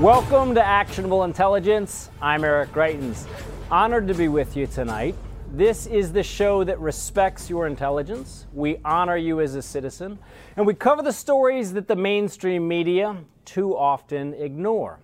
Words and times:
Welcome 0.00 0.54
to 0.54 0.64
Actionable 0.64 1.24
Intelligence. 1.24 2.08
I'm 2.22 2.42
Eric 2.42 2.72
Greitens. 2.72 3.26
Honored 3.70 4.08
to 4.08 4.14
be 4.14 4.28
with 4.28 4.56
you 4.56 4.66
tonight. 4.66 5.14
This 5.52 5.86
is 5.86 6.10
the 6.10 6.22
show 6.22 6.64
that 6.64 6.80
respects 6.80 7.50
your 7.50 7.66
intelligence. 7.66 8.46
We 8.54 8.78
honor 8.82 9.18
you 9.18 9.42
as 9.42 9.56
a 9.56 9.60
citizen, 9.60 10.18
and 10.56 10.66
we 10.66 10.72
cover 10.72 11.02
the 11.02 11.12
stories 11.12 11.74
that 11.74 11.86
the 11.86 11.96
mainstream 11.96 12.66
media 12.66 13.14
too 13.44 13.76
often 13.76 14.32
ignore. 14.32 15.00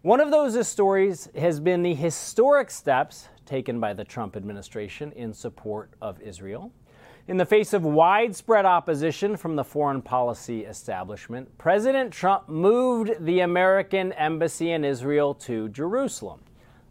One 0.00 0.18
of 0.18 0.30
those 0.30 0.66
stories 0.66 1.28
has 1.36 1.60
been 1.60 1.82
the 1.82 1.92
historic 1.92 2.70
steps 2.70 3.28
taken 3.44 3.80
by 3.80 3.92
the 3.92 4.02
Trump 4.02 4.34
administration 4.34 5.12
in 5.12 5.34
support 5.34 5.90
of 6.00 6.18
Israel. 6.22 6.72
In 7.28 7.36
the 7.36 7.46
face 7.46 7.72
of 7.72 7.84
widespread 7.84 8.66
opposition 8.66 9.36
from 9.36 9.54
the 9.54 9.62
foreign 9.62 10.02
policy 10.02 10.64
establishment, 10.64 11.56
President 11.56 12.12
Trump 12.12 12.48
moved 12.48 13.24
the 13.24 13.40
American 13.40 14.10
embassy 14.14 14.72
in 14.72 14.84
Israel 14.84 15.32
to 15.34 15.68
Jerusalem. 15.68 16.40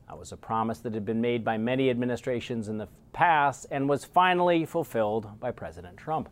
That 0.07 0.17
was 0.17 0.31
a 0.31 0.37
promise 0.37 0.79
that 0.79 0.93
had 0.93 1.03
been 1.03 1.19
made 1.19 1.43
by 1.43 1.57
many 1.57 1.89
administrations 1.89 2.69
in 2.69 2.77
the 2.77 2.87
past 3.11 3.65
and 3.71 3.89
was 3.89 4.05
finally 4.05 4.65
fulfilled 4.65 5.37
by 5.41 5.51
President 5.51 5.97
Trump. 5.97 6.29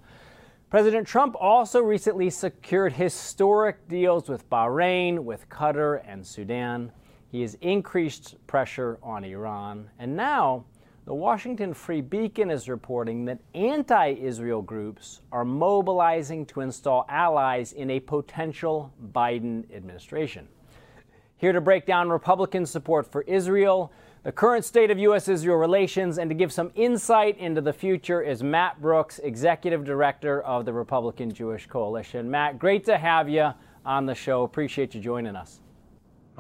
President 0.70 1.06
Trump 1.06 1.36
also 1.38 1.82
recently 1.82 2.30
secured 2.30 2.94
historic 2.94 3.86
deals 3.90 4.30
with 4.30 4.50
Bahrain, 4.50 5.20
with 5.20 5.50
Qatar, 5.50 6.02
and 6.08 6.26
Sudan. 6.26 6.94
He 7.34 7.42
has 7.42 7.56
increased 7.56 8.36
pressure 8.48 8.98
on 9.04 9.26
Iran, 9.26 9.90
and 10.00 10.16
now 10.16 10.64
the 11.10 11.16
Washington 11.16 11.74
Free 11.74 12.02
Beacon 12.02 12.52
is 12.52 12.70
reporting 12.70 13.26
that 13.26 13.40
anti 13.56 14.10
Israel 14.10 14.62
groups 14.62 15.22
are 15.32 15.44
mobilizing 15.44 16.46
to 16.46 16.62
install 16.62 17.08
allies 17.10 17.74
in 17.74 17.90
a 17.90 18.00
potential 18.00 18.94
Biden 19.12 19.64
administration. 19.76 20.48
Here 21.38 21.52
to 21.52 21.62
break 21.62 21.88
down 21.88 22.10
Republican 22.10 22.64
support 22.64 23.12
for 23.12 23.24
Israel, 23.24 23.92
the 24.22 24.32
current 24.32 24.64
state 24.64 24.92
of 24.92 25.00
U.S. 25.00 25.28
Israel 25.28 25.56
relations, 25.56 26.20
and 26.20 26.30
to 26.30 26.36
give 26.36 26.54
some 26.54 26.72
insight 26.76 27.40
into 27.40 27.60
the 27.60 27.74
future 27.74 28.22
is 28.22 28.44
Matt 28.44 28.80
Brooks, 28.80 29.18
Executive 29.18 29.84
Director 29.84 30.44
of 30.44 30.64
the 30.66 30.74
Republican 30.74 31.34
Jewish 31.34 31.66
Coalition. 31.66 32.30
Matt, 32.30 32.60
great 32.60 32.86
to 32.86 33.00
have 33.00 33.28
you 33.28 33.50
on 33.84 34.06
the 34.06 34.14
show. 34.14 34.44
Appreciate 34.44 34.94
you 34.94 35.02
joining 35.02 35.36
us. 35.36 35.60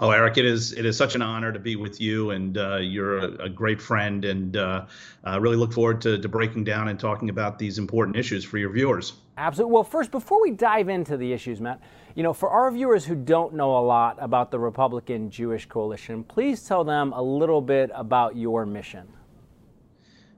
Oh, 0.01 0.11
Eric, 0.11 0.37
it 0.37 0.45
is 0.45 0.71
it 0.71 0.85
is 0.85 0.95
such 0.95 1.15
an 1.15 1.21
honor 1.21 1.51
to 1.51 1.59
be 1.59 1.75
with 1.75 1.99
you, 1.99 2.29
and 2.29 2.57
uh, 2.57 2.77
you're 2.77 3.17
a, 3.17 3.45
a, 3.45 3.49
great 3.49 3.81
friend, 3.81 4.23
and 4.23 4.55
uh, 4.55 4.85
I 5.25 5.35
really 5.35 5.57
look 5.57 5.73
forward 5.73 5.99
to, 6.01 6.17
to 6.17 6.29
breaking 6.29 6.63
down 6.63 6.87
and 6.87 6.97
talking 6.97 7.29
about 7.29 7.59
these 7.59 7.77
important 7.77 8.15
issues 8.15 8.45
for 8.45 8.57
your 8.57 8.69
viewers. 8.69 9.13
Absolutely. 9.37 9.73
Well, 9.73 9.83
first, 9.83 10.09
before 10.11 10.41
we 10.41 10.51
dive 10.51 10.87
into 10.87 11.17
the 11.17 11.33
issues, 11.33 11.59
Matt, 11.59 11.81
you 12.15 12.23
know, 12.23 12.31
for 12.31 12.49
our 12.49 12.71
viewers 12.71 13.03
who 13.03 13.15
don't 13.15 13.53
know 13.53 13.77
a 13.77 13.83
lot 13.83 14.17
about 14.21 14.51
the 14.51 14.59
Republican 14.59 15.29
Jewish 15.29 15.65
Coalition, 15.65 16.23
please 16.23 16.63
tell 16.63 16.85
them 16.85 17.11
a 17.11 17.21
little 17.21 17.61
bit 17.61 17.91
about 17.93 18.37
your 18.37 18.65
mission. 18.65 19.05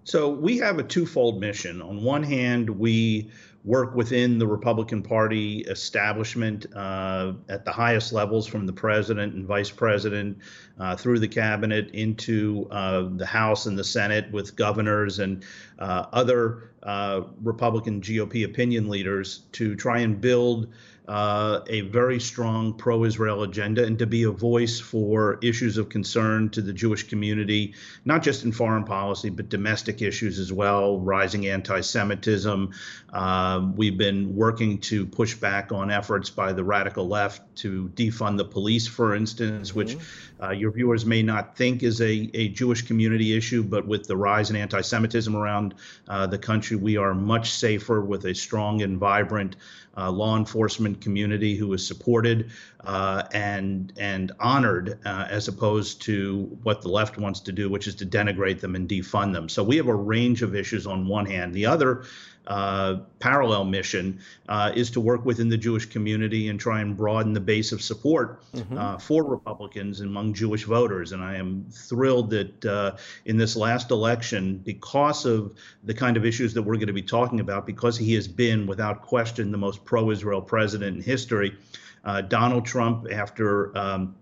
So 0.03 0.29
we 0.29 0.57
have 0.57 0.79
a 0.79 0.83
twofold 0.83 1.39
mission. 1.39 1.83
On 1.83 2.03
one 2.03 2.23
hand, 2.23 2.67
we 2.67 3.29
work 3.63 3.93
within 3.95 4.39
the 4.39 4.47
Republican 4.47 5.03
Party 5.03 5.59
establishment 5.61 6.65
uh, 6.75 7.33
at 7.47 7.63
the 7.63 7.71
highest 7.71 8.11
levels, 8.11 8.47
from 8.47 8.65
the 8.65 8.73
president 8.73 9.35
and 9.35 9.45
vice 9.45 9.69
president 9.69 10.37
uh, 10.79 10.95
through 10.95 11.19
the 11.19 11.27
cabinet 11.27 11.89
into 11.91 12.67
uh, 12.71 13.07
the 13.17 13.25
House 13.25 13.67
and 13.67 13.77
the 13.77 13.83
Senate 13.83 14.31
with 14.31 14.55
governors 14.55 15.19
and 15.19 15.43
uh, 15.77 16.05
other 16.11 16.71
uh, 16.83 17.21
Republican 17.43 18.01
GOP 18.01 18.45
opinion 18.45 18.89
leaders 18.89 19.43
to 19.51 19.75
try 19.75 19.99
and 19.99 20.19
build 20.19 20.67
uh, 21.11 21.61
a 21.67 21.81
very 21.81 22.21
strong 22.21 22.73
pro 22.73 23.03
Israel 23.03 23.43
agenda 23.43 23.83
and 23.83 23.99
to 23.99 24.07
be 24.07 24.23
a 24.23 24.31
voice 24.31 24.79
for 24.79 25.37
issues 25.41 25.77
of 25.77 25.89
concern 25.89 26.49
to 26.51 26.61
the 26.61 26.71
Jewish 26.71 27.09
community, 27.09 27.73
not 28.05 28.23
just 28.23 28.45
in 28.45 28.53
foreign 28.53 28.85
policy, 28.85 29.29
but 29.29 29.49
domestic 29.49 30.01
issues 30.01 30.39
as 30.39 30.53
well, 30.53 31.01
rising 31.01 31.47
anti 31.47 31.81
Semitism. 31.81 32.71
Uh, 33.11 33.67
we've 33.75 33.97
been 33.97 34.37
working 34.37 34.79
to 34.79 35.05
push 35.05 35.35
back 35.35 35.73
on 35.73 35.91
efforts 35.91 36.29
by 36.29 36.53
the 36.53 36.63
radical 36.63 37.05
left 37.09 37.57
to 37.57 37.91
defund 37.93 38.37
the 38.37 38.45
police, 38.45 38.87
for 38.87 39.13
instance, 39.13 39.71
mm-hmm. 39.71 39.79
which 39.79 39.97
uh, 40.41 40.51
your 40.51 40.71
viewers 40.71 41.05
may 41.05 41.21
not 41.21 41.55
think 41.55 41.83
is 41.83 42.01
a, 42.01 42.29
a 42.33 42.49
Jewish 42.49 42.81
community 42.81 43.37
issue, 43.37 43.63
but 43.63 43.87
with 43.87 44.07
the 44.07 44.17
rise 44.17 44.49
in 44.49 44.55
anti 44.55 44.81
Semitism 44.81 45.35
around 45.35 45.75
uh, 46.07 46.27
the 46.27 46.37
country, 46.37 46.77
we 46.77 46.97
are 46.97 47.13
much 47.13 47.51
safer 47.51 48.01
with 48.01 48.25
a 48.25 48.33
strong 48.33 48.81
and 48.81 48.97
vibrant 48.97 49.55
uh, 49.97 50.09
law 50.09 50.37
enforcement 50.37 51.01
community 51.01 51.55
who 51.55 51.71
is 51.73 51.85
supported 51.85 52.51
uh, 52.85 53.23
and 53.33 53.93
and 53.97 54.31
honored, 54.39 54.97
uh, 55.05 55.27
as 55.29 55.47
opposed 55.47 56.01
to 56.03 56.57
what 56.63 56.81
the 56.81 56.89
left 56.89 57.17
wants 57.17 57.41
to 57.41 57.51
do, 57.51 57.69
which 57.69 57.87
is 57.87 57.95
to 57.95 58.05
denigrate 58.05 58.59
them 58.61 58.75
and 58.75 58.87
defund 58.87 59.33
them. 59.33 59.49
So 59.49 59.63
we 59.63 59.77
have 59.77 59.87
a 59.87 59.95
range 59.95 60.41
of 60.41 60.55
issues 60.55 60.87
on 60.87 61.07
one 61.07 61.25
hand. 61.25 61.53
The 61.53 61.65
other 61.65 62.03
uh, 62.47 62.97
parallel 63.19 63.65
mission 63.65 64.19
uh, 64.49 64.71
is 64.75 64.89
to 64.91 64.99
work 64.99 65.25
within 65.25 65.49
the 65.49 65.57
Jewish 65.57 65.85
community 65.85 66.49
and 66.49 66.59
try 66.59 66.81
and 66.81 66.97
broaden 66.97 67.33
the 67.33 67.39
base 67.39 67.71
of 67.71 67.81
support 67.81 68.43
mm-hmm. 68.53 68.77
uh, 68.77 68.97
for 68.97 69.23
Republicans 69.23 70.01
among 70.01 70.33
Jewish 70.33 70.63
voters. 70.63 71.11
And 71.11 71.23
I 71.23 71.35
am 71.35 71.65
thrilled 71.71 72.31
that 72.31 72.65
uh, 72.65 72.97
in 73.25 73.37
this 73.37 73.55
last 73.55 73.91
election, 73.91 74.57
because 74.57 75.25
of 75.25 75.55
the 75.83 75.93
kind 75.93 76.17
of 76.17 76.25
issues 76.25 76.53
that 76.55 76.63
we're 76.63 76.75
going 76.75 76.87
to 76.87 76.93
be 76.93 77.01
talking 77.03 77.39
about, 77.39 77.65
because 77.65 77.97
he 77.97 78.13
has 78.15 78.27
been, 78.27 78.65
without 78.65 79.03
question, 79.03 79.51
the 79.51 79.57
most 79.57 79.85
pro 79.85 80.09
Israel 80.09 80.41
president 80.41 80.97
in 80.97 81.03
history, 81.03 81.55
uh, 82.03 82.21
Donald 82.21 82.65
Trump, 82.65 83.07
after 83.11 83.77
um, 83.77 84.15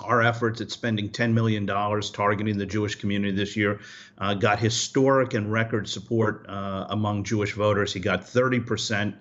our 0.00 0.22
efforts 0.22 0.60
at 0.60 0.70
spending 0.70 1.08
$10 1.08 1.32
million 1.32 1.66
targeting 1.66 2.58
the 2.58 2.66
Jewish 2.66 2.94
community 2.94 3.32
this 3.32 3.56
year 3.56 3.80
uh, 4.18 4.34
got 4.34 4.58
historic 4.58 5.34
and 5.34 5.52
record 5.52 5.88
support 5.88 6.46
uh, 6.48 6.86
among 6.90 7.24
Jewish 7.24 7.52
voters. 7.52 7.92
He 7.92 8.00
got 8.00 8.22
30% 8.22 9.14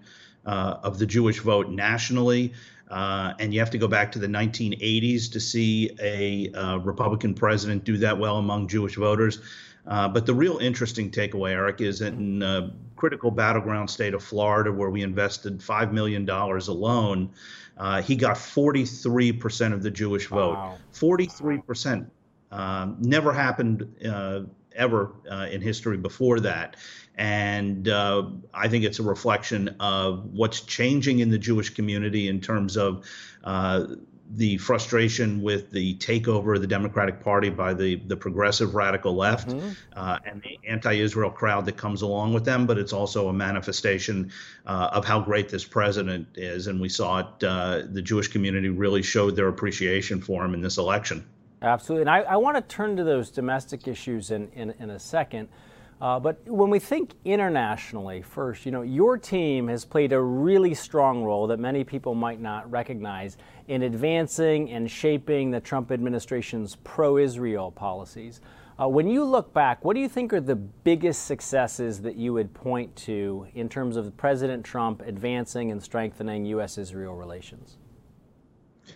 uh, 0.45 0.77
of 0.83 0.99
the 0.99 1.05
Jewish 1.05 1.39
vote 1.39 1.69
nationally. 1.69 2.53
Uh, 2.89 3.33
and 3.39 3.53
you 3.53 3.59
have 3.59 3.69
to 3.69 3.77
go 3.77 3.87
back 3.87 4.11
to 4.11 4.19
the 4.19 4.27
1980s 4.27 5.31
to 5.31 5.39
see 5.39 5.91
a 6.01 6.51
uh, 6.51 6.77
Republican 6.77 7.33
president 7.33 7.85
do 7.85 7.97
that 7.97 8.17
well 8.17 8.37
among 8.37 8.67
Jewish 8.67 8.95
voters. 8.95 9.39
Uh, 9.87 10.07
but 10.07 10.25
the 10.25 10.33
real 10.33 10.57
interesting 10.57 11.09
takeaway, 11.09 11.51
Eric, 11.51 11.81
is 11.81 12.01
in 12.01 12.43
a 12.43 12.71
critical 12.95 13.31
battleground 13.31 13.89
state 13.89 14.13
of 14.13 14.23
Florida, 14.23 14.71
where 14.71 14.89
we 14.89 15.01
invested 15.01 15.59
$5 15.59 15.91
million 15.91 16.29
alone. 16.29 17.31
Uh, 17.81 17.99
he 17.99 18.15
got 18.15 18.35
43% 18.37 19.73
of 19.73 19.81
the 19.81 19.89
Jewish 19.89 20.27
vote. 20.27 20.53
Wow. 20.53 20.77
43%. 20.93 22.07
Um, 22.51 22.97
never 22.99 23.33
happened 23.33 23.95
uh, 24.05 24.41
ever 24.75 25.13
uh, 25.29 25.47
in 25.49 25.61
history 25.61 25.97
before 25.97 26.39
that. 26.41 26.75
And 27.15 27.89
uh, 27.89 28.29
I 28.53 28.67
think 28.67 28.85
it's 28.85 28.99
a 28.99 29.03
reflection 29.03 29.75
of 29.79 30.25
what's 30.25 30.61
changing 30.61 31.19
in 31.19 31.31
the 31.31 31.39
Jewish 31.39 31.71
community 31.71 32.27
in 32.27 32.39
terms 32.39 32.77
of 32.77 33.03
uh, 33.43 33.87
the 34.35 34.57
frustration 34.57 35.41
with 35.41 35.71
the 35.71 35.95
takeover 35.97 36.55
of 36.55 36.61
the 36.61 36.67
Democratic 36.67 37.21
Party 37.21 37.49
by 37.49 37.73
the 37.73 37.95
the 38.07 38.15
progressive 38.15 38.75
radical 38.75 39.15
left 39.15 39.49
mm-hmm. 39.49 39.69
uh, 39.95 40.19
and 40.25 40.41
the 40.41 40.57
anti-Israel 40.67 41.29
crowd 41.29 41.65
that 41.65 41.77
comes 41.77 42.01
along 42.01 42.33
with 42.33 42.45
them. 42.45 42.65
But 42.65 42.77
it's 42.77 42.93
also 42.93 43.27
a 43.27 43.33
manifestation 43.33 44.31
uh, 44.65 44.89
of 44.91 45.05
how 45.05 45.19
great 45.19 45.49
this 45.49 45.65
president 45.65 46.27
is, 46.35 46.67
and 46.67 46.79
we 46.79 46.89
saw 46.89 47.19
it. 47.19 47.43
Uh, 47.43 47.83
the 47.91 48.01
Jewish 48.01 48.27
community 48.27 48.69
really 48.69 49.01
showed 49.01 49.35
their 49.35 49.47
appreciation 49.47 50.21
for 50.21 50.45
him 50.45 50.53
in 50.53 50.61
this 50.61 50.77
election. 50.77 51.25
Absolutely, 51.61 52.03
and 52.03 52.09
I, 52.09 52.19
I 52.21 52.35
want 52.37 52.57
to 52.57 52.61
turn 52.61 52.95
to 52.97 53.03
those 53.03 53.29
domestic 53.29 53.87
issues 53.87 54.31
in 54.31 54.49
in, 54.53 54.71
in 54.79 54.89
a 54.91 54.99
second. 54.99 55.49
Uh, 56.01 56.19
but 56.19 56.43
when 56.47 56.71
we 56.71 56.79
think 56.79 57.13
internationally, 57.25 58.23
first, 58.23 58.65
you 58.65 58.71
know, 58.71 58.81
your 58.81 59.19
team 59.19 59.67
has 59.67 59.85
played 59.85 60.11
a 60.13 60.19
really 60.19 60.73
strong 60.73 61.23
role 61.23 61.45
that 61.45 61.59
many 61.59 61.83
people 61.83 62.15
might 62.15 62.41
not 62.41 62.69
recognize 62.71 63.37
in 63.67 63.83
advancing 63.83 64.71
and 64.71 64.89
shaping 64.89 65.51
the 65.51 65.59
Trump 65.59 65.91
administration's 65.91 66.75
pro 66.83 67.19
Israel 67.19 67.69
policies. 67.71 68.41
Uh, 68.81 68.87
when 68.87 69.07
you 69.07 69.23
look 69.23 69.53
back, 69.53 69.85
what 69.85 69.93
do 69.93 69.99
you 69.99 70.09
think 70.09 70.33
are 70.33 70.41
the 70.41 70.55
biggest 70.55 71.25
successes 71.25 72.01
that 72.01 72.15
you 72.15 72.33
would 72.33 72.51
point 72.51 72.95
to 72.95 73.45
in 73.53 73.69
terms 73.69 73.95
of 73.95 74.17
President 74.17 74.65
Trump 74.65 75.03
advancing 75.05 75.69
and 75.69 75.83
strengthening 75.83 76.45
U.S. 76.45 76.79
Israel 76.79 77.13
relations? 77.13 77.77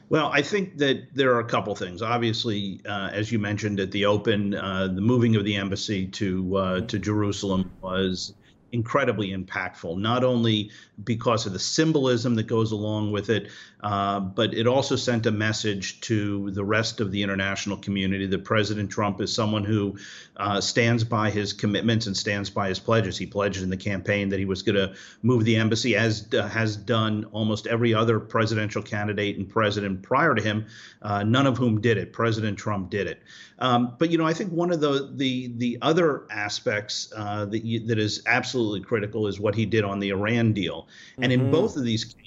Well, 0.10 0.30
I 0.32 0.42
think 0.42 0.78
that 0.78 1.14
there 1.14 1.34
are 1.34 1.40
a 1.40 1.46
couple 1.46 1.76
things. 1.76 2.02
Obviously, 2.02 2.82
uh, 2.88 3.10
as 3.12 3.32
you 3.32 3.40
mentioned 3.40 3.80
at 3.80 3.92
the 3.92 4.06
open, 4.06 4.56
uh, 4.56 4.88
the 4.88 5.02
moving 5.02 5.36
of 5.36 5.46
the 5.46 5.56
embassy 5.56 6.08
to 6.08 6.58
uh, 6.58 6.82
to 6.82 7.00
Jerusalem 7.00 7.72
was 7.82 8.34
incredibly 8.72 9.30
impactful, 9.30 9.98
not 9.98 10.24
only 10.24 10.70
because 11.04 11.46
of 11.46 11.54
the 11.54 11.60
symbolism 11.60 12.36
that 12.36 12.44
goes 12.44 12.72
along 12.72 13.12
with 13.12 13.30
it, 13.30 13.50
uh, 13.86 14.20
but 14.20 14.52
it 14.56 14.66
also 14.66 14.96
sent 14.96 15.28
a 15.28 15.32
message 15.32 16.02
to 16.02 16.50
the 16.52 16.64
rest 16.64 17.02
of 17.02 17.12
the 17.12 17.22
international 17.22 17.78
community 17.78 18.26
that 18.26 18.44
President 18.44 18.90
Trump 18.90 19.22
is 19.22 19.32
someone 19.32 19.64
who 19.64 19.96
uh, 20.38 20.60
stands 20.60 21.04
by 21.04 21.30
his 21.30 21.54
commitments 21.54 22.08
and 22.08 22.18
stands 22.18 22.50
by 22.50 22.68
his 22.68 22.80
pledges. 22.80 23.16
He 23.16 23.28
pledged 23.28 23.62
in 23.62 23.70
the 23.70 23.78
campaign 23.78 24.30
that 24.30 24.40
he 24.40 24.46
was 24.46 24.64
going 24.64 24.76
to 24.76 24.96
move 25.22 25.46
the 25.46 25.58
embassy, 25.58 25.96
as 25.96 26.28
uh, 26.34 26.48
has 26.48 26.76
done 26.76 27.26
almost 27.26 27.68
every 27.68 27.94
other 27.94 28.20
presidential 28.20 28.82
candidate 28.82 29.38
and 29.38 29.48
president 29.48 30.02
prior 30.02 30.34
to 30.34 30.42
him, 30.42 30.66
uh, 31.04 31.22
none 31.22 31.46
of 31.46 31.56
whom 31.56 31.80
did 31.80 32.00
it. 32.00 32.12
President 32.12 32.58
Trump 32.58 32.90
did 32.90 33.06
it. 33.06 33.22
Um, 33.60 33.96
but 34.00 34.10
you 34.10 34.18
know, 34.18 34.26
I 34.26 34.34
think 34.34 34.52
one 34.52 34.72
of 34.72 34.80
the 34.80 35.12
the 35.14 35.54
the 35.58 35.78
other 35.84 36.26
aspects 36.32 37.14
uh, 37.16 37.46
that 37.46 37.64
you, 37.64 37.86
that 37.86 38.00
is 38.00 38.24
absolutely 38.26 38.82
critical 38.82 39.28
is 39.28 39.40
what 39.40 39.54
he 39.54 39.68
did 39.68 39.84
on 39.84 40.00
the 40.00 40.10
Iran 40.10 40.54
deal, 40.54 40.88
and 41.20 41.32
mm-hmm. 41.32 41.46
in 41.46 41.52
both 41.52 41.78
of 41.78 41.84
these 41.84 42.04
cases, 42.04 42.25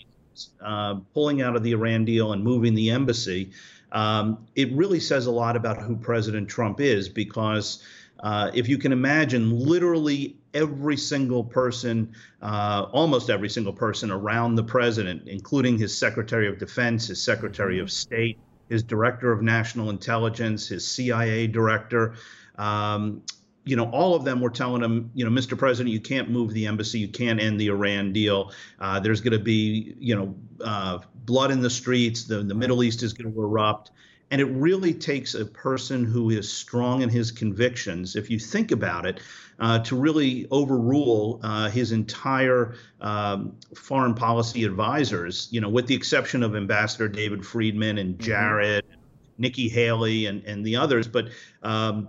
uh, 0.61 0.96
pulling 1.14 1.43
out 1.43 1.56
of 1.56 1.62
the 1.62 1.73
Iran 1.73 2.05
deal 2.05 2.32
and 2.32 2.43
moving 2.43 2.75
the 2.75 2.90
embassy, 2.90 3.50
um, 3.93 4.46
it 4.55 4.73
really 4.73 5.00
says 5.00 5.26
a 5.26 5.31
lot 5.31 5.56
about 5.56 5.82
who 5.82 5.96
President 5.96 6.49
Trump 6.49 6.81
is 6.81 7.08
because. 7.08 7.82
Uh, 8.20 8.50
if 8.52 8.69
you 8.69 8.79
can 8.79 8.90
imagine, 8.90 9.49
literally 9.61 10.37
every 10.52 10.96
single 10.96 11.44
person, 11.44 12.12
uh, 12.43 12.87
almost 12.90 13.31
every 13.31 13.49
single 13.49 13.73
person 13.73 14.11
around 14.11 14.56
the 14.56 14.64
president, 14.64 15.29
including 15.29 15.79
his 15.79 15.96
Secretary 15.96 16.49
of 16.49 16.58
Defense, 16.58 17.06
his 17.06 17.23
Secretary 17.23 17.76
mm-hmm. 17.76 17.85
of 17.85 17.93
State, 17.93 18.38
his 18.69 18.82
director 18.82 19.32
of 19.32 19.43
national 19.43 19.90
intelligence, 19.90 20.69
his 20.69 20.87
CIA 20.87 21.46
director. 21.46 22.14
Um, 22.56 23.23
you 23.69 23.76
know, 23.76 23.91
all 23.91 24.15
of 24.15 24.25
them 24.25 24.41
were 24.41 24.50
telling 24.50 24.82
him, 24.82 25.11
you 25.15 25.29
know, 25.29 25.31
Mr. 25.31 25.56
President, 25.56 25.93
you 25.93 26.00
can't 26.00 26.31
move 26.31 26.55
the 26.55 26.67
embassy, 26.67 26.99
you 26.99 27.09
can't 27.09 27.38
end 27.38 27.61
the 27.61 27.69
Iran 27.69 28.15
deal. 28.15 28.53
Uh, 28.81 28.99
there's 28.99 29.20
going 29.20 29.35
to 29.35 29.38
be, 29.38 29.94
you 29.99 30.17
know, 30.17 30.35
uh, 30.65 30.99
blood 31.26 31.50
in 31.50 31.61
the 31.61 31.69
streets. 31.69 32.25
The 32.25 32.43
the 32.43 32.55
Middle 32.55 32.82
East 32.82 33.03
is 33.03 33.12
going 33.12 33.31
to 33.31 33.41
erupt. 33.41 33.91
And 34.31 34.41
it 34.41 34.47
really 34.47 34.93
takes 34.94 35.35
a 35.35 35.44
person 35.44 36.05
who 36.05 36.31
is 36.31 36.50
strong 36.50 37.03
in 37.03 37.09
his 37.09 37.31
convictions, 37.31 38.15
if 38.17 38.31
you 38.31 38.38
think 38.38 38.73
about 38.73 39.06
it, 39.06 39.20
uh, 39.59 39.79
to 39.81 39.97
really 39.97 40.47
overrule 40.50 41.41
uh, 41.43 41.71
his 41.71 41.93
entire 41.93 42.75
um, 43.00 43.56
foreign 43.75 44.14
policy 44.14 44.64
advisors, 44.64 45.49
you 45.50 45.61
know, 45.61 45.71
with 45.71 45.87
the 45.87 45.94
exception 45.94 46.43
of 46.43 46.56
Ambassador 46.56 47.09
David 47.09 47.44
Friedman 47.44 47.99
and. 47.99 48.19
Jared, 48.19 48.85
mm-hmm. 48.85 48.94
Nikki 49.41 49.69
Haley, 49.69 50.26
and, 50.26 50.44
and 50.44 50.64
the 50.67 50.76
others. 50.76 51.06
But, 51.06 51.29
um, 51.62 52.09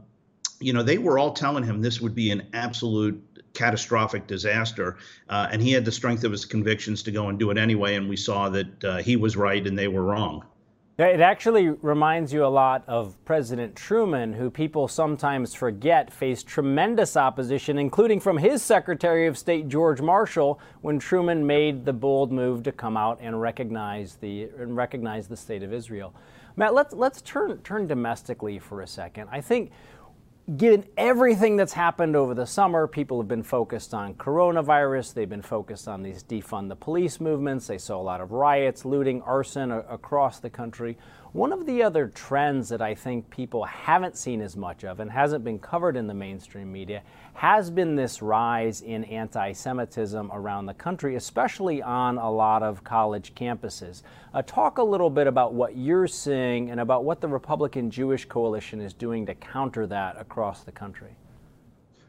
you 0.60 0.74
know, 0.74 0.84
they 0.84 0.98
were 0.98 1.18
all 1.18 1.34
telling 1.34 1.64
him 1.64 1.82
this 1.82 2.02
would 2.02 2.16
be 2.16 2.32
an 2.32 2.48
absolute 2.54 3.24
catastrophic 3.54 4.28
disaster. 4.28 4.98
Uh, 5.30 5.48
and 5.52 5.62
he 5.62 5.72
had 5.72 5.86
the 5.86 5.92
strength 5.92 6.24
of 6.24 6.32
his 6.32 6.46
convictions 6.46 7.04
to 7.04 7.12
go 7.12 7.30
and 7.30 7.40
do 7.40 7.50
it 7.50 7.58
anyway. 7.58 7.96
And 7.96 8.08
we 8.08 8.16
saw 8.16 8.50
that 8.50 8.84
uh, 8.84 8.98
he 8.98 9.16
was 9.16 9.36
right 9.36 9.66
and 9.66 9.78
they 9.78 9.88
were 9.88 10.04
wrong. 10.04 10.44
It 11.00 11.22
actually 11.22 11.70
reminds 11.70 12.34
you 12.34 12.44
a 12.44 12.48
lot 12.48 12.84
of 12.86 13.16
President 13.24 13.74
Truman, 13.74 14.34
who 14.34 14.50
people 14.50 14.90
sometimes 14.90 15.54
forget 15.54 16.12
faced 16.12 16.46
tremendous 16.46 17.16
opposition, 17.16 17.80
including 17.80 18.20
from 18.20 18.38
his 18.38 18.62
Secretary 18.62 19.26
of 19.26 19.38
State 19.38 19.70
George 19.70 20.02
Marshall, 20.02 20.60
when 20.82 21.00
Truman 21.00 21.48
made 21.48 21.86
the 21.86 21.94
bold 21.94 22.34
move 22.34 22.64
to 22.64 22.74
come 22.74 22.98
out 22.98 23.18
and 23.22 23.40
recognize 23.40 24.16
the 24.16 24.50
and 24.60 24.76
recognize 24.76 25.30
the 25.30 25.38
state 25.38 25.64
of 25.64 25.72
Israel. 25.72 26.14
Matt, 26.58 26.74
let's 26.74 26.94
let's 26.94 27.22
turn 27.22 27.60
turn 27.60 27.88
domestically 27.88 28.60
for 28.60 28.82
a 28.82 28.88
second. 28.88 29.30
I 29.32 29.40
think 29.40 29.72
given 30.58 30.86
everything 30.98 31.58
that's 31.58 31.74
happened 31.74 32.16
over 32.16 32.34
the 32.34 32.46
summer, 32.46 32.88
people 32.88 33.20
have 33.20 33.28
been 33.28 33.44
focused 33.44 33.94
on 33.94 34.16
coronavirus. 34.16 35.14
They've 35.14 35.30
been 35.30 35.42
focused 35.42 35.88
on 35.88 36.02
these 36.02 36.24
defund 36.24 36.70
the 36.70 36.76
police 36.76 37.20
movements. 37.20 37.68
They 37.68 37.78
saw 37.78 38.00
a 38.00 38.02
lot 38.02 38.22
of 38.22 38.32
riots, 38.32 38.86
looting, 38.86 39.22
arson 39.22 39.72
a- 39.72 39.80
across 39.82 40.40
the 40.40 40.50
country. 40.50 40.98
One 41.32 41.54
of 41.54 41.68
the 41.68 41.84
other 41.84 42.08
trends 42.08 42.70
that 42.70 42.82
I 42.82 42.96
think 42.96 43.30
people 43.30 43.64
haven't 43.66 44.18
seen 44.18 44.42
as 44.42 44.58
much 44.58 44.84
of 44.84 45.00
and 45.00 45.12
hasn't 45.12 45.44
been 45.44 45.60
covered 45.60 45.96
in 45.96 46.08
the 46.08 46.14
mainstream 46.16 46.72
media 46.72 47.04
has 47.36 47.70
been 47.70 47.96
this 47.96 48.22
rise 48.22 48.82
in 48.82 49.04
anti 49.04 49.52
Semitism 49.52 50.32
around 50.34 50.66
the 50.66 50.74
country, 50.74 51.16
especially 51.16 51.84
on 51.84 52.18
a 52.18 52.32
lot 52.32 52.64
of 52.64 52.84
college 52.84 53.36
campuses. 53.36 54.02
Uh, 54.34 54.44
talk 54.44 54.78
a 54.78 54.84
little 54.84 55.10
bit 55.10 55.26
about 55.26 55.54
what 55.54 55.76
you're 55.76 56.08
seeing 56.08 56.70
and 56.70 56.80
about 56.80 57.04
what 57.04 57.20
the 57.20 57.28
Republican 57.28 57.90
Jewish 57.90 58.26
Coalition 58.26 58.80
is 58.80 58.94
doing 58.94 59.26
to 59.26 59.34
counter 59.34 59.88
that 59.88 60.20
across 60.20 60.64
the 60.64 60.72
country. 60.72 61.16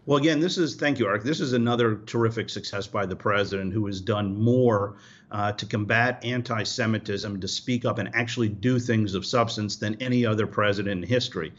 Well, 0.06 0.18
again, 0.18 0.40
this 0.40 0.58
is 0.58 0.76
thank 0.76 0.98
you, 0.98 1.06
Eric. 1.06 1.22
This 1.22 1.40
is 1.40 1.52
another 1.52 1.96
terrific 2.06 2.50
success 2.50 2.86
by 2.86 3.06
the 3.06 3.16
president 3.16 3.72
who 3.72 3.86
has 3.86 4.00
done 4.00 4.38
more 4.42 4.96
uh, 5.30 5.52
to 5.52 5.66
combat 5.66 6.22
anti 6.24 6.62
Semitism, 6.62 7.40
to 7.40 7.48
speak 7.48 7.84
up 7.84 7.98
and 7.98 8.14
actually 8.14 8.48
do 8.48 8.78
things 8.78 9.14
of 9.14 9.24
substance 9.24 9.76
than 9.76 9.94
any 10.00 10.26
other 10.26 10.46
president 10.46 11.04
in 11.04 11.08
history. 11.08 11.52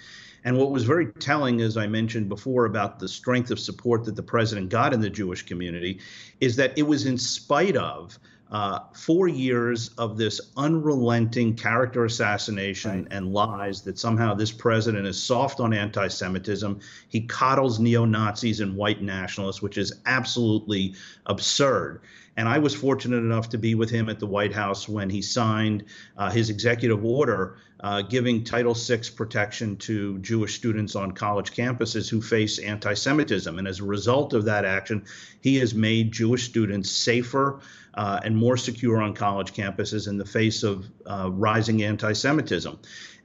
And 0.43 0.57
what 0.57 0.71
was 0.71 0.83
very 0.83 1.07
telling, 1.13 1.61
as 1.61 1.77
I 1.77 1.87
mentioned 1.87 2.29
before, 2.29 2.65
about 2.65 2.99
the 2.99 3.07
strength 3.07 3.51
of 3.51 3.59
support 3.59 4.03
that 4.05 4.15
the 4.15 4.23
president 4.23 4.69
got 4.69 4.93
in 4.93 4.99
the 4.99 5.09
Jewish 5.09 5.43
community, 5.43 5.99
is 6.39 6.55
that 6.55 6.75
it 6.77 6.83
was 6.83 7.05
in 7.05 7.17
spite 7.17 7.77
of 7.77 8.19
uh, 8.51 8.79
four 8.93 9.29
years 9.29 9.89
of 9.97 10.17
this 10.17 10.41
unrelenting 10.57 11.55
character 11.55 12.03
assassination 12.03 13.03
right. 13.03 13.07
and 13.11 13.31
lies 13.31 13.81
that 13.83 13.97
somehow 13.97 14.33
this 14.33 14.51
president 14.51 15.07
is 15.07 15.21
soft 15.21 15.61
on 15.61 15.73
anti 15.73 16.07
Semitism. 16.09 16.79
He 17.07 17.21
coddles 17.21 17.79
neo 17.79 18.03
Nazis 18.03 18.59
and 18.59 18.75
white 18.75 19.01
nationalists, 19.01 19.61
which 19.61 19.77
is 19.77 19.93
absolutely 20.05 20.95
absurd. 21.27 22.01
And 22.37 22.47
I 22.47 22.59
was 22.59 22.73
fortunate 22.73 23.17
enough 23.17 23.49
to 23.49 23.57
be 23.57 23.75
with 23.75 23.89
him 23.89 24.09
at 24.09 24.19
the 24.19 24.25
White 24.25 24.53
House 24.53 24.87
when 24.87 25.09
he 25.09 25.21
signed 25.21 25.85
uh, 26.17 26.29
his 26.29 26.49
executive 26.49 27.03
order 27.03 27.57
uh, 27.81 28.03
giving 28.03 28.43
Title 28.43 28.73
VI 28.73 29.01
protection 29.15 29.75
to 29.75 30.19
Jewish 30.19 30.55
students 30.55 30.95
on 30.95 31.11
college 31.11 31.51
campuses 31.51 32.09
who 32.09 32.21
face 32.21 32.59
anti 32.59 32.93
Semitism. 32.93 33.57
And 33.57 33.67
as 33.67 33.79
a 33.79 33.83
result 33.83 34.33
of 34.33 34.45
that 34.45 34.65
action, 34.65 35.05
he 35.41 35.57
has 35.57 35.73
made 35.73 36.11
Jewish 36.11 36.45
students 36.45 36.91
safer 36.91 37.59
uh, 37.93 38.19
and 38.23 38.37
more 38.37 38.55
secure 38.55 39.01
on 39.01 39.13
college 39.13 39.53
campuses 39.53 40.07
in 40.07 40.17
the 40.17 40.25
face 40.25 40.63
of 40.63 40.87
uh, 41.05 41.29
rising 41.31 41.83
anti 41.83 42.13
Semitism. 42.13 42.79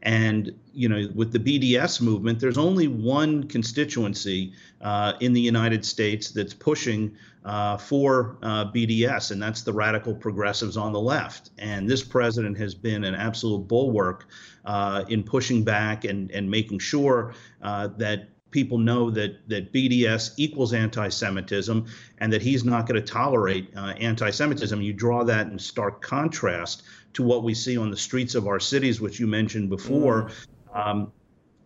And, 0.06 0.56
you 0.72 0.88
know, 0.88 1.08
with 1.16 1.32
the 1.32 1.40
BDS 1.40 2.00
movement, 2.00 2.38
there's 2.38 2.56
only 2.56 2.86
one 2.86 3.42
constituency 3.48 4.52
uh, 4.80 5.14
in 5.18 5.32
the 5.32 5.40
United 5.40 5.84
States 5.84 6.30
that's 6.30 6.54
pushing 6.54 7.16
uh, 7.44 7.76
for 7.76 8.38
uh, 8.40 8.66
BDS, 8.66 9.32
and 9.32 9.42
that's 9.42 9.62
the 9.62 9.72
radical 9.72 10.14
progressives 10.14 10.76
on 10.76 10.92
the 10.92 11.00
left. 11.00 11.50
And 11.58 11.90
this 11.90 12.04
president 12.04 12.56
has 12.56 12.72
been 12.72 13.02
an 13.02 13.16
absolute 13.16 13.66
bulwark 13.66 14.28
uh, 14.64 15.04
in 15.08 15.24
pushing 15.24 15.64
back 15.64 16.04
and, 16.04 16.30
and 16.30 16.48
making 16.48 16.78
sure 16.78 17.34
uh, 17.62 17.88
that 17.98 18.28
people 18.52 18.78
know 18.78 19.10
that 19.10 19.48
that 19.48 19.72
BDS 19.72 20.34
equals 20.36 20.72
anti-Semitism, 20.72 21.84
and 22.18 22.32
that 22.32 22.42
he's 22.42 22.64
not 22.64 22.86
going 22.86 23.00
to 23.00 23.06
tolerate 23.06 23.70
uh, 23.76 23.92
anti-Semitism. 23.98 24.80
You 24.80 24.92
draw 24.92 25.24
that 25.24 25.48
in 25.48 25.58
stark 25.58 26.00
contrast 26.00 26.84
to 27.16 27.22
what 27.22 27.42
we 27.42 27.54
see 27.54 27.78
on 27.78 27.90
the 27.90 27.96
streets 27.96 28.34
of 28.34 28.46
our 28.46 28.60
cities, 28.60 29.00
which 29.00 29.18
you 29.18 29.26
mentioned 29.26 29.70
before. 29.70 30.30
Mm. 30.74 30.86
Um, 30.86 31.12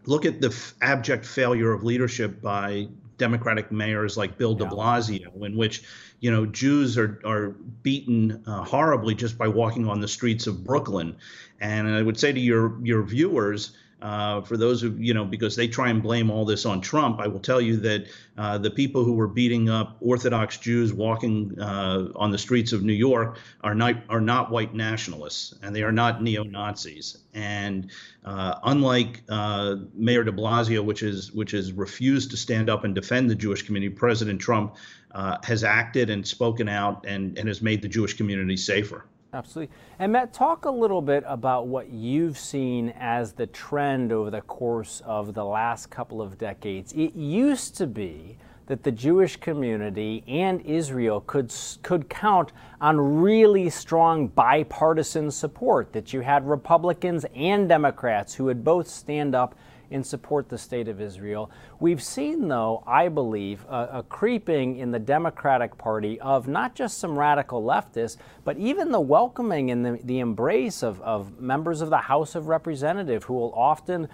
look 0.06 0.24
at 0.24 0.40
the 0.40 0.48
f- 0.48 0.74
abject 0.80 1.26
failure 1.26 1.72
of 1.72 1.82
leadership 1.82 2.40
by 2.40 2.86
Democratic 3.18 3.72
mayors 3.72 4.16
like 4.16 4.38
Bill 4.38 4.54
De 4.54 4.64
Blasio, 4.64 5.44
in 5.44 5.56
which 5.56 5.82
you 6.20 6.30
know 6.30 6.46
Jews 6.46 6.96
are 6.96 7.20
are 7.24 7.48
beaten 7.82 8.44
uh, 8.46 8.62
horribly 8.62 9.16
just 9.16 9.36
by 9.36 9.48
walking 9.48 9.88
on 9.88 10.00
the 10.00 10.06
streets 10.06 10.46
of 10.46 10.62
Brooklyn. 10.62 11.16
And 11.60 11.88
I 11.88 12.00
would 12.00 12.18
say 12.18 12.32
to 12.32 12.40
your 12.40 12.78
your 12.84 13.02
viewers 13.02 13.72
uh, 14.02 14.40
for 14.42 14.56
those 14.56 14.80
who, 14.80 14.90
you 14.98 15.14
know, 15.14 15.24
because 15.24 15.56
they 15.56 15.68
try 15.68 15.90
and 15.90 16.02
blame 16.02 16.30
all 16.30 16.44
this 16.44 16.64
on 16.64 16.80
Trump, 16.80 17.20
I 17.20 17.26
will 17.26 17.40
tell 17.40 17.60
you 17.60 17.76
that 17.78 18.06
uh, 18.38 18.58
the 18.58 18.70
people 18.70 19.04
who 19.04 19.12
were 19.12 19.28
beating 19.28 19.68
up 19.68 19.96
Orthodox 20.00 20.56
Jews 20.56 20.92
walking 20.92 21.60
uh, 21.60 22.08
on 22.14 22.30
the 22.30 22.38
streets 22.38 22.72
of 22.72 22.82
New 22.82 22.94
York 22.94 23.38
are 23.62 23.74
not 23.74 23.96
are 24.08 24.20
not 24.20 24.50
white 24.50 24.74
nationalists 24.74 25.54
and 25.62 25.76
they 25.76 25.82
are 25.82 25.92
not 25.92 26.22
neo 26.22 26.42
Nazis. 26.42 27.18
And 27.34 27.90
uh, 28.24 28.54
unlike 28.64 29.22
uh, 29.28 29.76
Mayor 29.94 30.24
De 30.24 30.32
Blasio, 30.32 30.82
which 30.82 31.02
is 31.02 31.32
which 31.32 31.50
has 31.50 31.72
refused 31.72 32.30
to 32.30 32.36
stand 32.36 32.70
up 32.70 32.84
and 32.84 32.94
defend 32.94 33.28
the 33.28 33.34
Jewish 33.34 33.62
community, 33.62 33.94
President 33.94 34.40
Trump 34.40 34.76
uh, 35.12 35.36
has 35.44 35.62
acted 35.64 36.08
and 36.10 36.26
spoken 36.26 36.68
out 36.68 37.04
and 37.06 37.38
and 37.38 37.48
has 37.48 37.60
made 37.60 37.82
the 37.82 37.88
Jewish 37.88 38.14
community 38.14 38.56
safer. 38.56 39.04
Absolutely. 39.32 39.74
And 39.98 40.12
Matt, 40.12 40.32
talk 40.32 40.64
a 40.64 40.70
little 40.70 41.02
bit 41.02 41.22
about 41.26 41.68
what 41.68 41.90
you've 41.90 42.36
seen 42.36 42.92
as 42.98 43.32
the 43.32 43.46
trend 43.46 44.10
over 44.10 44.30
the 44.30 44.40
course 44.40 45.02
of 45.04 45.34
the 45.34 45.44
last 45.44 45.88
couple 45.88 46.20
of 46.20 46.36
decades. 46.36 46.92
It 46.94 47.14
used 47.14 47.76
to 47.76 47.86
be 47.86 48.38
that 48.66 48.82
the 48.82 48.92
Jewish 48.92 49.36
community 49.36 50.22
and 50.28 50.60
Israel 50.62 51.20
could 51.22 51.52
could 51.82 52.08
count 52.08 52.52
on 52.80 53.20
really 53.20 53.68
strong 53.68 54.28
bipartisan 54.28 55.30
support 55.30 55.92
that 55.92 56.12
you 56.12 56.20
had 56.20 56.48
Republicans 56.48 57.24
and 57.34 57.68
Democrats 57.68 58.34
who 58.34 58.44
would 58.44 58.64
both 58.64 58.88
stand 58.88 59.34
up 59.34 59.56
and 59.90 60.04
support 60.04 60.48
the 60.48 60.58
state 60.58 60.88
of 60.88 61.00
Israel. 61.00 61.50
We've 61.80 62.02
seen, 62.02 62.48
though, 62.48 62.82
I 62.86 63.08
believe, 63.08 63.64
a, 63.68 63.88
a, 63.92 64.02
creeping 64.02 64.76
in 64.76 64.90
the 64.90 64.98
Democratic 64.98 65.76
Party 65.78 66.20
of 66.20 66.48
not 66.48 66.74
just 66.74 66.98
some 66.98 67.18
radical 67.18 67.62
leftists, 67.62 68.16
but 68.44 68.56
even 68.56 68.90
the 68.90 69.00
welcoming 69.00 69.70
and 69.70 69.84
the, 69.84 70.00
the 70.04 70.20
embrace 70.20 70.82
of, 70.82 71.00
of 71.02 71.40
members 71.40 71.80
of 71.80 71.90
the 71.90 71.98
House 71.98 72.34
of 72.34 72.48
Representatives 72.48 73.24
who 73.24 73.34
will 73.34 73.52
often, 73.54 74.08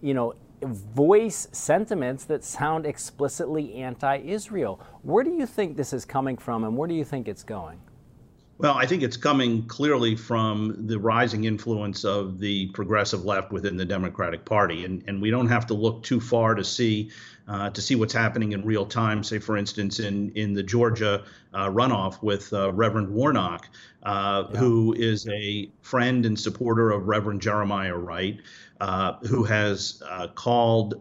you 0.00 0.14
know, 0.14 0.34
voice 0.62 1.48
sentiments 1.52 2.24
that 2.24 2.44
sound 2.44 2.86
explicitly 2.86 3.74
anti 3.74 4.18
Israel. 4.18 4.80
Where 5.02 5.24
do 5.24 5.30
you 5.30 5.46
think 5.46 5.76
this 5.76 5.92
is 5.92 6.04
coming 6.04 6.36
from 6.36 6.64
and 6.64 6.76
where 6.76 6.88
do 6.88 6.94
you 6.94 7.04
think 7.04 7.28
it's 7.28 7.42
going? 7.42 7.80
Well, 8.58 8.74
I 8.74 8.86
think 8.86 9.02
it's 9.02 9.16
coming 9.16 9.66
clearly 9.66 10.14
from 10.14 10.86
the 10.86 10.98
rising 10.98 11.44
influence 11.44 12.04
of 12.04 12.38
the 12.38 12.66
progressive 12.68 13.24
left 13.24 13.50
within 13.50 13.76
the 13.76 13.84
Democratic 13.84 14.44
Party, 14.44 14.84
and 14.84 15.02
and 15.08 15.20
we 15.20 15.30
don't 15.30 15.48
have 15.48 15.66
to 15.66 15.74
look 15.74 16.02
too 16.04 16.20
far 16.20 16.54
to 16.54 16.62
see 16.62 17.10
uh, 17.48 17.70
to 17.70 17.82
see 17.82 17.96
what's 17.96 18.12
happening 18.12 18.52
in 18.52 18.64
real 18.64 18.86
time. 18.86 19.24
Say, 19.24 19.38
for 19.38 19.56
instance, 19.56 19.98
in 19.98 20.30
in 20.36 20.52
the 20.54 20.62
Georgia 20.62 21.24
uh, 21.52 21.68
runoff 21.70 22.22
with 22.22 22.52
uh, 22.52 22.72
Reverend 22.72 23.08
Warnock, 23.08 23.68
uh, 24.04 24.44
yeah. 24.52 24.58
who 24.58 24.92
is 24.92 25.26
a 25.28 25.68
friend 25.80 26.24
and 26.24 26.38
supporter 26.38 26.92
of 26.92 27.08
Reverend 27.08 27.42
Jeremiah 27.42 27.96
Wright, 27.96 28.40
uh, 28.80 29.14
who 29.26 29.44
has 29.44 30.02
uh, 30.08 30.28
called. 30.28 30.94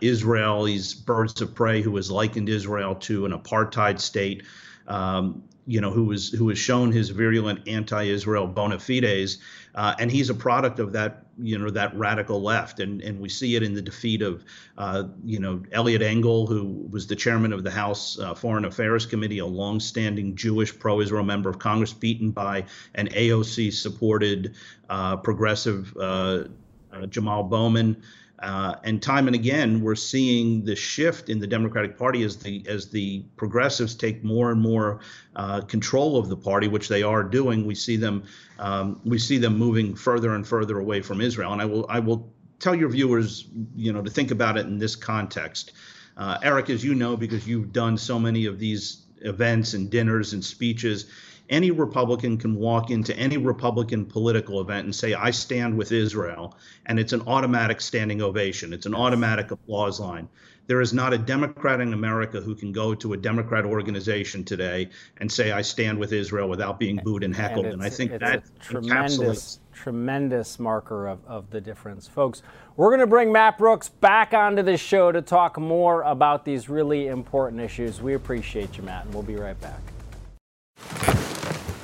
Israel, 0.00 0.64
he's 0.64 0.94
birds 0.94 1.42
of 1.42 1.54
prey, 1.54 1.82
who 1.82 1.94
has 1.96 2.10
likened 2.10 2.48
Israel 2.48 2.94
to 2.94 3.26
an 3.26 3.32
apartheid 3.32 4.00
state, 4.00 4.42
um, 4.88 5.42
you 5.66 5.80
know, 5.80 5.90
who 5.90 6.04
was 6.04 6.30
who 6.30 6.48
has 6.48 6.58
shown 6.58 6.92
his 6.92 7.10
virulent 7.10 7.66
anti-Israel 7.68 8.46
bona 8.46 8.78
fides, 8.78 9.38
uh, 9.74 9.94
and 9.98 10.10
he's 10.10 10.30
a 10.30 10.34
product 10.34 10.78
of 10.78 10.92
that, 10.92 11.26
you 11.38 11.58
know, 11.58 11.70
that 11.70 11.94
radical 11.96 12.40
left, 12.40 12.78
and 12.78 13.02
and 13.02 13.20
we 13.20 13.28
see 13.28 13.56
it 13.56 13.62
in 13.62 13.74
the 13.74 13.82
defeat 13.82 14.22
of, 14.22 14.44
uh, 14.78 15.04
you 15.24 15.40
know, 15.40 15.62
Eliot 15.72 16.02
Engel, 16.02 16.46
who 16.46 16.86
was 16.90 17.06
the 17.06 17.16
chairman 17.16 17.52
of 17.52 17.64
the 17.64 17.70
House 17.70 18.18
uh, 18.18 18.32
Foreign 18.34 18.64
Affairs 18.64 19.06
Committee, 19.06 19.38
a 19.38 19.46
long-standing 19.46 20.36
Jewish 20.36 20.76
pro-Israel 20.78 21.24
member 21.24 21.50
of 21.50 21.58
Congress, 21.58 21.92
beaten 21.92 22.30
by 22.30 22.64
an 22.94 23.08
AOC-supported 23.08 24.54
uh, 24.88 25.16
progressive 25.16 25.96
uh, 25.96 26.44
uh, 26.92 27.06
Jamal 27.06 27.42
Bowman. 27.42 28.02
Uh, 28.40 28.74
and 28.84 29.02
time 29.02 29.26
and 29.28 29.34
again, 29.34 29.80
we're 29.80 29.94
seeing 29.94 30.64
the 30.64 30.76
shift 30.76 31.30
in 31.30 31.38
the 31.38 31.46
Democratic 31.46 31.96
Party 31.96 32.22
as 32.22 32.36
the 32.36 32.62
as 32.68 32.90
the 32.90 33.24
progressives 33.36 33.94
take 33.94 34.22
more 34.22 34.50
and 34.52 34.60
more 34.60 35.00
uh, 35.36 35.62
control 35.62 36.18
of 36.18 36.28
the 36.28 36.36
party, 36.36 36.68
which 36.68 36.88
they 36.88 37.02
are 37.02 37.22
doing. 37.22 37.64
We 37.64 37.74
see 37.74 37.96
them 37.96 38.24
um, 38.58 39.00
we 39.04 39.18
see 39.18 39.38
them 39.38 39.56
moving 39.56 39.94
further 39.94 40.34
and 40.34 40.46
further 40.46 40.78
away 40.78 41.00
from 41.00 41.20
Israel. 41.20 41.52
And 41.52 41.62
I 41.62 41.64
will 41.64 41.86
I 41.88 41.98
will 41.98 42.30
tell 42.58 42.74
your 42.74 42.90
viewers, 42.90 43.48
you 43.74 43.92
know, 43.92 44.02
to 44.02 44.10
think 44.10 44.30
about 44.30 44.58
it 44.58 44.66
in 44.66 44.78
this 44.78 44.96
context. 44.96 45.72
Uh, 46.16 46.38
Eric, 46.42 46.70
as 46.70 46.84
you 46.84 46.94
know, 46.94 47.16
because 47.16 47.46
you've 47.46 47.72
done 47.72 47.96
so 47.96 48.18
many 48.18 48.46
of 48.46 48.58
these 48.58 49.06
events 49.22 49.74
and 49.74 49.90
dinners 49.90 50.32
and 50.32 50.44
speeches 50.44 51.06
any 51.48 51.70
Republican 51.70 52.38
can 52.38 52.56
walk 52.56 52.90
into 52.90 53.16
any 53.16 53.36
Republican 53.36 54.06
political 54.06 54.60
event 54.60 54.84
and 54.84 54.94
say, 54.94 55.14
I 55.14 55.30
stand 55.30 55.76
with 55.76 55.92
Israel, 55.92 56.56
and 56.86 56.98
it's 56.98 57.12
an 57.12 57.22
automatic 57.26 57.80
standing 57.80 58.22
ovation. 58.22 58.72
It's 58.72 58.86
an 58.86 58.94
automatic 58.94 59.50
applause 59.50 60.00
line. 60.00 60.28
There 60.66 60.80
is 60.80 60.92
not 60.92 61.12
a 61.12 61.18
Democrat 61.18 61.80
in 61.80 61.92
America 61.92 62.40
who 62.40 62.54
can 62.54 62.72
go 62.72 62.94
to 62.96 63.12
a 63.12 63.16
Democrat 63.16 63.64
organization 63.64 64.42
today 64.42 64.88
and 65.18 65.30
say, 65.30 65.52
I 65.52 65.62
stand 65.62 65.98
with 65.98 66.12
Israel 66.12 66.48
without 66.48 66.80
being 66.80 66.96
booed 67.04 67.22
and 67.22 67.34
heckled. 67.34 67.66
And, 67.66 67.74
and 67.74 67.82
I 67.82 67.88
think 67.88 68.10
that 68.18 68.42
tremendous, 68.58 69.60
tremendous 69.72 70.58
marker 70.58 71.06
of, 71.06 71.24
of 71.24 71.50
the 71.50 71.60
difference. 71.60 72.08
Folks, 72.08 72.42
we're 72.76 72.90
going 72.90 73.00
to 73.00 73.06
bring 73.06 73.30
Matt 73.30 73.58
Brooks 73.58 73.88
back 73.88 74.34
onto 74.34 74.62
this 74.62 74.80
show 74.80 75.12
to 75.12 75.22
talk 75.22 75.56
more 75.56 76.02
about 76.02 76.44
these 76.44 76.68
really 76.68 77.06
important 77.06 77.62
issues. 77.62 78.02
We 78.02 78.14
appreciate 78.14 78.76
you, 78.76 78.82
Matt, 78.82 79.04
and 79.04 79.14
we'll 79.14 79.22
be 79.22 79.36
right 79.36 79.58
back. 79.60 79.80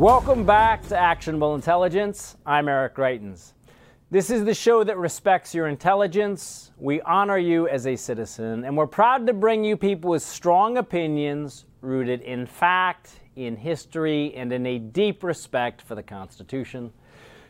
Welcome 0.00 0.46
back 0.46 0.88
to 0.88 0.96
Actionable 0.96 1.54
Intelligence. 1.54 2.38
I'm 2.46 2.68
Eric 2.68 2.94
Greitens. 2.94 3.52
This 4.10 4.30
is 4.30 4.46
the 4.46 4.54
show 4.54 4.82
that 4.82 4.96
respects 4.96 5.54
your 5.54 5.68
intelligence. 5.68 6.70
We 6.78 7.02
honor 7.02 7.36
you 7.36 7.68
as 7.68 7.86
a 7.86 7.96
citizen, 7.96 8.64
and 8.64 8.74
we're 8.78 8.86
proud 8.86 9.26
to 9.26 9.34
bring 9.34 9.62
you 9.62 9.76
people 9.76 10.12
with 10.12 10.22
strong 10.22 10.78
opinions 10.78 11.66
rooted 11.82 12.22
in 12.22 12.46
fact, 12.46 13.10
in 13.36 13.56
history, 13.56 14.34
and 14.34 14.50
in 14.54 14.64
a 14.64 14.78
deep 14.78 15.22
respect 15.22 15.82
for 15.82 15.94
the 15.94 16.02
Constitution. 16.02 16.94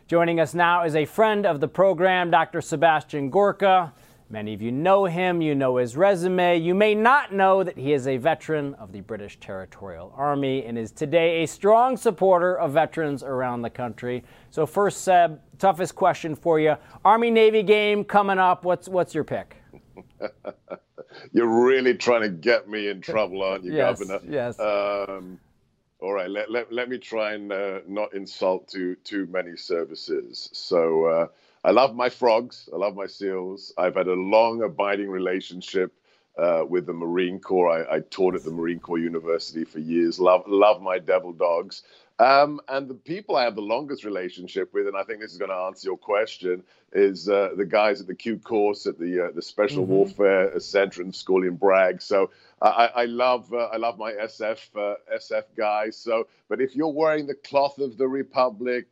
Joining 0.09 0.41
us 0.41 0.53
now 0.53 0.83
is 0.83 0.97
a 0.97 1.05
friend 1.05 1.45
of 1.45 1.61
the 1.61 1.69
program, 1.69 2.31
Dr. 2.31 2.59
Sebastian 2.59 3.29
Gorka. 3.29 3.93
Many 4.31 4.53
of 4.53 4.61
you 4.61 4.71
know 4.71 5.03
him, 5.03 5.41
you 5.41 5.53
know 5.55 5.75
his 5.75 5.97
resume. 5.97 6.57
You 6.57 6.73
may 6.73 6.95
not 6.95 7.33
know 7.33 7.63
that 7.63 7.77
he 7.77 7.91
is 7.91 8.07
a 8.07 8.15
veteran 8.15 8.75
of 8.75 8.93
the 8.93 9.01
British 9.01 9.37
Territorial 9.41 10.13
Army 10.15 10.63
and 10.63 10.77
is 10.77 10.93
today 10.93 11.43
a 11.43 11.47
strong 11.47 11.97
supporter 11.97 12.57
of 12.57 12.71
veterans 12.71 13.23
around 13.23 13.61
the 13.61 13.69
country. 13.69 14.23
So, 14.49 14.65
first, 14.65 15.01
Seb, 15.01 15.41
toughest 15.59 15.95
question 15.95 16.33
for 16.37 16.61
you 16.61 16.77
Army 17.03 17.29
Navy 17.29 17.61
game 17.61 18.05
coming 18.05 18.39
up. 18.39 18.63
What's, 18.63 18.87
what's 18.87 19.13
your 19.13 19.25
pick? 19.25 19.57
You're 21.33 21.65
really 21.65 21.95
trying 21.95 22.21
to 22.21 22.29
get 22.29 22.69
me 22.69 22.87
in 22.87 23.01
trouble, 23.01 23.43
aren't 23.43 23.65
you, 23.65 23.73
yes, 23.75 23.99
Governor? 23.99 24.21
Yes. 24.29 24.57
Um, 24.61 25.41
all 25.99 26.13
right, 26.13 26.29
let, 26.29 26.49
let, 26.49 26.71
let 26.71 26.87
me 26.87 26.99
try 26.99 27.33
and 27.33 27.51
uh, 27.51 27.79
not 27.85 28.13
insult 28.13 28.69
too, 28.69 28.95
too 29.03 29.27
many 29.29 29.57
services. 29.57 30.49
So, 30.53 31.03
uh, 31.03 31.27
I 31.63 31.71
love 31.71 31.95
my 31.95 32.09
frogs. 32.09 32.69
I 32.73 32.77
love 32.77 32.95
my 32.95 33.07
seals. 33.07 33.73
I've 33.77 33.95
had 33.95 34.07
a 34.07 34.13
long, 34.13 34.63
abiding 34.63 35.09
relationship 35.09 35.93
uh, 36.37 36.63
with 36.67 36.85
the 36.85 36.93
Marine 36.93 37.39
Corps. 37.39 37.69
I, 37.69 37.97
I, 37.97 37.99
taught 37.99 38.35
at 38.35 38.43
the 38.43 38.51
Marine 38.51 38.79
Corps 38.79 38.99
University 38.99 39.63
for 39.63 39.79
years. 39.79 40.19
Love, 40.19 40.43
love 40.47 40.81
my 40.81 40.97
devil 40.97 41.33
dogs. 41.33 41.83
Um, 42.19 42.61
and 42.67 42.87
the 42.87 42.95
people 42.95 43.35
I 43.35 43.43
have 43.43 43.55
the 43.55 43.61
longest 43.61 44.05
relationship 44.05 44.73
with, 44.73 44.87
and 44.87 44.95
I 44.95 45.03
think 45.03 45.21
this 45.21 45.31
is 45.31 45.37
going 45.37 45.49
to 45.49 45.57
answer 45.57 45.87
your 45.87 45.97
question, 45.97 46.63
is 46.93 47.27
uh, 47.27 47.49
the 47.57 47.65
guys 47.65 47.99
at 47.99 48.07
the 48.07 48.15
Q 48.15 48.37
course 48.37 48.85
at 48.85 48.99
the 48.99 49.27
uh, 49.27 49.31
the 49.33 49.41
Special 49.41 49.83
mm-hmm. 49.83 49.93
Warfare 49.93 50.59
Center 50.59 51.01
in 51.01 51.13
Scully 51.13 51.47
and 51.47 51.59
Bragg. 51.59 52.01
So 52.01 52.29
I, 52.61 52.89
I 52.95 53.05
love 53.05 53.51
uh, 53.51 53.69
I 53.73 53.77
love 53.77 53.97
my 53.97 54.11
SF 54.11 54.59
uh, 54.75 54.95
SF 55.15 55.45
guys. 55.57 55.97
So, 55.97 56.27
but 56.47 56.61
if 56.61 56.75
you're 56.75 56.93
wearing 56.93 57.25
the 57.25 57.33
cloth 57.33 57.79
of 57.79 57.97
the 57.97 58.07
Republic, 58.07 58.85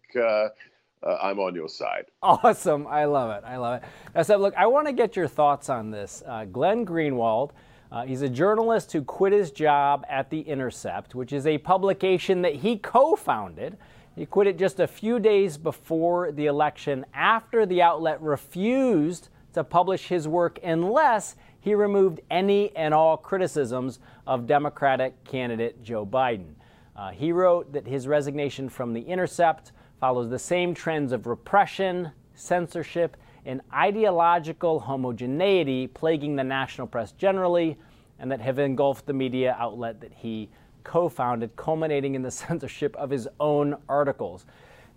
uh, 1.04 1.18
I'm 1.22 1.40
on 1.40 1.56
your 1.56 1.70
side. 1.70 2.06
Awesome. 2.22 2.86
I 2.88 3.06
love 3.06 3.32
it. 3.32 3.44
I 3.48 3.58
love 3.58 3.82
it. 3.82 3.90
I 4.14 4.22
said, 4.24 4.38
look, 4.38 4.54
I 4.56 4.68
want 4.68 4.88
to 4.88 4.94
get 4.94 5.16
your 5.16 5.28
thoughts 5.28 5.70
on 5.70 5.92
this. 5.92 6.22
Uh, 6.26 6.46
Glenn 6.46 6.86
Greenwald, 6.86 7.52
uh, 7.92 8.04
he's 8.06 8.22
a 8.22 8.30
journalist 8.30 8.92
who 8.92 9.02
quit 9.02 9.34
his 9.34 9.52
job 9.52 10.06
at 10.10 10.30
The 10.30 10.42
Intercept, 10.42 11.16
which 11.16 11.34
is 11.34 11.48
a 11.48 11.58
publication 11.58 12.42
that 12.44 12.56
he 12.56 12.78
co 12.78 13.16
founded. 13.16 13.78
He 14.16 14.26
quit 14.26 14.48
it 14.48 14.58
just 14.58 14.80
a 14.80 14.88
few 14.88 15.20
days 15.20 15.58
before 15.58 16.32
the 16.32 16.48
election 16.48 17.06
after 17.14 17.66
the 17.66 17.82
outlet 17.82 18.22
refused 18.22 19.30
to 19.54 19.64
publish 19.64 20.08
his 20.08 20.28
work 20.28 20.60
unless 20.64 21.36
he 21.62 21.74
removed 21.74 22.20
any 22.30 22.76
and 22.76 22.94
all 22.94 23.18
criticisms 23.18 24.00
of 24.28 24.46
Democratic 24.46 25.24
candidate 25.24 25.82
Joe 25.84 26.06
Biden. 26.06 26.54
Uh, 26.96 27.12
he 27.12 27.32
wrote 27.32 27.72
that 27.74 27.88
his 27.88 28.08
resignation 28.08 28.70
from 28.70 28.94
The 28.94 29.02
Intercept 29.02 29.72
follows 30.00 30.30
the 30.30 30.40
same 30.40 30.74
trends 30.74 31.12
of 31.12 31.28
repression, 31.28 32.12
censorship, 32.34 33.18
and 33.46 33.62
ideological 33.74 34.80
homogeneity 34.80 35.88
plaguing 35.88 36.36
the 36.36 36.44
national 36.44 36.88
press 36.88 37.12
generally, 37.14 37.78
and 38.20 38.32
that 38.32 38.42
have 38.42 38.60
engulfed 38.60 39.06
the 39.06 39.14
media 39.14 39.56
outlet 39.60 40.02
that 40.02 40.12
he 40.14 40.50
co 40.84 41.10
founded, 41.10 41.56
culminating 41.56 42.16
in 42.16 42.22
the 42.22 42.32
censorship 42.46 42.96
of 42.96 43.10
his 43.10 43.28
own 43.40 43.76
articles. 43.88 44.46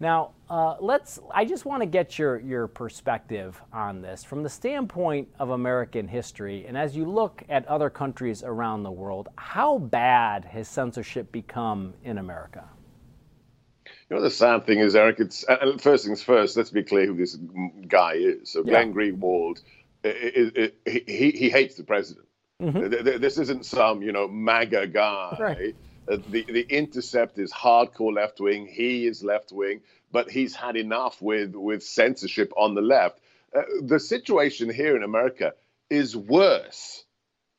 Now, 0.00 0.32
uh, 0.50 0.76
let's. 0.80 1.20
I 1.32 1.44
just 1.44 1.64
want 1.64 1.80
to 1.82 1.86
get 1.86 2.18
your 2.18 2.40
your 2.40 2.66
perspective 2.66 3.60
on 3.72 4.02
this 4.02 4.24
from 4.24 4.42
the 4.42 4.48
standpoint 4.48 5.28
of 5.38 5.50
American 5.50 6.08
history, 6.08 6.66
and 6.66 6.76
as 6.76 6.96
you 6.96 7.04
look 7.04 7.44
at 7.48 7.64
other 7.66 7.88
countries 7.88 8.42
around 8.42 8.82
the 8.82 8.90
world, 8.90 9.28
how 9.36 9.78
bad 9.78 10.44
has 10.44 10.66
censorship 10.66 11.30
become 11.30 11.94
in 12.04 12.18
America? 12.18 12.68
You 14.12 14.18
know, 14.18 14.24
the 14.24 14.30
sad 14.30 14.66
thing 14.66 14.78
is, 14.78 14.94
Eric. 14.94 15.20
It's 15.20 15.42
uh, 15.48 15.78
first 15.78 16.04
things 16.04 16.22
first. 16.22 16.54
Let's 16.54 16.68
be 16.68 16.82
clear 16.82 17.06
who 17.06 17.16
this 17.16 17.34
guy 17.88 18.16
is. 18.16 18.50
So, 18.50 18.58
yeah. 18.58 18.72
Glenn 18.72 18.92
Greenwald, 18.92 19.62
it, 20.04 20.54
it, 20.54 20.74
it, 20.84 21.08
he 21.08 21.30
he 21.30 21.48
hates 21.48 21.76
the 21.76 21.82
president. 21.82 22.26
Mm-hmm. 22.60 23.20
This 23.22 23.38
isn't 23.38 23.64
some 23.64 24.02
you 24.02 24.12
know 24.12 24.28
MAGA 24.28 24.88
guy. 24.88 25.36
Right 25.40 25.76
uh, 26.06 26.18
the 26.28 26.42
the 26.42 26.66
Intercept 26.68 27.38
is 27.38 27.50
hardcore 27.54 28.12
left 28.12 28.38
wing. 28.38 28.66
He 28.66 29.06
is 29.06 29.24
left 29.24 29.50
wing, 29.50 29.80
but 30.10 30.30
he's 30.30 30.54
had 30.54 30.76
enough 30.76 31.22
with 31.22 31.54
with 31.54 31.82
censorship 31.82 32.52
on 32.54 32.74
the 32.74 32.82
left. 32.82 33.18
Uh, 33.56 33.62
the 33.80 33.98
situation 33.98 34.68
here 34.68 34.94
in 34.94 35.04
America 35.04 35.54
is 35.88 36.14
worse 36.14 37.02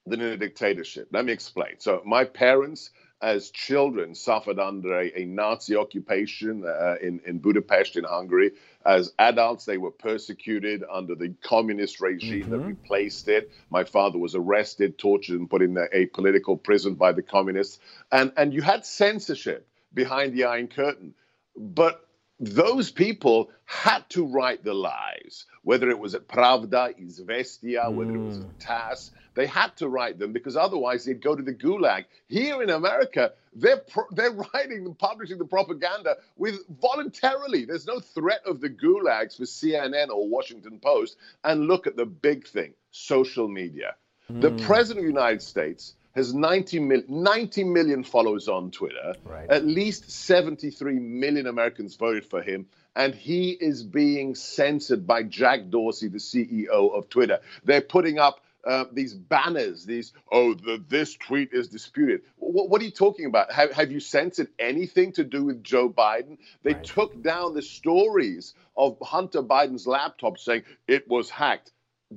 than 0.05 0.21
in 0.21 0.33
a 0.33 0.37
dictatorship. 0.37 1.07
Let 1.11 1.25
me 1.25 1.33
explain. 1.33 1.79
So 1.79 2.03
my 2.05 2.25
parents 2.25 2.91
as 3.23 3.51
children 3.51 4.13
suffered 4.13 4.59
under 4.59 4.99
a, 4.99 5.21
a 5.21 5.25
Nazi 5.25 5.77
occupation 5.77 6.65
uh, 6.65 6.95
in, 7.01 7.21
in 7.25 7.39
Budapest 7.39 7.95
in 7.95 8.03
Hungary. 8.03 8.51
As 8.85 9.13
adults, 9.17 9.63
they 9.63 9.77
were 9.77 9.91
persecuted 9.91 10.83
under 10.91 11.15
the 11.15 11.33
communist 11.41 12.01
regime 12.01 12.41
mm-hmm. 12.41 12.51
that 12.51 12.59
replaced 12.59 13.29
it. 13.29 13.49
My 13.69 13.85
father 13.85 14.19
was 14.19 14.35
arrested, 14.35 14.97
tortured, 14.97 15.39
and 15.39 15.49
put 15.49 15.61
in 15.61 15.77
a, 15.77 15.85
a 15.93 16.05
political 16.07 16.57
prison 16.57 16.95
by 16.95 17.13
the 17.13 17.21
communists. 17.21 17.79
And, 18.11 18.33
and 18.35 18.53
you 18.53 18.61
had 18.61 18.85
censorship 18.85 19.65
behind 19.93 20.33
the 20.33 20.43
Iron 20.43 20.67
Curtain. 20.67 21.13
But 21.55 22.05
those 22.41 22.91
people 22.91 23.51
had 23.63 24.09
to 24.09 24.25
write 24.25 24.65
the 24.65 24.73
lies, 24.73 25.45
whether 25.63 25.89
it 25.89 25.99
was 25.99 26.13
at 26.13 26.27
Pravda, 26.27 26.93
Izvestia, 26.99 27.85
mm. 27.85 27.93
whether 27.93 28.15
it 28.15 28.19
was 28.19 28.39
at 28.39 28.45
mm. 28.45 28.59
TASS. 28.59 29.11
They 29.35 29.47
had 29.47 29.75
to 29.77 29.87
write 29.87 30.19
them 30.19 30.33
because 30.33 30.55
otherwise 30.55 31.05
they'd 31.05 31.21
go 31.21 31.35
to 31.35 31.43
the 31.43 31.53
gulag. 31.53 32.05
Here 32.27 32.61
in 32.61 32.69
America, 32.69 33.33
they're 33.53 33.77
pro- 33.77 34.09
they're 34.11 34.31
writing 34.53 34.85
and 34.85 34.97
publishing 34.97 35.37
the 35.37 35.45
propaganda 35.45 36.17
with 36.37 36.59
voluntarily. 36.81 37.65
There's 37.65 37.87
no 37.87 37.99
threat 37.99 38.41
of 38.45 38.61
the 38.61 38.69
gulags 38.69 39.37
for 39.37 39.43
CNN 39.43 40.09
or 40.09 40.27
Washington 40.27 40.79
Post. 40.79 41.17
And 41.43 41.67
look 41.67 41.87
at 41.87 41.95
the 41.95 42.05
big 42.05 42.47
thing: 42.47 42.73
social 42.91 43.47
media. 43.47 43.95
Mm. 44.31 44.41
The 44.41 44.63
president 44.63 45.05
of 45.05 45.13
the 45.13 45.19
United 45.19 45.41
States 45.41 45.95
has 46.15 46.33
90, 46.33 46.79
mil- 46.79 47.03
90 47.07 47.63
million 47.63 48.03
followers 48.03 48.47
on 48.47 48.71
Twitter. 48.71 49.15
Right. 49.25 49.49
At 49.49 49.65
least 49.65 50.11
73 50.11 50.99
million 50.99 51.47
Americans 51.47 51.95
voted 51.95 52.25
for 52.25 52.41
him. 52.41 52.67
And 52.95 53.15
he 53.15 53.49
is 53.49 53.81
being 53.83 54.35
censored 54.35 55.07
by 55.07 55.23
Jack 55.23 55.69
Dorsey, 55.69 56.09
the 56.09 56.19
CEO 56.19 56.93
of 56.95 57.09
Twitter. 57.09 57.39
They're 57.63 57.81
putting 57.81 58.19
up 58.19 58.41
uh, 58.65 58.85
these 58.91 59.13
banners, 59.13 59.85
these, 59.85 60.13
oh, 60.31 60.53
the, 60.53 60.83
this 60.87 61.15
tweet 61.15 61.49
is 61.51 61.67
disputed. 61.67 62.21
W- 62.39 62.69
what 62.69 62.81
are 62.81 62.85
you 62.85 62.91
talking 62.91 63.25
about? 63.25 63.51
Have, 63.51 63.71
have 63.71 63.91
you 63.91 63.99
censored 63.99 64.49
anything 64.59 65.11
to 65.13 65.23
do 65.23 65.43
with 65.45 65.63
Joe 65.63 65.89
Biden? 65.89 66.37
They 66.63 66.73
right. 66.73 66.83
took 66.83 67.21
down 67.21 67.53
the 67.53 67.61
stories 67.61 68.53
of 68.77 68.97
Hunter 69.01 69.43
Biden's 69.43 69.87
laptop 69.87 70.37
saying 70.37 70.63
it 70.87 71.07
was 71.07 71.29
hacked. 71.29 71.71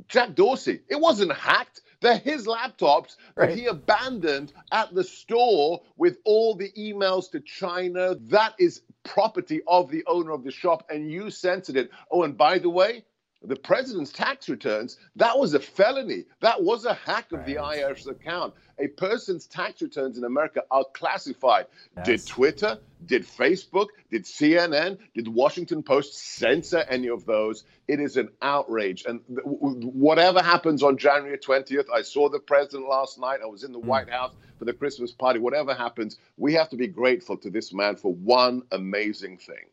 Jack 0.09 0.35
Dorsey, 0.35 0.81
it 0.89 1.01
wasn't 1.01 1.33
hacked. 1.33 1.81
They're 2.01 2.19
his 2.19 2.47
laptops 2.47 3.17
right. 3.35 3.49
that 3.49 3.57
he 3.57 3.67
abandoned 3.67 4.53
at 4.71 4.95
the 4.95 5.03
store 5.05 5.83
with 5.97 6.19
all 6.25 6.55
the 6.55 6.71
emails 6.79 7.31
to 7.31 7.41
China. 7.41 8.15
That 8.27 8.55
is 8.59 8.83
property 9.05 9.63
of 9.67 9.91
the 9.91 10.05
owner 10.07 10.33
of 10.33 10.45
the 10.45 10.51
shop, 10.51 10.87
and 10.91 11.11
you 11.11 11.31
censored 11.31 11.77
it. 11.77 11.91
Oh, 12.11 12.23
and 12.25 12.37
by 12.37 12.59
the 12.59 12.69
way, 12.71 13.05
the 13.47 13.57
president's 13.57 14.13
tax 14.13 14.49
returns, 14.49 14.99
that 15.17 15.39
was 15.39 15.55
a 15.55 15.61
felony. 15.61 16.25
That 16.41 16.63
was 16.63 16.85
a 16.85 16.95
hack 16.95 17.33
of 17.33 17.41
right. 17.41 17.47
the 17.47 17.55
IRS 17.55 18.09
account. 18.09 18.55
A 18.79 18.89
person's 18.89 19.47
tax 19.47 19.81
returns 19.81 20.19
in 20.19 20.25
America 20.25 20.63
are 20.71 20.85
classified. 20.93 21.67
Yes. 21.97 22.07
Did 22.07 22.27
Twitter, 22.27 22.79
did 23.07 23.27
Facebook, 23.27 23.89
did 24.11 24.25
CNN, 24.25 24.99
did 25.15 25.29
Washington 25.29 25.83
Post 25.83 26.15
censor 26.15 26.85
any 26.89 27.09
of 27.09 27.25
those? 27.25 27.65
It 27.89 28.01
is 28.01 28.17
an 28.17 28.29
outrage. 28.43 29.05
And 29.07 29.21
whatever 29.27 30.43
happens 30.43 30.83
on 30.83 30.99
January 30.99 31.39
20th, 31.39 31.87
I 31.95 32.03
saw 32.03 32.29
the 32.29 32.41
president 32.41 32.89
last 32.89 33.19
night. 33.19 33.41
I 33.43 33.47
was 33.47 33.65
in 33.65 33.73
the 33.73 33.79
mm. 33.79 33.85
White 33.85 34.11
House 34.11 34.35
for 34.59 34.65
the 34.65 34.73
Christmas 34.73 35.13
party. 35.13 35.39
Whatever 35.39 35.75
happens, 35.75 36.19
we 36.37 36.55
have 36.55 36.69
to 36.71 36.77
be 36.77 36.89
grateful 36.89 37.37
to 37.39 37.51
this 37.51 37.73
man 37.73 37.97
for 37.97 38.13
one 38.13 38.63
amazing 38.73 39.39
thing. 39.39 39.71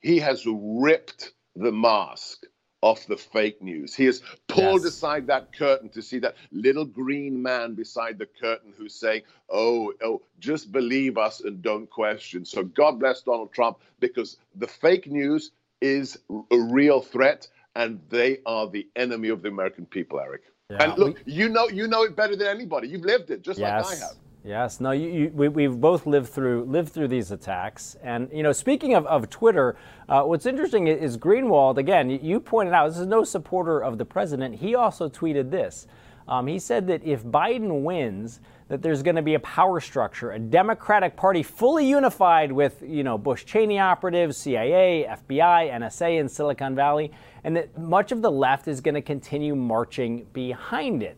He 0.00 0.18
has 0.18 0.44
ripped 0.46 1.32
the 1.54 1.72
mask 1.72 2.44
off 2.84 3.06
the 3.06 3.16
fake 3.16 3.62
news. 3.62 3.94
He 3.94 4.04
has 4.04 4.20
pulled 4.46 4.82
yes. 4.82 4.92
aside 4.92 5.26
that 5.28 5.56
curtain 5.56 5.88
to 5.88 6.02
see 6.02 6.18
that 6.18 6.36
little 6.52 6.84
green 6.84 7.42
man 7.42 7.72
beside 7.72 8.18
the 8.18 8.26
curtain 8.26 8.74
who's 8.76 8.94
saying, 8.94 9.22
oh, 9.48 9.94
oh, 10.02 10.20
just 10.38 10.70
believe 10.70 11.16
us 11.16 11.40
and 11.40 11.62
don't 11.62 11.88
question. 11.88 12.44
So 12.44 12.62
God 12.62 13.00
bless 13.00 13.22
Donald 13.22 13.54
Trump 13.54 13.78
because 14.00 14.36
the 14.56 14.66
fake 14.66 15.10
news 15.10 15.52
is 15.80 16.18
a 16.50 16.58
real 16.58 17.00
threat 17.00 17.48
and 17.74 18.00
they 18.10 18.40
are 18.44 18.68
the 18.68 18.86
enemy 18.96 19.30
of 19.30 19.40
the 19.40 19.48
American 19.48 19.86
people, 19.86 20.20
Eric. 20.20 20.42
Yeah, 20.68 20.82
and 20.82 20.98
look, 20.98 21.22
you 21.24 21.48
know 21.48 21.68
you 21.68 21.88
know 21.88 22.02
it 22.02 22.14
better 22.14 22.36
than 22.36 22.48
anybody. 22.48 22.88
You've 22.88 23.04
lived 23.04 23.30
it 23.30 23.40
just 23.40 23.58
yes. 23.58 23.86
like 23.86 23.96
I 23.96 24.00
have. 24.00 24.16
Yes, 24.46 24.78
no, 24.78 24.90
you, 24.90 25.08
you, 25.08 25.32
we, 25.34 25.48
we've 25.48 25.80
both 25.80 26.06
lived 26.06 26.28
through 26.28 26.64
lived 26.64 26.92
through 26.92 27.08
these 27.08 27.30
attacks, 27.30 27.96
and 28.02 28.28
you 28.30 28.42
know, 28.42 28.52
speaking 28.52 28.92
of, 28.92 29.06
of 29.06 29.30
Twitter, 29.30 29.74
uh, 30.06 30.22
what's 30.24 30.44
interesting 30.44 30.86
is 30.86 31.16
Greenwald. 31.16 31.78
Again, 31.78 32.10
you 32.10 32.40
pointed 32.40 32.74
out 32.74 32.88
this 32.88 32.98
is 32.98 33.06
no 33.06 33.24
supporter 33.24 33.80
of 33.82 33.96
the 33.96 34.04
president. 34.04 34.56
He 34.56 34.74
also 34.74 35.08
tweeted 35.08 35.50
this. 35.50 35.86
Um, 36.28 36.46
he 36.46 36.58
said 36.58 36.86
that 36.88 37.02
if 37.04 37.24
Biden 37.24 37.84
wins, 37.84 38.40
that 38.68 38.82
there's 38.82 39.02
going 39.02 39.16
to 39.16 39.22
be 39.22 39.32
a 39.32 39.40
power 39.40 39.80
structure, 39.80 40.32
a 40.32 40.38
Democratic 40.38 41.16
Party 41.16 41.42
fully 41.42 41.88
unified 41.88 42.52
with 42.52 42.82
you 42.86 43.02
know 43.02 43.16
Bush 43.16 43.46
Cheney 43.46 43.78
operatives, 43.78 44.36
CIA, 44.36 45.06
FBI, 45.08 45.72
NSA 45.72 46.20
in 46.20 46.28
Silicon 46.28 46.74
Valley, 46.74 47.12
and 47.44 47.56
that 47.56 47.78
much 47.78 48.12
of 48.12 48.20
the 48.20 48.30
left 48.30 48.68
is 48.68 48.82
going 48.82 48.94
to 48.94 49.02
continue 49.02 49.56
marching 49.56 50.26
behind 50.34 51.02
it. 51.02 51.16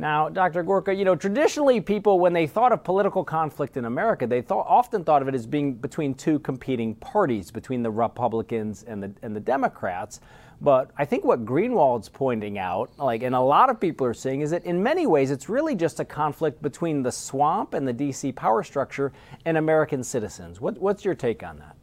Now, 0.00 0.28
Dr. 0.28 0.62
Gorka, 0.62 0.94
you 0.94 1.04
know, 1.04 1.16
traditionally 1.16 1.80
people, 1.80 2.20
when 2.20 2.32
they 2.32 2.46
thought 2.46 2.70
of 2.70 2.84
political 2.84 3.24
conflict 3.24 3.76
in 3.76 3.84
America, 3.84 4.28
they 4.28 4.40
thought, 4.40 4.64
often 4.68 5.02
thought 5.02 5.22
of 5.22 5.28
it 5.28 5.34
as 5.34 5.44
being 5.44 5.74
between 5.74 6.14
two 6.14 6.38
competing 6.38 6.94
parties, 6.94 7.50
between 7.50 7.82
the 7.82 7.90
Republicans 7.90 8.84
and 8.84 9.02
the, 9.02 9.12
and 9.22 9.34
the 9.34 9.40
Democrats. 9.40 10.20
But 10.60 10.92
I 10.96 11.04
think 11.04 11.24
what 11.24 11.44
Greenwald's 11.44 12.08
pointing 12.08 12.58
out, 12.58 12.96
like, 12.96 13.24
and 13.24 13.34
a 13.34 13.40
lot 13.40 13.70
of 13.70 13.80
people 13.80 14.06
are 14.06 14.14
saying, 14.14 14.42
is 14.42 14.52
that 14.52 14.64
in 14.64 14.80
many 14.80 15.08
ways 15.08 15.32
it's 15.32 15.48
really 15.48 15.74
just 15.74 15.98
a 15.98 16.04
conflict 16.04 16.62
between 16.62 17.02
the 17.02 17.10
swamp 17.10 17.74
and 17.74 17.86
the 17.86 17.94
DC 17.94 18.36
power 18.36 18.62
structure 18.62 19.12
and 19.46 19.56
American 19.56 20.04
citizens. 20.04 20.60
What, 20.60 20.78
what's 20.78 21.04
your 21.04 21.16
take 21.16 21.42
on 21.42 21.58
that? 21.58 21.74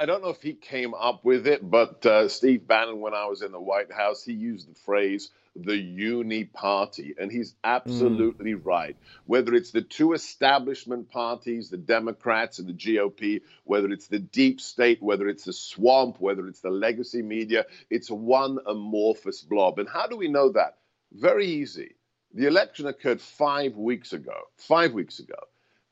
I 0.00 0.04
don't 0.04 0.20
know 0.22 0.30
if 0.30 0.42
he 0.42 0.54
came 0.54 0.94
up 0.94 1.24
with 1.24 1.46
it, 1.46 1.70
but 1.70 2.04
uh, 2.06 2.26
Steve 2.26 2.66
Bannon, 2.66 3.00
when 3.00 3.14
I 3.14 3.26
was 3.26 3.42
in 3.42 3.52
the 3.52 3.60
White 3.60 3.92
House, 3.92 4.24
he 4.24 4.32
used 4.32 4.68
the 4.68 4.74
phrase 4.74 5.30
the 5.56 5.76
uni 5.76 6.44
party. 6.44 7.14
And 7.18 7.30
he's 7.30 7.54
absolutely 7.62 8.54
mm. 8.54 8.64
right. 8.64 8.96
Whether 9.26 9.54
it's 9.54 9.70
the 9.70 9.82
two 9.82 10.12
establishment 10.12 11.10
parties, 11.10 11.70
the 11.70 11.76
Democrats 11.76 12.58
and 12.58 12.68
the 12.68 12.72
GOP, 12.72 13.42
whether 13.64 13.90
it's 13.90 14.08
the 14.08 14.18
deep 14.18 14.60
state, 14.60 15.02
whether 15.02 15.28
it's 15.28 15.44
the 15.44 15.52
swamp, 15.52 16.16
whether 16.20 16.46
it's 16.48 16.60
the 16.60 16.70
legacy 16.70 17.22
media, 17.22 17.66
it's 17.90 18.10
one 18.10 18.58
amorphous 18.66 19.42
blob. 19.42 19.78
And 19.78 19.88
how 19.88 20.06
do 20.06 20.16
we 20.16 20.28
know 20.28 20.50
that? 20.50 20.78
Very 21.12 21.46
easy. 21.46 21.94
The 22.32 22.46
election 22.46 22.86
occurred 22.86 23.20
five 23.20 23.76
weeks 23.76 24.12
ago. 24.12 24.34
Five 24.56 24.92
weeks 24.92 25.20
ago. 25.20 25.38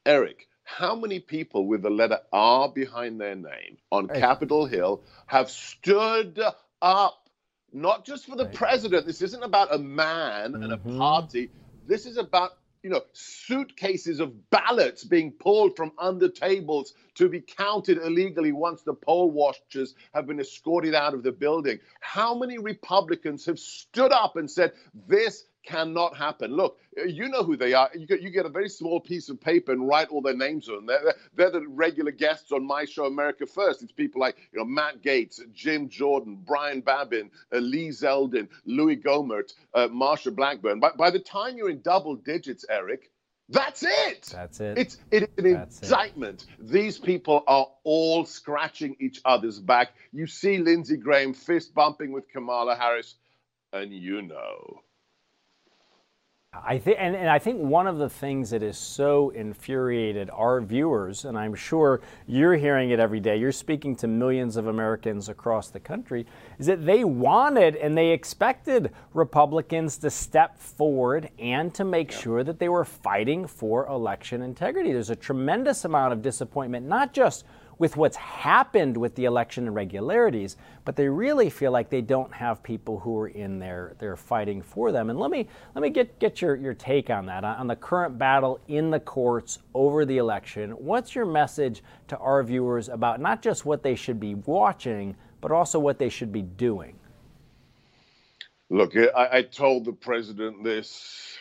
Eric, 0.04 0.48
how 0.64 0.96
many 0.96 1.20
people 1.20 1.66
with 1.66 1.82
the 1.82 1.90
letter 1.90 2.18
R 2.32 2.68
behind 2.68 3.20
their 3.20 3.36
name 3.36 3.78
on 3.90 4.08
Capitol 4.08 4.66
Hill 4.66 5.02
have 5.26 5.50
stood 5.50 6.40
up 6.80 7.21
not 7.72 8.04
just 8.04 8.26
for 8.26 8.36
the 8.36 8.44
right. 8.44 8.54
president. 8.54 9.06
This 9.06 9.22
isn't 9.22 9.42
about 9.42 9.74
a 9.74 9.78
man 9.78 10.52
mm-hmm. 10.52 10.62
and 10.62 10.72
a 10.72 10.76
mm-hmm. 10.76 10.98
party. 10.98 11.50
This 11.86 12.06
is 12.06 12.16
about 12.16 12.58
you 12.82 12.90
know 12.90 13.02
suitcases 13.12 14.20
of 14.20 14.50
ballots 14.50 15.04
being 15.04 15.32
pulled 15.32 15.76
from 15.76 15.92
under 15.98 16.28
tables 16.28 16.94
to 17.14 17.28
be 17.28 17.40
counted 17.40 17.98
illegally 17.98 18.52
once 18.52 18.82
the 18.82 18.94
poll 18.94 19.30
watchers 19.30 19.94
have 20.14 20.26
been 20.26 20.40
escorted 20.40 20.94
out 20.94 21.14
of 21.14 21.22
the 21.22 21.32
building. 21.32 21.78
How 22.00 22.34
many 22.34 22.58
Republicans 22.58 23.46
have 23.46 23.58
stood 23.58 24.12
up 24.12 24.36
and 24.36 24.50
said 24.50 24.72
this 25.06 25.44
cannot 25.64 26.16
happen. 26.16 26.54
Look, 26.54 26.78
you 27.06 27.28
know 27.28 27.42
who 27.42 27.56
they 27.56 27.72
are. 27.72 27.90
You 27.94 28.06
get, 28.06 28.22
you 28.22 28.30
get 28.30 28.46
a 28.46 28.50
very 28.50 28.68
small 28.68 29.00
piece 29.00 29.28
of 29.28 29.40
paper 29.40 29.72
and 29.72 29.86
write 29.86 30.08
all 30.08 30.20
their 30.20 30.36
names 30.36 30.68
on. 30.68 30.86
They're, 30.86 31.14
they're 31.34 31.50
the 31.50 31.66
regular 31.68 32.10
guests 32.10 32.52
on 32.52 32.66
my 32.66 32.84
show, 32.84 33.06
America 33.06 33.46
First. 33.46 33.82
It's 33.82 33.92
people 33.92 34.20
like 34.20 34.36
you 34.52 34.58
know 34.58 34.64
Matt 34.64 35.02
Gaetz, 35.02 35.40
Jim 35.52 35.88
Jordan, 35.88 36.38
Brian 36.44 36.80
Babin, 36.80 37.30
uh, 37.52 37.58
Lee 37.58 37.88
Zeldin, 37.88 38.48
Louis 38.64 38.96
Gohmert, 38.96 39.54
uh, 39.74 39.88
Marsha 39.88 40.34
Blackburn. 40.34 40.80
By, 40.80 40.90
by 40.96 41.10
the 41.10 41.18
time 41.18 41.56
you're 41.56 41.70
in 41.70 41.80
double 41.80 42.16
digits, 42.16 42.64
Eric, 42.68 43.10
That's 43.48 43.82
it. 43.82 44.28
That's 44.32 44.60
it. 44.60 44.78
It's 44.78 44.96
it 45.10 45.24
is 45.24 45.44
an 45.44 45.52
That's 45.52 45.82
it. 45.82 46.46
These 46.58 46.98
people 46.98 47.44
are 47.46 47.68
all 47.84 48.24
scratching 48.24 48.96
each 49.00 49.20
other's 49.24 49.58
back. 49.58 49.92
You 50.12 50.26
see 50.26 50.58
Lindsey 50.58 50.96
Graham 50.96 51.34
fist 51.34 51.74
bumping 51.74 52.12
with 52.12 52.28
Kamala 52.28 52.76
Harris, 52.76 53.14
and 53.72 53.92
you 53.92 54.22
know. 54.22 54.82
I 56.54 56.76
think, 56.76 56.98
and, 57.00 57.16
and 57.16 57.30
I 57.30 57.38
think 57.38 57.60
one 57.60 57.86
of 57.86 57.96
the 57.96 58.10
things 58.10 58.50
that 58.50 58.62
is 58.62 58.76
so 58.76 59.30
infuriated 59.30 60.28
our 60.30 60.60
viewers, 60.60 61.24
and 61.24 61.36
I'm 61.36 61.54
sure 61.54 62.02
you're 62.26 62.56
hearing 62.56 62.90
it 62.90 63.00
every 63.00 63.20
day, 63.20 63.38
you're 63.38 63.52
speaking 63.52 63.96
to 63.96 64.06
millions 64.06 64.58
of 64.58 64.66
Americans 64.66 65.30
across 65.30 65.70
the 65.70 65.80
country, 65.80 66.26
is 66.58 66.66
that 66.66 66.84
they 66.84 67.04
wanted 67.04 67.76
and 67.76 67.96
they 67.96 68.10
expected 68.10 68.92
Republicans 69.14 69.96
to 69.98 70.10
step 70.10 70.58
forward 70.58 71.30
and 71.38 71.72
to 71.72 71.84
make 71.84 72.12
sure 72.12 72.44
that 72.44 72.58
they 72.58 72.68
were 72.68 72.84
fighting 72.84 73.46
for 73.46 73.86
election 73.86 74.42
integrity. 74.42 74.92
There's 74.92 75.08
a 75.08 75.16
tremendous 75.16 75.86
amount 75.86 76.12
of 76.12 76.20
disappointment, 76.20 76.86
not 76.86 77.14
just 77.14 77.46
with 77.78 77.96
what's 77.96 78.16
happened 78.16 78.96
with 78.96 79.14
the 79.14 79.24
election 79.24 79.66
irregularities, 79.68 80.56
but 80.84 80.96
they 80.96 81.08
really 81.08 81.50
feel 81.50 81.72
like 81.72 81.90
they 81.90 82.00
don't 82.00 82.32
have 82.32 82.62
people 82.62 82.98
who 83.00 83.18
are 83.18 83.28
in 83.28 83.58
there 83.58 83.94
they're 83.98 84.16
fighting 84.16 84.62
for 84.62 84.92
them. 84.92 85.10
And 85.10 85.18
let 85.18 85.30
me 85.30 85.48
let 85.74 85.82
me 85.82 85.90
get 85.90 86.18
get 86.18 86.40
your, 86.42 86.56
your 86.56 86.74
take 86.74 87.10
on 87.10 87.26
that 87.26 87.44
on 87.44 87.66
the 87.66 87.76
current 87.76 88.18
battle 88.18 88.60
in 88.68 88.90
the 88.90 89.00
courts 89.00 89.58
over 89.74 90.04
the 90.04 90.18
election. 90.18 90.72
What's 90.72 91.14
your 91.14 91.26
message 91.26 91.82
to 92.08 92.18
our 92.18 92.42
viewers 92.42 92.88
about 92.88 93.20
not 93.20 93.42
just 93.42 93.64
what 93.64 93.82
they 93.82 93.94
should 93.94 94.20
be 94.20 94.34
watching, 94.34 95.16
but 95.40 95.52
also 95.52 95.78
what 95.78 95.98
they 95.98 96.08
should 96.08 96.32
be 96.32 96.42
doing? 96.42 96.96
Look, 98.70 98.96
I, 98.96 99.28
I 99.38 99.42
told 99.42 99.84
the 99.84 99.92
president 99.92 100.64
this 100.64 101.38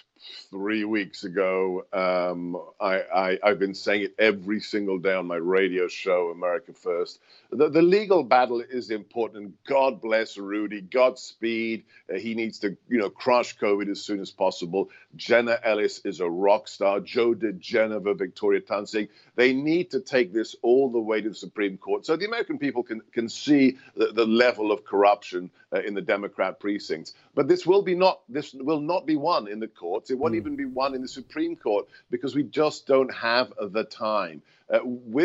three 0.51 0.83
weeks 0.83 1.23
ago. 1.23 1.85
Um, 1.93 2.61
I, 2.79 3.39
have 3.41 3.57
been 3.57 3.73
saying 3.73 4.03
it 4.03 4.15
every 4.19 4.59
single 4.59 4.99
day 4.99 5.13
on 5.13 5.25
my 5.25 5.37
radio 5.37 5.87
show, 5.87 6.29
America 6.29 6.73
First. 6.73 7.19
The, 7.51 7.69
the 7.69 7.81
legal 7.81 8.23
battle 8.23 8.61
is 8.61 8.91
important. 8.91 9.55
God 9.65 10.01
bless 10.01 10.37
Rudy. 10.37 10.81
Godspeed. 10.81 11.85
Uh, 12.13 12.17
he 12.17 12.35
needs 12.35 12.59
to, 12.59 12.77
you 12.89 12.99
know, 12.99 13.09
crush 13.09 13.57
COVID 13.57 13.89
as 13.89 14.01
soon 14.01 14.19
as 14.19 14.29
possible. 14.29 14.89
Jenna 15.15 15.57
Ellis 15.63 16.01
is 16.05 16.19
a 16.19 16.29
rock 16.29 16.67
star. 16.67 16.99
Joe 16.99 17.33
diGenova, 17.33 18.17
Victoria 18.17 18.61
Toensing. 18.61 19.07
They 19.35 19.53
need 19.53 19.91
to 19.91 20.01
take 20.01 20.33
this 20.33 20.55
all 20.61 20.91
the 20.91 20.99
way 20.99 21.21
to 21.21 21.29
the 21.29 21.35
Supreme 21.35 21.77
Court 21.77 22.05
so 22.05 22.15
the 22.15 22.25
American 22.25 22.57
people 22.57 22.83
can, 22.83 23.01
can 23.13 23.29
see 23.29 23.77
the, 23.95 24.07
the 24.07 24.25
level 24.25 24.71
of 24.71 24.83
corruption 24.83 25.49
uh, 25.73 25.81
in 25.81 25.93
the 25.93 26.01
Democrat 26.01 26.59
precincts. 26.59 27.13
But 27.33 27.47
this 27.47 27.65
will 27.65 27.81
be 27.81 27.95
not 27.95 28.21
this 28.27 28.53
will 28.53 28.81
not 28.81 29.05
be 29.05 29.15
won 29.15 29.47
in 29.47 29.59
the 29.59 29.67
courts. 29.67 30.11
It 30.11 30.19
won't 30.19 30.33
mm. 30.33 30.40
Even 30.41 30.55
be 30.55 30.65
won 30.65 30.95
in 30.95 31.01
the 31.01 31.07
Supreme 31.07 31.55
Court 31.55 31.87
because 32.09 32.35
we 32.35 32.43
just 32.43 32.87
don't 32.87 33.13
have 33.13 33.53
the 33.59 33.83
time. 33.83 34.41
Uh, 34.69 34.79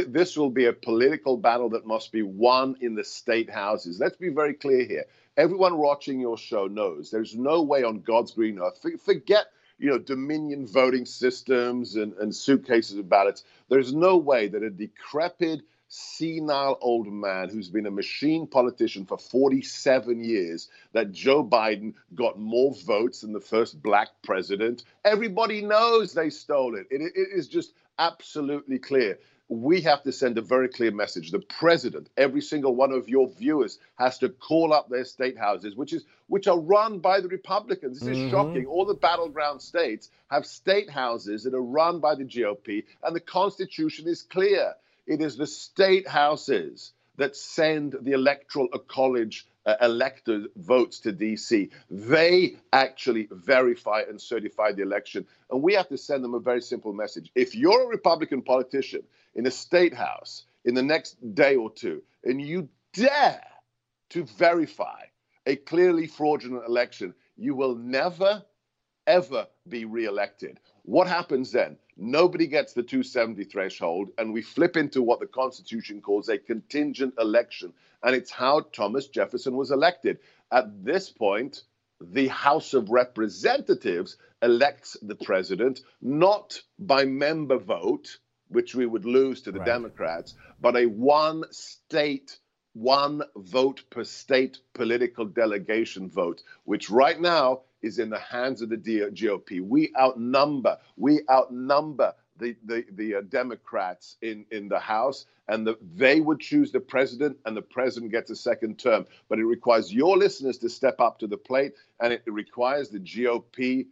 this 0.09 0.37
will 0.37 0.51
be 0.51 0.67
a 0.67 0.73
political 0.73 1.37
battle 1.37 1.71
that 1.71 1.87
must 1.87 2.13
be 2.13 2.23
won 2.23 2.77
in 2.81 2.95
the 2.95 3.05
state 3.05 3.51
houses. 3.51 4.01
Let's 4.01 4.17
be 4.17 4.29
very 4.29 4.55
clear 4.55 4.85
here. 4.85 5.05
Everyone 5.37 5.79
watching 5.79 6.21
your 6.21 6.39
show 6.39 6.67
knows 6.67 7.11
there's 7.11 7.37
no 7.37 7.63
way 7.63 7.83
on 7.83 8.01
God's 8.01 8.33
green 8.33 8.59
earth. 8.59 8.85
Forget 9.05 9.47
you 9.79 9.91
know, 9.91 9.99
Dominion 9.99 10.67
voting 10.67 11.05
systems 11.05 11.97
and, 11.97 12.15
and 12.15 12.35
suitcases 12.35 12.99
of 12.99 13.09
ballots. 13.09 13.45
There's 13.69 13.93
no 13.93 14.17
way 14.17 14.49
that 14.49 14.63
a 14.63 14.71
decrepit, 14.71 15.61
senile 15.97 16.79
old 16.81 17.11
man 17.11 17.49
who's 17.49 17.69
been 17.69 17.87
a 17.87 17.91
machine 17.91 18.47
politician 18.47 19.07
for 19.07 19.17
47 19.17 20.23
years, 20.23 20.69
that 20.93 21.13
Joe 21.13 21.43
Biden 21.43 21.95
got 22.15 22.39
more 22.39 22.75
votes 22.75 23.23
than 23.23 23.33
the 23.33 23.41
first 23.41 23.83
black 23.83 24.09
president. 24.23 24.85
Everybody 25.05 25.63
knows 25.63 26.13
they 26.13 26.31
stole 26.31 26.77
it. 26.77 26.87
It, 26.91 27.01
it 27.01 27.29
is 27.33 27.49
just 27.49 27.73
absolutely 27.99 28.79
clear 28.79 29.19
we 29.49 29.81
have 29.81 30.03
to 30.03 30.11
send 30.11 30.39
a 30.39 30.43
very 30.43 30.69
clear 30.69 30.91
message. 30.91 31.31
The 31.31 31.39
president, 31.39 32.11
every 32.17 32.41
single 32.41 32.75
one 32.75 32.91
of 32.91 33.09
your 33.09 33.29
viewers, 33.29 33.79
has 33.97 34.19
to 34.19 34.29
call 34.29 34.73
up 34.73 34.89
their 34.89 35.05
state 35.05 35.39
houses, 35.39 35.77
which 35.77 35.93
is 35.93 36.05
which 36.27 36.49
are 36.49 36.59
run 36.59 36.99
by 36.99 37.21
the 37.21 37.29
Republicans. 37.29 38.01
This 38.01 38.09
mm-hmm. 38.09 38.27
is 38.27 38.31
shocking. 38.33 38.67
All 38.67 38.85
the 38.85 38.95
battleground 38.95 39.63
states 39.63 40.11
have 40.31 40.47
state 40.47 40.91
houses 40.91 41.45
that 41.45 41.55
are 41.55 41.63
run 41.63 42.01
by 42.01 42.17
the 42.17 42.25
GOP, 42.25 42.85
and 43.05 43.15
the 43.15 43.21
Constitution 43.21 44.09
is 44.09 44.23
clear. 44.23 44.75
It 45.07 45.21
is 45.21 45.37
the 45.37 45.47
state 45.47 46.09
houses 46.09 46.92
that 47.16 47.37
send 47.37 47.97
the 48.03 48.12
electoral 48.12 48.69
college 48.88 49.47
uh, 49.64 49.75
elected 49.81 50.47
votes 50.57 51.01
to 51.01 51.12
DC. 51.12 51.71
They 51.90 52.57
actually 52.73 53.29
verify 53.31 54.03
and 54.09 54.21
certify 54.21 54.73
the 54.73 54.83
election. 54.83 55.27
And 55.51 55.62
we 55.62 55.75
have 55.75 55.88
to 55.88 55.99
send 55.99 56.23
them 56.23 56.35
a 56.35 56.40
very 56.40 56.62
simple 56.62 56.92
message. 56.92 57.31
If 57.35 57.55
you're 57.55 57.85
a 57.85 57.88
Republican 57.88 58.42
politician 58.42 59.03
in 59.35 59.47
a 59.47 59.51
state 59.51 59.95
house 59.95 60.45
in 60.64 60.75
the 60.75 60.83
next 60.83 61.16
day 61.35 61.57
or 61.57 61.71
two, 61.71 62.03
and 62.25 62.40
you 62.40 62.69
dare 62.92 63.42
to 64.11 64.25
verify 64.25 65.03
a 65.47 65.57
clearly 65.57 66.07
fraudulent 66.07 66.66
election, 66.66 67.14
you 67.37 67.55
will 67.55 67.75
never, 67.75 68.42
ever 69.07 69.47
be 69.69 69.85
reelected. 69.85 70.59
What 70.87 71.09
happens 71.09 71.51
then? 71.51 71.79
Nobody 71.96 72.46
gets 72.46 72.72
the 72.72 72.83
270 72.83 73.42
threshold, 73.44 74.11
and 74.18 74.33
we 74.33 74.40
flip 74.40 74.77
into 74.77 75.03
what 75.03 75.18
the 75.18 75.27
Constitution 75.27 76.01
calls 76.01 76.29
a 76.29 76.38
contingent 76.38 77.14
election. 77.18 77.72
And 78.05 78.14
it's 78.14 78.31
how 78.31 78.61
Thomas 78.72 79.09
Jefferson 79.09 79.57
was 79.57 79.72
elected. 79.72 80.18
At 80.53 80.85
this 80.85 81.11
point, 81.11 81.64
the 82.01 82.29
House 82.29 82.72
of 82.72 82.90
Representatives 82.90 84.16
elects 84.42 84.96
the 85.03 85.16
president, 85.16 85.81
not 86.01 86.62
by 86.79 87.05
member 87.05 87.59
vote, 87.59 88.18
which 88.49 88.77
we 88.77 88.87
would 88.87 89.05
lose 89.05 89.42
to 89.42 89.51
the 89.51 89.59
right. 89.59 89.66
Democrats, 89.66 90.35
but 90.61 90.77
a 90.77 90.87
one 90.87 91.42
state, 91.51 92.38
one 92.75 93.22
vote 93.35 93.83
per 93.90 94.05
state 94.05 94.59
political 94.72 95.25
delegation 95.25 96.09
vote, 96.09 96.44
which 96.64 96.90
right 96.90 97.20
now 97.20 97.62
is 97.83 97.99
in 97.99 98.11
the 98.11 98.19
hands 98.19 98.62
of 98.62 98.71
the 98.71 98.77
GOP. 98.77 99.61
We 99.61 99.93
outnumber, 99.99 100.79
we 100.97 101.21
outnumber 101.31 102.15
the 102.39 102.57
the, 102.65 102.85
the 102.93 103.17
uh, 103.17 103.21
Democrats 103.29 104.17
in 104.23 104.45
in 104.51 104.69
the 104.69 104.79
House, 104.79 105.27
and 105.49 105.67
the, 105.67 105.79
they 105.95 106.21
would 106.21 106.41
choose 106.41 106.73
the 106.73 106.81
president, 106.81 107.39
and 107.45 107.57
the 107.57 107.62
president 107.62 108.12
gets 108.12 108.31
a 108.31 108.37
second 108.37 108.79
term. 108.79 109.07
But 109.29 109.39
it 109.39 109.45
requires 109.45 109.93
your 109.93 110.17
listeners 110.17 110.59
to 110.59 110.69
step 110.69 111.01
up 111.01 111.19
to 111.21 111.27
the 111.27 111.37
plate, 111.37 111.73
and 112.01 112.12
it 112.12 112.23
requires 112.27 112.91
the 112.91 113.01
GOP 113.01 113.87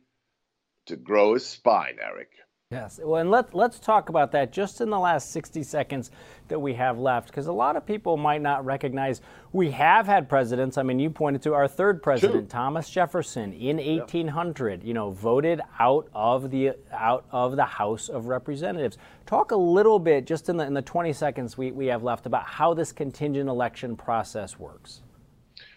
to 0.87 0.97
grow 0.97 1.35
a 1.35 1.40
spine, 1.40 1.97
Eric. 2.03 2.31
Yes. 2.75 3.01
Well, 3.03 3.21
and 3.21 3.31
let, 3.31 3.55
let's 3.55 3.79
talk 3.79 4.09
about 4.09 4.33
that 4.33 4.53
just 4.53 4.81
in 4.81 4.91
the 4.91 4.99
last 4.99 5.31
60 5.31 5.63
seconds 5.63 6.11
that 6.49 6.59
we 6.59 6.75
have 6.75 6.99
left, 6.99 7.29
because 7.29 7.47
a 7.47 7.53
lot 7.53 7.77
of 7.77 7.87
people 7.87 8.17
might 8.17 8.43
not 8.43 8.65
recognize 8.65 9.21
we 9.53 9.71
have 9.71 10.07
had 10.07 10.29
presidents. 10.29 10.77
I 10.77 10.83
mean, 10.83 10.99
you 10.99 11.11
pointed 11.11 11.43
to 11.43 11.55
our 11.55 11.69
third 11.69 12.03
president, 12.03 12.51
Thomas 12.51 12.91
Jefferson, 12.91 13.53
in 13.53 13.77
1800. 13.77 14.83
You 14.83 14.95
know, 14.95 15.11
voted 15.11 15.61
out 15.79 16.09
of 16.13 16.51
the 16.51 16.73
out 16.93 17.25
of 17.31 17.57
the 17.57 17.65
House 17.65 18.09
of 18.09 18.27
Representatives. 18.27 18.99
Talk 19.27 19.53
a 19.53 19.57
little 19.57 19.99
bit, 19.99 20.27
just 20.27 20.49
in 20.49 20.57
the 20.57 20.65
in 20.65 20.75
the 20.75 20.83
20 20.83 21.13
seconds 21.13 21.57
we, 21.57 21.71
we 21.71 21.87
have 21.87 22.03
left, 22.03 22.27
about 22.27 22.45
how 22.45 22.75
this 22.75 22.93
contingent 22.93 23.49
election 23.49 23.97
process 23.97 24.59
works. 24.59 25.03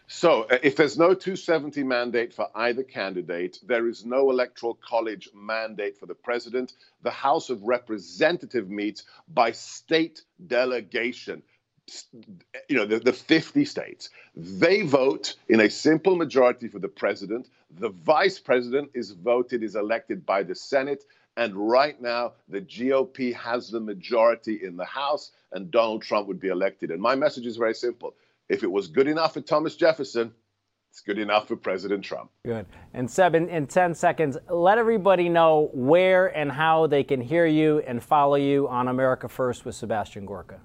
So, 0.09 0.43
uh, 0.43 0.57
if 0.63 0.77
there's 0.77 0.97
no 0.97 1.13
270 1.13 1.83
mandate 1.83 2.33
for 2.33 2.47
either 2.55 2.81
candidate, 2.81 3.59
there 3.67 3.89
is 3.89 4.05
no 4.05 4.31
electoral 4.31 4.75
college 4.75 5.27
mandate 5.35 5.97
for 5.97 6.05
the 6.05 6.15
president. 6.15 6.73
The 7.01 7.11
House 7.11 7.49
of 7.49 7.61
Representative 7.63 8.69
meets 8.69 9.03
by 9.27 9.51
state 9.51 10.23
delegation. 10.47 11.43
You 12.69 12.77
know, 12.77 12.85
the, 12.85 12.99
the 12.99 13.11
50 13.11 13.65
states. 13.65 14.09
They 14.33 14.81
vote 14.81 15.35
in 15.49 15.59
a 15.59 15.69
simple 15.69 16.15
majority 16.15 16.69
for 16.69 16.79
the 16.79 16.87
president. 16.87 17.49
The 17.77 17.89
vice 17.89 18.39
president 18.39 18.91
is 18.93 19.11
voted, 19.11 19.61
is 19.61 19.75
elected 19.75 20.25
by 20.25 20.43
the 20.43 20.55
Senate. 20.55 21.03
And 21.35 21.53
right 21.53 22.01
now, 22.01 22.33
the 22.47 22.61
GOP 22.61 23.33
has 23.35 23.69
the 23.69 23.79
majority 23.81 24.63
in 24.63 24.77
the 24.77 24.85
House, 24.85 25.31
and 25.51 25.69
Donald 25.69 26.01
Trump 26.01 26.27
would 26.27 26.39
be 26.39 26.47
elected. 26.47 26.91
And 26.91 27.01
my 27.01 27.15
message 27.15 27.45
is 27.45 27.57
very 27.57 27.75
simple 27.75 28.15
if 28.49 28.63
it 28.63 28.71
was 28.71 28.87
good 28.87 29.07
enough 29.07 29.33
for 29.33 29.41
Thomas 29.41 29.75
Jefferson, 29.75 30.33
it's 30.97 31.01
good 31.01 31.19
enough 31.19 31.47
for 31.47 31.55
President 31.55 32.03
Trump. 32.03 32.31
Good. 32.45 32.65
And 32.93 33.09
Seb, 33.09 33.35
in, 33.35 33.49
in 33.49 33.67
10 33.67 33.93
seconds, 33.93 34.37
let 34.49 34.77
everybody 34.77 35.29
know 35.29 35.69
where 35.73 36.35
and 36.35 36.51
how 36.51 36.87
they 36.87 37.03
can 37.03 37.21
hear 37.21 37.45
you 37.45 37.79
and 37.79 38.03
follow 38.03 38.35
you 38.35 38.67
on 38.67 38.87
America 38.87 39.27
First 39.27 39.65
with 39.65 39.75
Sebastian 39.75 40.25
Gorka. 40.25 40.59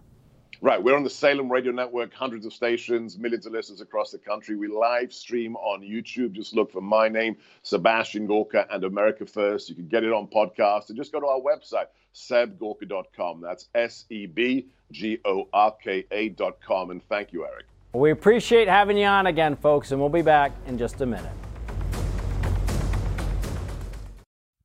Right, 0.63 0.81
we're 0.81 0.95
on 0.95 1.03
the 1.03 1.11
Salem 1.11 1.51
Radio 1.51 1.73
Network, 1.73 2.15
hundreds 2.15 2.47
of 2.47 2.53
stations, 2.53 3.19
millions 3.19 3.47
of 3.47 3.53
listeners 3.53 3.81
across 3.81 4.13
the 4.13 4.19
country. 4.19 4.55
We 4.55 4.69
live 4.69 5.13
stream 5.13 5.57
on 5.57 5.83
YouTube. 5.83 6.35
Just 6.35 6.55
look 6.55 6.71
for 6.71 6.81
my 6.81 7.09
name, 7.09 7.37
Sebastian 7.65 8.29
Gorka, 8.29 8.69
and 8.71 8.85
America 8.85 9.27
First. 9.27 9.69
You 9.69 9.75
can 9.75 9.89
get 9.89 10.05
it 10.05 10.13
on 10.13 10.29
podcast 10.29 10.89
and 10.89 10.97
just 10.97 11.11
go 11.11 11.19
to 11.19 11.27
our 11.27 11.41
website, 11.41 11.87
sebgorka.com. 12.15 13.41
That's 13.41 13.71
S 13.75 14.05
E 14.09 14.27
B 14.27 14.69
G 14.93 15.19
O 15.25 15.49
R 15.53 15.75
K 15.83 16.07
A.com. 16.13 16.93
And 16.93 17.03
thank 17.09 17.33
you, 17.33 17.45
Eric. 17.45 17.67
We 17.95 18.11
appreciate 18.11 18.69
having 18.69 18.97
you 18.97 19.05
on 19.05 19.27
again, 19.27 19.55
folks, 19.55 19.93
and 19.93 20.01
we'll 20.01 20.09
be 20.09 20.23
back 20.23 20.53
in 20.67 20.79
just 20.79 21.01
a 21.03 21.07
minute. 21.07 21.33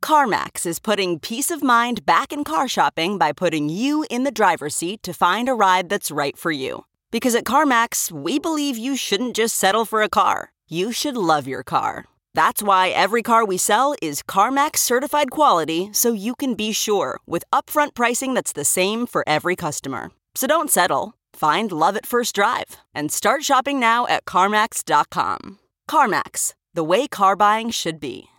CarMax 0.02 0.66
is 0.66 0.80
putting 0.80 1.20
peace 1.20 1.52
of 1.52 1.62
mind 1.62 2.06
back 2.06 2.32
in 2.32 2.46
car 2.46 2.70
shopping 2.70 3.18
by 3.18 3.34
putting 3.34 3.68
you 3.68 4.06
in 4.10 4.24
the 4.24 4.32
driver's 4.32 4.74
seat 4.76 5.04
to 5.04 5.14
find 5.14 5.50
a 5.50 5.54
ride 5.54 5.90
that's 5.90 6.10
right 6.10 6.38
for 6.38 6.52
you. 6.52 6.86
Because 7.12 7.36
at 7.36 7.44
CarMax, 7.44 8.10
we 8.10 8.40
believe 8.40 8.78
you 8.78 8.96
shouldn't 8.96 9.36
just 9.36 9.56
settle 9.56 9.84
for 9.84 10.02
a 10.02 10.08
car, 10.08 10.54
you 10.70 10.94
should 10.94 11.18
love 11.18 11.46
your 11.46 11.64
car. 11.64 12.06
That's 12.34 12.64
why 12.64 12.90
every 12.90 13.22
car 13.22 13.44
we 13.44 13.58
sell 13.58 13.96
is 14.02 14.24
CarMax 14.24 14.78
certified 14.78 15.32
quality 15.32 15.90
so 15.92 16.14
you 16.14 16.36
can 16.36 16.54
be 16.54 16.72
sure 16.72 17.20
with 17.26 17.44
upfront 17.52 17.94
pricing 17.94 18.34
that's 18.34 18.54
the 18.54 18.64
same 18.64 19.08
for 19.08 19.26
every 19.28 19.58
customer. 19.58 20.12
So 20.36 20.48
don't 20.48 20.72
settle. 20.72 21.16
Find 21.38 21.72
love 21.72 21.96
at 21.96 22.08
first 22.08 22.34
drive 22.34 22.78
and 22.96 23.12
start 23.12 23.44
shopping 23.44 23.80
now 23.80 24.08
at 24.08 24.26
CarMax.com. 24.26 25.60
CarMax, 25.88 26.56
the 26.74 26.84
way 26.84 27.08
car 27.08 27.36
buying 27.36 27.70
should 27.70 28.00
be. 28.00 28.30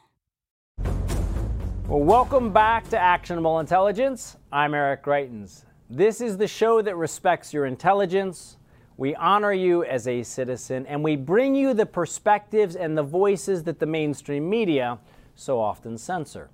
Well, 1.86 2.00
welcome 2.00 2.52
back 2.52 2.90
to 2.90 2.98
Actionable 2.98 3.60
Intelligence. 3.60 4.36
I'm 4.50 4.74
Eric 4.74 5.04
Greitens. 5.04 5.64
This 5.88 6.20
is 6.20 6.38
the 6.38 6.48
show 6.48 6.82
that 6.82 6.96
respects 6.96 7.54
your 7.54 7.66
intelligence. 7.66 8.56
We 8.96 9.14
honor 9.14 9.52
you 9.52 9.84
as 9.84 10.08
a 10.08 10.24
citizen, 10.24 10.84
and 10.86 11.04
we 11.04 11.14
bring 11.14 11.54
you 11.54 11.74
the 11.74 11.86
perspectives 11.86 12.74
and 12.74 12.98
the 12.98 13.04
voices 13.04 13.62
that 13.62 13.78
the 13.78 13.86
mainstream 13.86 14.50
media 14.50 14.98
so 15.36 15.60
often 15.60 15.98
censor. 15.98 16.50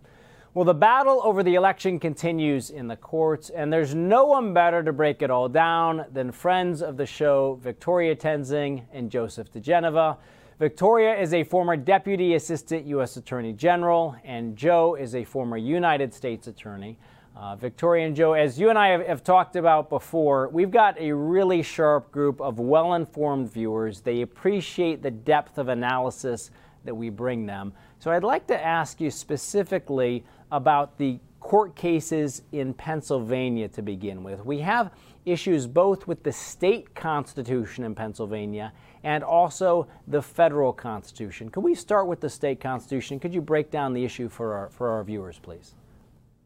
Well, 0.54 0.64
the 0.64 0.72
battle 0.72 1.20
over 1.24 1.42
the 1.42 1.56
election 1.56 1.98
continues 1.98 2.70
in 2.70 2.86
the 2.86 2.94
courts, 2.94 3.50
and 3.50 3.72
there's 3.72 3.92
no 3.92 4.26
one 4.26 4.54
better 4.54 4.84
to 4.84 4.92
break 4.92 5.20
it 5.20 5.28
all 5.28 5.48
down 5.48 6.04
than 6.12 6.30
friends 6.30 6.80
of 6.80 6.96
the 6.96 7.06
show, 7.06 7.58
Victoria 7.60 8.14
Toensing 8.14 8.84
and 8.92 9.10
Joseph 9.10 9.52
diGenova. 9.52 10.16
Victoria 10.60 11.18
is 11.18 11.34
a 11.34 11.42
former 11.42 11.76
Deputy 11.76 12.36
Assistant 12.36 12.86
U.S. 12.86 13.16
Attorney 13.16 13.52
General, 13.52 14.14
and 14.22 14.54
Joe 14.56 14.94
is 14.94 15.16
a 15.16 15.24
former 15.24 15.56
United 15.56 16.14
States 16.14 16.46
Attorney. 16.46 16.98
Uh, 17.34 17.56
Victoria 17.56 18.06
and 18.06 18.14
Joe, 18.14 18.34
as 18.34 18.56
you 18.56 18.70
and 18.70 18.78
I 18.78 18.90
have, 18.90 19.04
have, 19.08 19.24
talked 19.24 19.56
about 19.56 19.90
before, 19.90 20.48
we've 20.50 20.70
got 20.70 20.96
a 21.00 21.10
really 21.12 21.64
sharp 21.64 22.12
group 22.12 22.40
of 22.40 22.60
well 22.60 22.94
informed 22.94 23.52
viewers. 23.52 24.02
They 24.02 24.22
appreciate 24.22 25.02
the 25.02 25.10
depth 25.10 25.58
of 25.58 25.66
analysis 25.66 26.52
that 26.84 26.94
we 26.94 27.10
bring 27.10 27.44
them. 27.44 27.72
So 27.98 28.12
I'd 28.12 28.22
like 28.22 28.46
to 28.48 28.64
ask 28.64 29.00
you 29.00 29.10
specifically 29.10 30.24
about 30.54 30.98
the 30.98 31.18
court 31.40 31.74
cases 31.74 32.42
in 32.52 32.72
Pennsylvania 32.72 33.68
to 33.68 33.82
begin 33.82 34.22
with. 34.22 34.44
We 34.44 34.60
have 34.60 34.92
issues 35.26 35.66
both 35.66 36.06
with 36.06 36.22
the 36.22 36.32
state 36.32 36.94
constitution 36.94 37.84
in 37.84 37.94
Pennsylvania 37.94 38.72
and 39.02 39.24
also 39.24 39.88
the 40.06 40.22
federal 40.22 40.72
constitution. 40.72 41.50
Could 41.50 41.64
we 41.64 41.74
start 41.74 42.06
with 42.06 42.20
the 42.20 42.30
state 42.30 42.60
constitution? 42.60 43.18
Could 43.18 43.34
you 43.34 43.40
break 43.42 43.70
down 43.70 43.92
the 43.92 44.04
issue 44.04 44.28
for 44.28 44.54
our, 44.54 44.68
for 44.70 44.88
our 44.90 45.02
viewers, 45.02 45.38
please? 45.38 45.74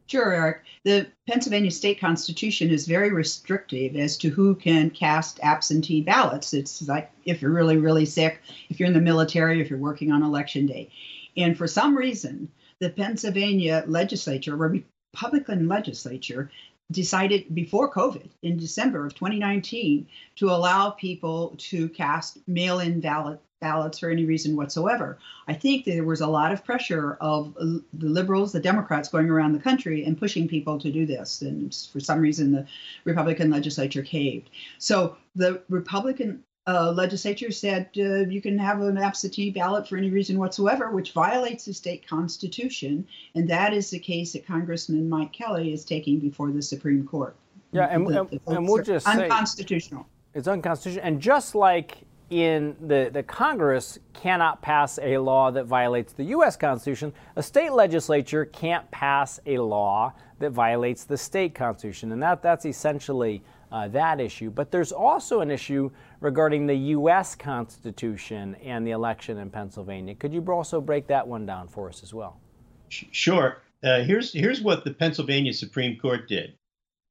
Sure, 0.07 0.33
Eric. 0.33 0.63
The 0.85 1.07
Pennsylvania 1.29 1.71
state 1.71 2.01
constitution 2.01 2.71
is 2.71 2.87
very 2.87 3.13
restrictive 3.13 3.95
as 3.95 4.17
to 4.17 4.31
who 4.31 4.55
can 4.55 4.89
cast 4.89 5.39
absentee 5.43 6.01
ballots. 6.01 6.55
It's 6.55 6.89
like 6.89 7.13
if 7.27 7.43
you're 7.43 7.53
really, 7.53 7.77
really 7.77 8.07
sick, 8.07 8.41
if 8.71 8.81
you're 8.81 8.87
in 8.87 8.95
the 8.95 9.01
military, 9.01 9.61
if 9.61 9.69
you're 9.69 9.79
working 9.79 10.11
on 10.11 10.23
election 10.23 10.65
day. 10.65 10.91
And 11.37 11.59
for 11.59 11.67
some 11.67 11.95
reason, 11.95 12.49
the 12.81 12.91
Pennsylvania 12.91 13.85
legislature, 13.87 14.57
Republican 14.57 15.69
legislature, 15.69 16.51
decided 16.91 17.55
before 17.55 17.93
COVID 17.93 18.31
in 18.43 18.57
December 18.57 19.05
of 19.05 19.15
2019 19.15 20.07
to 20.37 20.51
allow 20.51 20.91
people 20.91 21.55
to 21.59 21.89
cast 21.91 22.39
mail 22.49 22.81
in 22.81 23.01
ballot, 23.01 23.41
ballots 23.61 23.99
for 23.99 24.09
any 24.09 24.25
reason 24.25 24.57
whatsoever. 24.57 25.19
I 25.49 25.55
think 25.55 25.85
there 25.85 26.05
was 26.05 26.21
a 26.21 26.27
lot 26.27 26.53
of 26.53 26.65
pressure 26.65 27.19
of 27.21 27.55
the 27.55 27.83
liberals, 27.93 28.53
the 28.53 28.61
Democrats 28.61 29.09
going 29.09 29.29
around 29.29 29.53
the 29.53 29.59
country 29.59 30.05
and 30.05 30.17
pushing 30.19 30.49
people 30.49 30.79
to 30.79 30.91
do 30.91 31.05
this. 31.05 31.43
And 31.43 31.75
for 31.93 32.01
some 32.01 32.21
reason, 32.21 32.53
the 32.53 32.67
Republican 33.05 33.51
legislature 33.51 34.03
caved. 34.03 34.49
So 34.79 35.17
the 35.35 35.61
Republican 35.69 36.45
uh, 36.69 36.93
legislature 36.93 37.51
said 37.51 37.89
uh, 37.97 38.29
you 38.29 38.43
can 38.43 38.59
have 38.59 38.83
an 38.83 38.99
absentee 38.99 39.51
ballot 39.51 39.89
for 39.89 39.97
any 39.97 40.11
reason 40.11 40.39
whatsoever, 40.39 40.91
which 40.91 41.13
violates 41.13 41.65
the 41.65 41.73
state 41.73 42.07
constitution. 42.07 43.07
And 43.35 43.49
that 43.49 43.73
is 43.73 43.89
the 43.89 43.99
case 43.99 44.35
that 44.35 44.47
Congressman 44.47 45.09
Mike 45.09 45.33
Kelly 45.33 45.73
is 45.73 45.85
taking 45.85 46.19
before 46.19 46.51
the 46.51 46.61
Supreme 46.61 47.07
Court. 47.07 47.35
Yeah, 47.73 47.87
and, 47.87 48.07
the, 48.07 48.25
the 48.25 48.41
and 48.55 48.69
we'll 48.69 48.83
just 48.83 49.09
unconstitutional. 49.09 50.03
Say 50.03 50.39
it's 50.39 50.49
unconstitutional. 50.49 51.07
And 51.07 51.21
just 51.21 51.55
like 51.55 51.99
in 52.29 52.77
the, 52.87 53.09
the 53.11 53.23
Congress 53.23 53.99
cannot 54.13 54.61
pass 54.61 54.99
a 55.03 55.17
law 55.17 55.51
that 55.51 55.65
violates 55.65 56.13
the 56.13 56.25
U.S. 56.25 56.57
Constitution, 56.57 57.15
a 57.37 57.43
state 57.43 57.73
legislature 57.73 58.45
can't 58.45 58.91
pass 58.91 59.41
a 59.47 59.57
law 59.57 60.13
that 60.39 60.51
violates 60.51 61.05
the 61.05 61.17
state 61.17 61.55
constitution. 61.55 62.13
And 62.13 62.23
that, 62.23 62.43
that's 62.43 62.67
essentially 62.67 63.43
uh, 63.71 63.89
that 63.89 64.21
issue. 64.21 64.51
But 64.51 64.71
there's 64.71 64.93
also 64.93 65.41
an 65.41 65.51
issue 65.51 65.91
regarding 66.21 66.67
the 66.67 66.75
U.S. 66.75 67.35
Constitution 67.35 68.55
and 68.57 68.87
the 68.87 68.93
election 68.93 69.39
in 69.39 69.51
Pennsylvania. 69.51 70.15
Could 70.15 70.33
you 70.33 70.45
also 70.51 70.81
break 70.81 71.07
that 71.09 71.27
one 71.27 71.47
down 71.47 71.69
for 71.69 71.89
us 71.89 72.03
as 72.03 72.15
well? 72.15 72.41
Sure. 72.89 73.63
Uh, 73.83 74.01
here's 74.01 74.33
here's 74.33 74.61
what 74.61 74.85
the 74.85 74.93
Pennsylvania 74.93 75.53
Supreme 75.53 75.99
Court 75.99 76.29
did. 76.29 76.55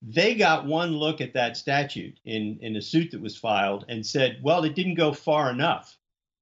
They 0.01 0.35
got 0.35 0.65
one 0.65 0.91
look 0.91 1.21
at 1.21 1.33
that 1.33 1.57
statute 1.57 2.19
in 2.25 2.59
in 2.61 2.75
a 2.75 2.81
suit 2.81 3.11
that 3.11 3.21
was 3.21 3.37
filed 3.37 3.85
and 3.87 4.05
said, 4.05 4.39
well, 4.43 4.63
it 4.63 4.75
didn't 4.75 4.95
go 4.95 5.13
far 5.13 5.49
enough. 5.49 5.97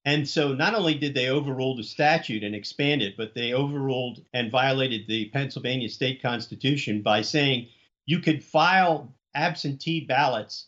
And 0.06 0.28
so 0.28 0.54
not 0.54 0.76
only 0.76 0.94
did 0.94 1.16
they 1.16 1.30
overrule 1.30 1.76
the 1.76 1.84
statute 1.84 2.44
and 2.44 2.54
expand 2.54 3.02
it, 3.02 3.18
but 3.18 3.34
they 3.34 3.54
overruled 3.54 4.24
and 4.34 4.52
violated 4.52 5.08
the 5.08 5.30
Pennsylvania 5.30 5.90
state 5.90 6.22
constitution 6.22 7.02
by 7.02 7.24
saying 7.24 7.70
you 8.06 8.20
could 8.20 8.44
file 8.44 9.16
absentee 9.36 10.02
ballots 10.02 10.68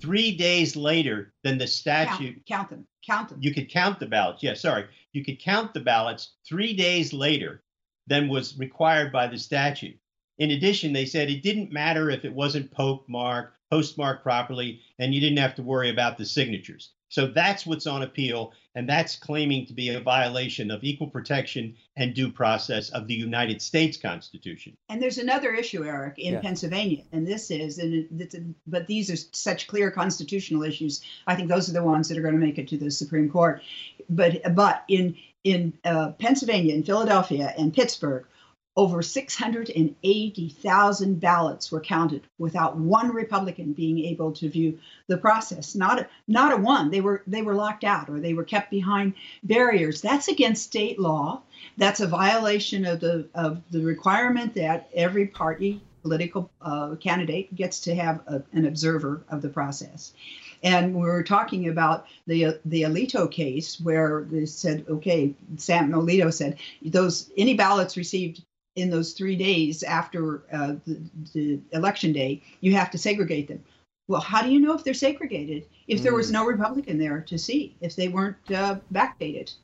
three 0.00 0.36
days 0.36 0.76
later 0.76 1.32
than 1.42 1.58
the 1.58 1.66
statute. 1.66 2.44
Count, 2.46 2.46
count, 2.46 2.70
them. 2.70 2.86
Count 3.06 3.28
them. 3.30 3.38
You 3.40 3.54
could 3.54 3.70
count 3.70 4.00
the 4.00 4.06
ballots. 4.06 4.42
Yeah, 4.42 4.54
sorry. 4.54 4.86
You 5.12 5.24
could 5.24 5.40
count 5.40 5.74
the 5.74 5.80
ballots 5.80 6.32
three 6.46 6.74
days 6.74 7.12
later 7.12 7.62
than 8.06 8.28
was 8.28 8.58
required 8.58 9.12
by 9.12 9.26
the 9.26 9.38
statute. 9.38 9.98
In 10.38 10.50
addition, 10.50 10.92
they 10.92 11.06
said 11.06 11.30
it 11.30 11.42
didn't 11.42 11.72
matter 11.72 12.10
if 12.10 12.24
it 12.24 12.32
wasn't 12.32 12.72
postmarked, 12.72 13.56
postmarked 13.70 14.22
properly, 14.22 14.80
and 14.98 15.14
you 15.14 15.20
didn't 15.20 15.38
have 15.38 15.54
to 15.56 15.62
worry 15.62 15.90
about 15.90 16.18
the 16.18 16.26
signatures. 16.26 16.90
So 17.12 17.26
that's 17.26 17.66
what's 17.66 17.86
on 17.86 18.00
appeal, 18.00 18.54
and 18.74 18.88
that's 18.88 19.16
claiming 19.16 19.66
to 19.66 19.74
be 19.74 19.90
a 19.90 20.00
violation 20.00 20.70
of 20.70 20.82
equal 20.82 21.08
protection 21.08 21.76
and 21.94 22.14
due 22.14 22.32
process 22.32 22.88
of 22.88 23.06
the 23.06 23.12
United 23.12 23.60
States 23.60 23.98
Constitution. 23.98 24.78
And 24.88 25.02
there's 25.02 25.18
another 25.18 25.52
issue, 25.52 25.84
Eric, 25.84 26.18
in 26.18 26.32
yeah. 26.32 26.40
Pennsylvania, 26.40 27.02
and 27.12 27.26
this 27.26 27.50
is, 27.50 27.76
and 27.76 28.08
it's, 28.18 28.34
but 28.66 28.86
these 28.86 29.10
are 29.10 29.28
such 29.32 29.66
clear 29.66 29.90
constitutional 29.90 30.62
issues. 30.62 31.02
I 31.26 31.34
think 31.34 31.50
those 31.50 31.68
are 31.68 31.74
the 31.74 31.82
ones 31.82 32.08
that 32.08 32.16
are 32.16 32.22
going 32.22 32.32
to 32.32 32.40
make 32.40 32.58
it 32.58 32.68
to 32.68 32.78
the 32.78 32.90
Supreme 32.90 33.28
Court. 33.28 33.60
But 34.08 34.54
but 34.54 34.84
in 34.88 35.14
in 35.44 35.74
uh, 35.84 36.12
Pennsylvania, 36.12 36.74
in 36.74 36.82
Philadelphia, 36.82 37.52
and 37.58 37.74
Pittsburgh, 37.74 38.24
over 38.74 39.02
680,000 39.02 41.20
ballots 41.20 41.70
were 41.70 41.80
counted 41.80 42.22
without 42.38 42.74
one 42.76 43.12
Republican 43.12 43.74
being 43.74 43.98
able 43.98 44.32
to 44.32 44.48
view 44.48 44.78
the 45.08 45.18
process. 45.18 45.74
Not 45.74 46.00
a, 46.00 46.08
not 46.26 46.54
a 46.54 46.56
one. 46.56 46.90
They 46.90 47.02
were 47.02 47.22
they 47.26 47.42
were 47.42 47.54
locked 47.54 47.84
out 47.84 48.08
or 48.08 48.18
they 48.18 48.32
were 48.32 48.44
kept 48.44 48.70
behind 48.70 49.12
barriers. 49.42 50.00
That's 50.00 50.28
against 50.28 50.64
state 50.64 50.98
law. 50.98 51.42
That's 51.76 52.00
a 52.00 52.06
violation 52.06 52.86
of 52.86 53.00
the 53.00 53.28
of 53.34 53.60
the 53.70 53.82
requirement 53.82 54.54
that 54.54 54.88
every 54.94 55.26
party 55.26 55.82
political 56.00 56.50
uh, 56.60 56.96
candidate 56.96 57.54
gets 57.54 57.78
to 57.80 57.94
have 57.94 58.20
a, 58.26 58.42
an 58.52 58.66
observer 58.66 59.22
of 59.28 59.40
the 59.40 59.48
process. 59.48 60.12
And 60.62 60.94
we 60.94 61.02
were 61.02 61.22
talking 61.22 61.68
about 61.68 62.06
the 62.26 62.58
the 62.64 62.82
Alito 62.82 63.30
case 63.30 63.80
where 63.80 64.26
they 64.30 64.46
said, 64.46 64.84
okay, 64.88 65.34
Sam 65.56 65.92
Alito 65.92 66.32
said 66.32 66.58
those 66.80 67.30
any 67.36 67.54
ballots 67.54 67.96
received 67.96 68.42
in 68.76 68.90
those 68.90 69.12
three 69.12 69.36
days 69.36 69.82
after 69.82 70.42
uh, 70.52 70.74
the, 70.86 71.00
the, 71.34 71.60
election 71.72 72.12
day, 72.12 72.42
you 72.60 72.72
have 72.74 72.90
to 72.90 72.98
segregate 72.98 73.48
them. 73.48 73.62
Well, 74.08 74.20
how 74.20 74.42
do 74.42 74.50
you 74.50 74.60
know 74.60 74.74
if 74.74 74.84
they're 74.84 74.94
segregated 74.94 75.66
if 75.88 76.02
there 76.02 76.14
was 76.14 76.28
mm. 76.28 76.32
no 76.32 76.46
Republican 76.46 76.98
there 76.98 77.20
to 77.20 77.38
see 77.38 77.76
if 77.80 77.96
they 77.96 78.08
weren't 78.08 78.36
uh, 78.50 78.76
backdated? 78.92 79.54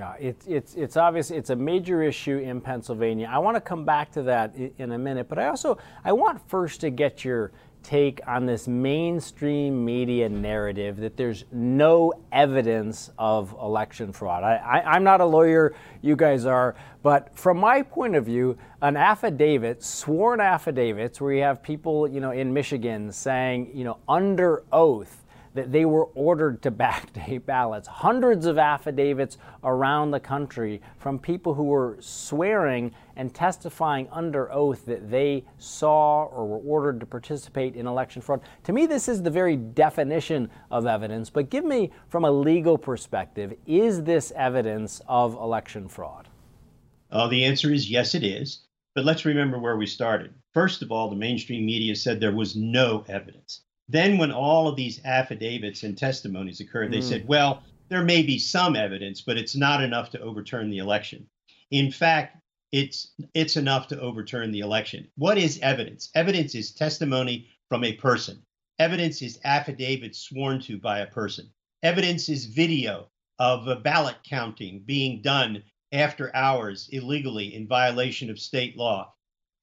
Yeah, 0.00 0.14
it's 0.18 0.46
it's 0.48 0.74
it's 0.74 0.96
obvious 0.96 1.30
it's 1.30 1.50
a 1.50 1.56
major 1.56 2.02
issue 2.02 2.38
in 2.38 2.60
Pennsylvania. 2.60 3.30
I 3.30 3.38
want 3.38 3.56
to 3.56 3.60
come 3.60 3.84
back 3.84 4.10
to 4.12 4.22
that 4.24 4.52
in 4.56 4.90
a 4.90 4.98
minute, 4.98 5.28
but 5.28 5.38
I 5.38 5.46
also 5.46 5.78
I 6.04 6.12
want 6.12 6.40
first 6.48 6.80
to 6.80 6.90
get 6.90 7.24
your 7.24 7.52
take 7.84 8.20
on 8.26 8.46
this 8.46 8.66
mainstream 8.66 9.84
media 9.84 10.28
narrative 10.28 10.96
that 10.96 11.16
there's 11.16 11.44
no 11.52 12.12
evidence 12.32 13.10
of 13.18 13.52
election 13.52 14.12
fraud. 14.12 14.42
I, 14.42 14.96
am 14.96 15.04
not 15.04 15.20
a 15.20 15.24
lawyer, 15.24 15.74
you 16.02 16.16
guys 16.16 16.46
are, 16.46 16.74
but 17.02 17.36
from 17.38 17.58
my 17.58 17.82
point 17.82 18.16
of 18.16 18.24
view, 18.24 18.58
an 18.82 18.96
affidavit, 18.96 19.84
sworn 19.84 20.40
affidavits, 20.40 21.20
where 21.20 21.32
you 21.32 21.42
have 21.42 21.62
people, 21.62 22.08
you 22.08 22.20
know, 22.20 22.30
in 22.30 22.52
Michigan 22.52 23.12
saying, 23.12 23.70
you 23.74 23.84
know, 23.84 23.98
under 24.08 24.64
oath 24.72 25.23
that 25.54 25.72
they 25.72 25.84
were 25.84 26.06
ordered 26.14 26.60
to 26.62 26.70
backdate 26.70 27.46
ballots. 27.46 27.88
Hundreds 27.88 28.44
of 28.46 28.58
affidavits 28.58 29.38
around 29.62 30.10
the 30.10 30.20
country 30.20 30.82
from 30.98 31.18
people 31.18 31.54
who 31.54 31.64
were 31.64 31.96
swearing 32.00 32.92
and 33.16 33.32
testifying 33.32 34.08
under 34.10 34.52
oath 34.52 34.84
that 34.86 35.10
they 35.10 35.44
saw 35.58 36.24
or 36.24 36.46
were 36.46 36.58
ordered 36.58 37.00
to 37.00 37.06
participate 37.06 37.76
in 37.76 37.86
election 37.86 38.20
fraud. 38.20 38.40
To 38.64 38.72
me, 38.72 38.86
this 38.86 39.08
is 39.08 39.22
the 39.22 39.30
very 39.30 39.56
definition 39.56 40.50
of 40.70 40.86
evidence, 40.86 41.30
but 41.30 41.50
give 41.50 41.64
me, 41.64 41.90
from 42.08 42.24
a 42.24 42.30
legal 42.30 42.76
perspective, 42.76 43.54
is 43.66 44.02
this 44.02 44.32
evidence 44.36 45.00
of 45.08 45.34
election 45.34 45.88
fraud? 45.88 46.28
Uh, 47.10 47.28
the 47.28 47.44
answer 47.44 47.72
is 47.72 47.88
yes, 47.88 48.14
it 48.14 48.24
is. 48.24 48.64
But 48.94 49.04
let's 49.04 49.24
remember 49.24 49.58
where 49.58 49.76
we 49.76 49.86
started. 49.86 50.34
First 50.52 50.80
of 50.80 50.92
all, 50.92 51.10
the 51.10 51.16
mainstream 51.16 51.66
media 51.66 51.96
said 51.96 52.20
there 52.20 52.34
was 52.34 52.54
no 52.54 53.04
evidence. 53.08 53.62
Then, 53.88 54.18
when 54.18 54.32
all 54.32 54.66
of 54.68 54.76
these 54.76 55.04
affidavits 55.04 55.82
and 55.82 55.96
testimonies 55.96 56.60
occurred, 56.60 56.90
they 56.90 56.98
mm. 56.98 57.08
said, 57.08 57.28
well, 57.28 57.62
there 57.88 58.04
may 58.04 58.22
be 58.22 58.38
some 58.38 58.76
evidence, 58.76 59.20
but 59.20 59.36
it's 59.36 59.54
not 59.54 59.82
enough 59.82 60.10
to 60.10 60.20
overturn 60.20 60.70
the 60.70 60.78
election. 60.78 61.28
In 61.70 61.90
fact, 61.90 62.38
it's 62.72 63.12
it's 63.34 63.56
enough 63.56 63.86
to 63.88 64.00
overturn 64.00 64.50
the 64.50 64.60
election. 64.60 65.08
What 65.16 65.38
is 65.38 65.60
evidence? 65.60 66.10
Evidence 66.14 66.54
is 66.54 66.72
testimony 66.72 67.48
from 67.68 67.84
a 67.84 67.92
person. 67.92 68.42
Evidence 68.78 69.22
is 69.22 69.38
affidavit 69.44 70.16
sworn 70.16 70.60
to 70.62 70.78
by 70.78 71.00
a 71.00 71.06
person. 71.06 71.50
Evidence 71.84 72.28
is 72.28 72.46
video 72.46 73.08
of 73.38 73.68
a 73.68 73.76
ballot 73.76 74.16
counting 74.24 74.80
being 74.80 75.22
done 75.22 75.62
after 75.92 76.34
hours 76.34 76.88
illegally 76.90 77.54
in 77.54 77.68
violation 77.68 78.30
of 78.30 78.40
state 78.40 78.76
law. 78.76 79.14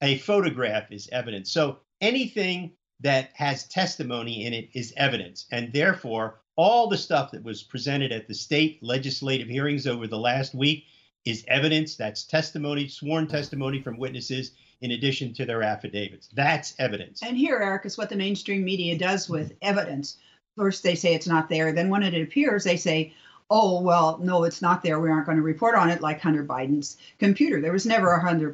A 0.02 0.18
photograph 0.20 0.92
is 0.92 1.10
evidence. 1.12 1.52
So 1.52 1.80
anything 2.00 2.72
that 3.02 3.32
has 3.34 3.68
testimony 3.68 4.46
in 4.46 4.54
it 4.54 4.70
is 4.74 4.94
evidence. 4.98 5.46
And 5.52 5.72
therefore, 5.74 6.40
all 6.56 6.88
the 6.88 6.98
stuff 6.98 7.32
that 7.32 7.44
was 7.44 7.64
presented 7.64 8.12
at 8.12 8.28
the 8.28 8.34
state 8.34 8.82
legislative 8.84 9.48
hearings 9.48 9.88
over 9.88 10.08
the 10.08 10.18
last 10.18 10.54
week 10.54 10.86
is 11.26 11.44
evidence. 11.48 11.96
That's 11.96 12.24
testimony, 12.24 12.88
sworn 12.88 13.28
testimony 13.28 13.82
from 13.82 13.98
witnesses 13.98 14.52
in 14.82 14.92
addition 14.92 15.34
to 15.34 15.46
their 15.46 15.64
affidavits. 15.64 16.30
That's 16.34 16.74
evidence. 16.80 17.22
And 17.24 17.38
here, 17.38 17.58
Eric, 17.58 17.86
is 17.86 17.98
what 17.98 18.10
the 18.10 18.16
mainstream 18.16 18.64
media 18.64 18.98
does 18.98 19.30
with 19.30 19.54
evidence. 19.62 20.18
First, 20.58 20.84
they 20.84 20.96
say 20.96 21.14
it's 21.14 21.28
not 21.28 21.50
there. 21.50 21.72
Then, 21.72 21.90
when 21.90 22.04
it 22.04 22.20
appears, 22.20 22.64
they 22.64 22.78
say, 22.78 23.14
oh, 23.50 23.82
well, 23.82 24.18
no, 24.22 24.44
it's 24.44 24.62
not 24.62 24.82
there. 24.82 25.00
We 25.00 25.10
aren't 25.10 25.26
going 25.26 25.38
to 25.38 25.44
report 25.44 25.76
on 25.76 25.90
it 25.90 26.02
like 26.02 26.22
Hunter 26.22 26.44
Biden's 26.44 26.98
computer. 27.20 27.62
There 27.62 27.74
was 27.74 27.86
never 27.86 28.14
a 28.14 28.22
Hunter 28.22 28.50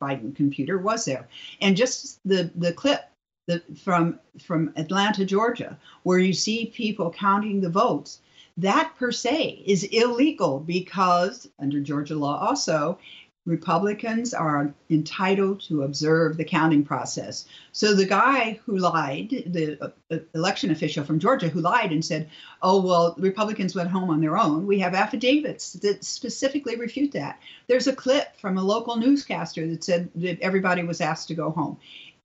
Biden 0.00 0.36
computer, 0.36 0.78
was 0.78 1.04
there? 1.04 1.26
And 1.60 1.76
just 1.76 2.20
the, 2.24 2.50
the 2.54 2.72
clip 2.72 3.00
the, 3.46 3.62
from 3.82 4.18
from 4.40 4.72
Atlanta, 4.76 5.24
Georgia, 5.24 5.78
where 6.02 6.18
you 6.18 6.32
see 6.32 6.66
people 6.66 7.10
counting 7.10 7.60
the 7.60 7.68
votes, 7.68 8.20
that 8.56 8.94
per 8.96 9.12
se 9.12 9.62
is 9.66 9.84
illegal 9.84 10.60
because 10.60 11.48
under 11.58 11.80
Georgia 11.80 12.16
law 12.16 12.38
also 12.38 12.98
Republicans 13.46 14.32
are 14.32 14.72
entitled 14.88 15.60
to 15.60 15.82
observe 15.82 16.38
the 16.38 16.44
counting 16.44 16.82
process. 16.82 17.44
So 17.72 17.92
the 17.92 18.06
guy 18.06 18.58
who 18.64 18.78
lied, 18.78 19.28
the 19.46 19.94
uh, 20.10 20.18
election 20.34 20.70
official 20.70 21.04
from 21.04 21.18
Georgia 21.18 21.48
who 21.50 21.60
lied 21.60 21.92
and 21.92 22.02
said, 22.02 22.30
"Oh 22.62 22.80
well, 22.80 23.14
Republicans 23.18 23.74
went 23.74 23.90
home 23.90 24.08
on 24.08 24.22
their 24.22 24.38
own." 24.38 24.66
We 24.66 24.78
have 24.78 24.94
affidavits 24.94 25.74
that 25.74 26.04
specifically 26.04 26.76
refute 26.76 27.12
that. 27.12 27.38
There's 27.66 27.86
a 27.86 27.94
clip 27.94 28.34
from 28.38 28.56
a 28.56 28.62
local 28.62 28.96
newscaster 28.96 29.66
that 29.66 29.84
said 29.84 30.08
that 30.14 30.40
everybody 30.40 30.82
was 30.82 31.02
asked 31.02 31.28
to 31.28 31.34
go 31.34 31.50
home. 31.50 31.76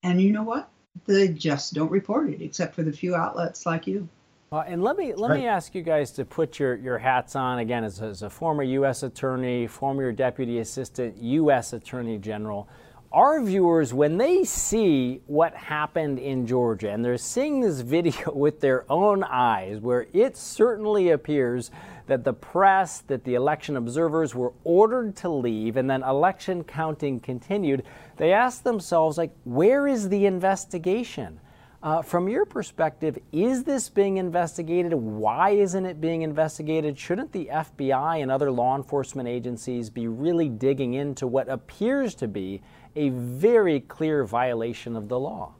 And 0.03 0.21
you 0.21 0.31
know 0.31 0.43
what? 0.43 0.69
They 1.05 1.29
just 1.29 1.73
don't 1.73 1.91
report 1.91 2.29
it, 2.29 2.41
except 2.41 2.75
for 2.75 2.83
the 2.83 2.91
few 2.91 3.15
outlets 3.15 3.65
like 3.65 3.87
you. 3.87 4.07
Uh, 4.51 4.63
and 4.65 4.83
let 4.83 4.97
me 4.97 5.13
let 5.13 5.29
right. 5.29 5.41
me 5.41 5.47
ask 5.47 5.75
you 5.75 5.83
guys 5.83 6.11
to 6.11 6.25
put 6.25 6.57
your, 6.57 6.75
your 6.75 6.97
hats 6.97 7.35
on 7.35 7.59
again 7.59 7.83
as, 7.83 8.01
as 8.01 8.23
a 8.23 8.29
former 8.29 8.63
U.S. 8.63 9.03
attorney, 9.03 9.67
former 9.67 10.11
deputy 10.11 10.59
assistant 10.59 11.17
U.S. 11.17 11.73
attorney 11.73 12.17
general. 12.17 12.67
Our 13.11 13.41
viewers, 13.41 13.91
when 13.91 14.19
they 14.19 14.43
see 14.43 15.21
what 15.25 15.55
happened 15.55 16.19
in 16.19 16.45
Georgia 16.45 16.91
and 16.91 17.03
they're 17.03 17.17
seeing 17.17 17.59
this 17.59 17.79
video 17.81 18.31
with 18.31 18.59
their 18.59 18.85
own 18.91 19.23
eyes, 19.23 19.79
where 19.79 20.05
it 20.13 20.37
certainly 20.37 21.09
appears 21.09 21.71
that 22.05 22.23
the 22.23 22.33
press, 22.33 22.99
that 23.07 23.23
the 23.23 23.33
election 23.33 23.77
observers 23.77 24.35
were 24.35 24.53
ordered 24.63 25.15
to 25.17 25.29
leave 25.29 25.75
and 25.75 25.89
then 25.89 26.03
election 26.03 26.63
counting 26.63 27.19
continued, 27.19 27.83
they 28.17 28.31
ask 28.31 28.61
themselves, 28.61 29.17
like, 29.17 29.31
where 29.43 29.87
is 29.87 30.09
the 30.09 30.27
investigation? 30.27 31.39
Uh, 31.81 32.01
from 32.01 32.27
your 32.27 32.45
perspective, 32.45 33.17
is 33.31 33.63
this 33.63 33.89
being 33.89 34.17
investigated? 34.17 34.93
Why 34.93 35.51
isn't 35.51 35.85
it 35.85 36.01
being 36.01 36.23
investigated? 36.23 36.99
Shouldn't 36.99 37.31
the 37.31 37.49
FBI 37.51 38.21
and 38.21 38.29
other 38.29 38.51
law 38.51 38.75
enforcement 38.75 39.29
agencies 39.29 39.89
be 39.89 40.07
really 40.07 40.49
digging 40.49 40.93
into 40.93 41.25
what 41.25 41.47
appears 41.47 42.13
to 42.15 42.27
be 42.27 42.61
a 42.99 43.09
very 43.09 43.79
clear 43.79 44.25
violation 44.25 44.97
of 44.97 45.07
the 45.07 45.17
law? 45.17 45.53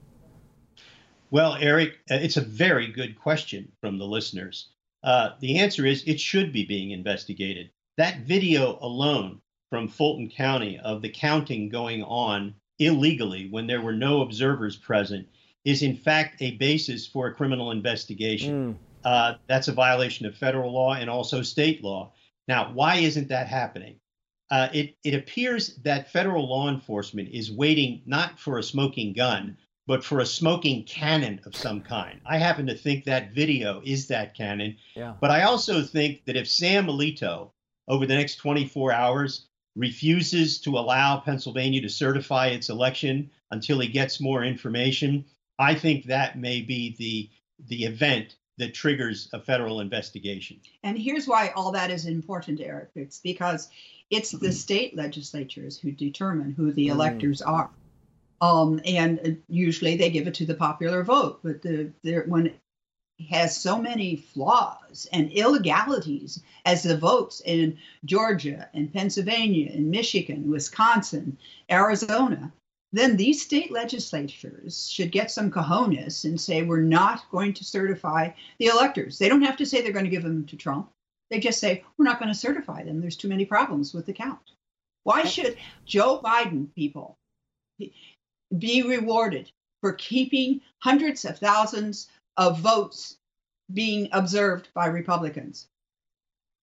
Well, 1.31 1.55
Eric, 1.55 1.93
uh, 2.11 2.15
it's 2.15 2.35
a 2.35 2.41
very 2.41 2.87
good 2.87 3.17
question 3.17 3.71
from 3.79 3.97
the 3.97 4.05
listeners. 4.05 4.67
Uh, 5.03 5.29
the 5.39 5.59
answer 5.59 5.85
is 5.85 6.03
it 6.03 6.19
should 6.19 6.51
be 6.51 6.65
being 6.65 6.91
investigated. 6.91 7.69
That 7.95 8.21
video 8.21 8.77
alone 8.81 9.41
from 9.69 9.87
Fulton 9.87 10.29
County 10.29 10.79
of 10.79 11.01
the 11.01 11.09
counting 11.09 11.69
going 11.69 12.03
on 12.03 12.55
illegally 12.77 13.47
when 13.49 13.67
there 13.67 13.81
were 13.81 13.93
no 13.93 14.21
observers 14.21 14.75
present 14.75 15.27
is, 15.63 15.81
in 15.81 15.95
fact, 15.95 16.41
a 16.41 16.57
basis 16.57 17.07
for 17.07 17.27
a 17.27 17.33
criminal 17.33 17.71
investigation. 17.71 18.73
Mm. 18.73 18.77
Uh, 19.05 19.33
that's 19.47 19.69
a 19.69 19.73
violation 19.73 20.25
of 20.25 20.35
federal 20.35 20.73
law 20.73 20.93
and 20.93 21.09
also 21.09 21.41
state 21.41 21.81
law. 21.83 22.11
Now, 22.49 22.73
why 22.73 22.95
isn't 22.95 23.29
that 23.29 23.47
happening? 23.47 23.95
Uh, 24.51 24.69
it, 24.73 24.95
it 25.03 25.13
appears 25.13 25.75
that 25.77 26.11
federal 26.11 26.49
law 26.49 26.69
enforcement 26.69 27.29
is 27.29 27.51
waiting 27.51 28.01
not 28.05 28.39
for 28.39 28.57
a 28.57 28.63
smoking 28.63 29.13
gun, 29.13 29.55
but 29.85 30.03
for 30.03 30.19
a 30.19 30.25
smoking 30.25 30.83
cannon 30.83 31.39
of 31.45 31.55
some 31.55 31.81
kind. 31.81 32.19
I 32.25 32.37
happen 32.37 32.67
to 32.67 32.75
think 32.75 33.05
that 33.05 33.33
video 33.33 33.81
is 33.83 34.07
that 34.07 34.35
cannon. 34.35 34.77
Yeah. 34.95 35.15
But 35.19 35.31
I 35.31 35.43
also 35.43 35.83
think 35.83 36.25
that 36.25 36.35
if 36.35 36.47
Sam 36.47 36.87
Alito, 36.87 37.51
over 37.87 38.05
the 38.05 38.15
next 38.15 38.35
24 38.37 38.91
hours, 38.91 39.45
refuses 39.75 40.59
to 40.61 40.77
allow 40.77 41.19
Pennsylvania 41.19 41.81
to 41.81 41.89
certify 41.89 42.47
its 42.47 42.69
election 42.69 43.29
until 43.51 43.79
he 43.79 43.87
gets 43.87 44.19
more 44.19 44.43
information, 44.43 45.25
I 45.57 45.75
think 45.75 46.05
that 46.05 46.37
may 46.37 46.61
be 46.61 46.95
the 46.97 47.29
the 47.67 47.83
event 47.83 48.35
that 48.57 48.73
triggers 48.73 49.29
a 49.33 49.39
federal 49.39 49.79
investigation. 49.79 50.59
And 50.83 50.97
here's 50.97 51.27
why 51.27 51.49
all 51.55 51.71
that 51.71 51.89
is 51.91 52.05
important, 52.05 52.59
Eric. 52.61 52.89
It's 52.95 53.19
because 53.19 53.69
it's 54.09 54.31
the 54.31 54.51
state 54.51 54.95
legislatures 54.95 55.77
who 55.77 55.91
determine 55.91 56.51
who 56.51 56.71
the 56.71 56.87
mm. 56.87 56.91
electors 56.91 57.41
are. 57.41 57.69
Um, 58.41 58.79
and 58.85 59.41
usually 59.47 59.97
they 59.97 60.09
give 60.09 60.27
it 60.27 60.33
to 60.35 60.45
the 60.45 60.55
popular 60.55 61.03
vote. 61.03 61.39
But 61.43 61.61
the, 61.61 61.91
when 62.25 62.47
it 62.47 62.59
has 63.29 63.59
so 63.59 63.77
many 63.77 64.15
flaws 64.15 65.07
and 65.11 65.29
illegalities 65.31 66.41
as 66.65 66.83
the 66.83 66.97
votes 66.97 67.41
in 67.45 67.77
Georgia 68.05 68.69
and 68.73 68.93
Pennsylvania 68.93 69.71
and 69.73 69.91
Michigan, 69.91 70.49
Wisconsin, 70.49 71.37
Arizona, 71.69 72.51
then 72.91 73.17
these 73.17 73.43
state 73.43 73.71
legislatures 73.71 74.89
should 74.89 75.11
get 75.11 75.29
some 75.29 75.51
cojones 75.51 76.25
and 76.25 76.39
say, 76.39 76.63
we're 76.63 76.81
not 76.81 77.29
going 77.29 77.53
to 77.53 77.63
certify 77.63 78.31
the 78.57 78.67
electors. 78.67 79.19
They 79.19 79.29
don't 79.29 79.43
have 79.43 79.57
to 79.57 79.65
say 79.65 79.81
they're 79.81 79.91
going 79.91 80.05
to 80.05 80.11
give 80.11 80.23
them 80.23 80.45
to 80.47 80.55
Trump. 80.55 80.89
They 81.29 81.39
just 81.39 81.59
say, 81.59 81.83
we're 81.97 82.05
not 82.05 82.19
going 82.19 82.31
to 82.31 82.37
certify 82.37 82.83
them. 82.83 83.01
There's 83.01 83.15
too 83.15 83.27
many 83.27 83.45
problems 83.45 83.93
with 83.93 84.05
the 84.05 84.13
count. 84.13 84.51
Why 85.03 85.23
should 85.23 85.57
Joe 85.85 86.21
Biden 86.23 86.73
people 86.75 87.17
be 88.57 88.83
rewarded 88.83 89.51
for 89.81 89.93
keeping 89.93 90.61
hundreds 90.79 91.25
of 91.25 91.37
thousands 91.37 92.09
of 92.37 92.59
votes 92.59 93.17
being 93.71 94.09
observed 94.11 94.69
by 94.73 94.87
Republicans. 94.87 95.67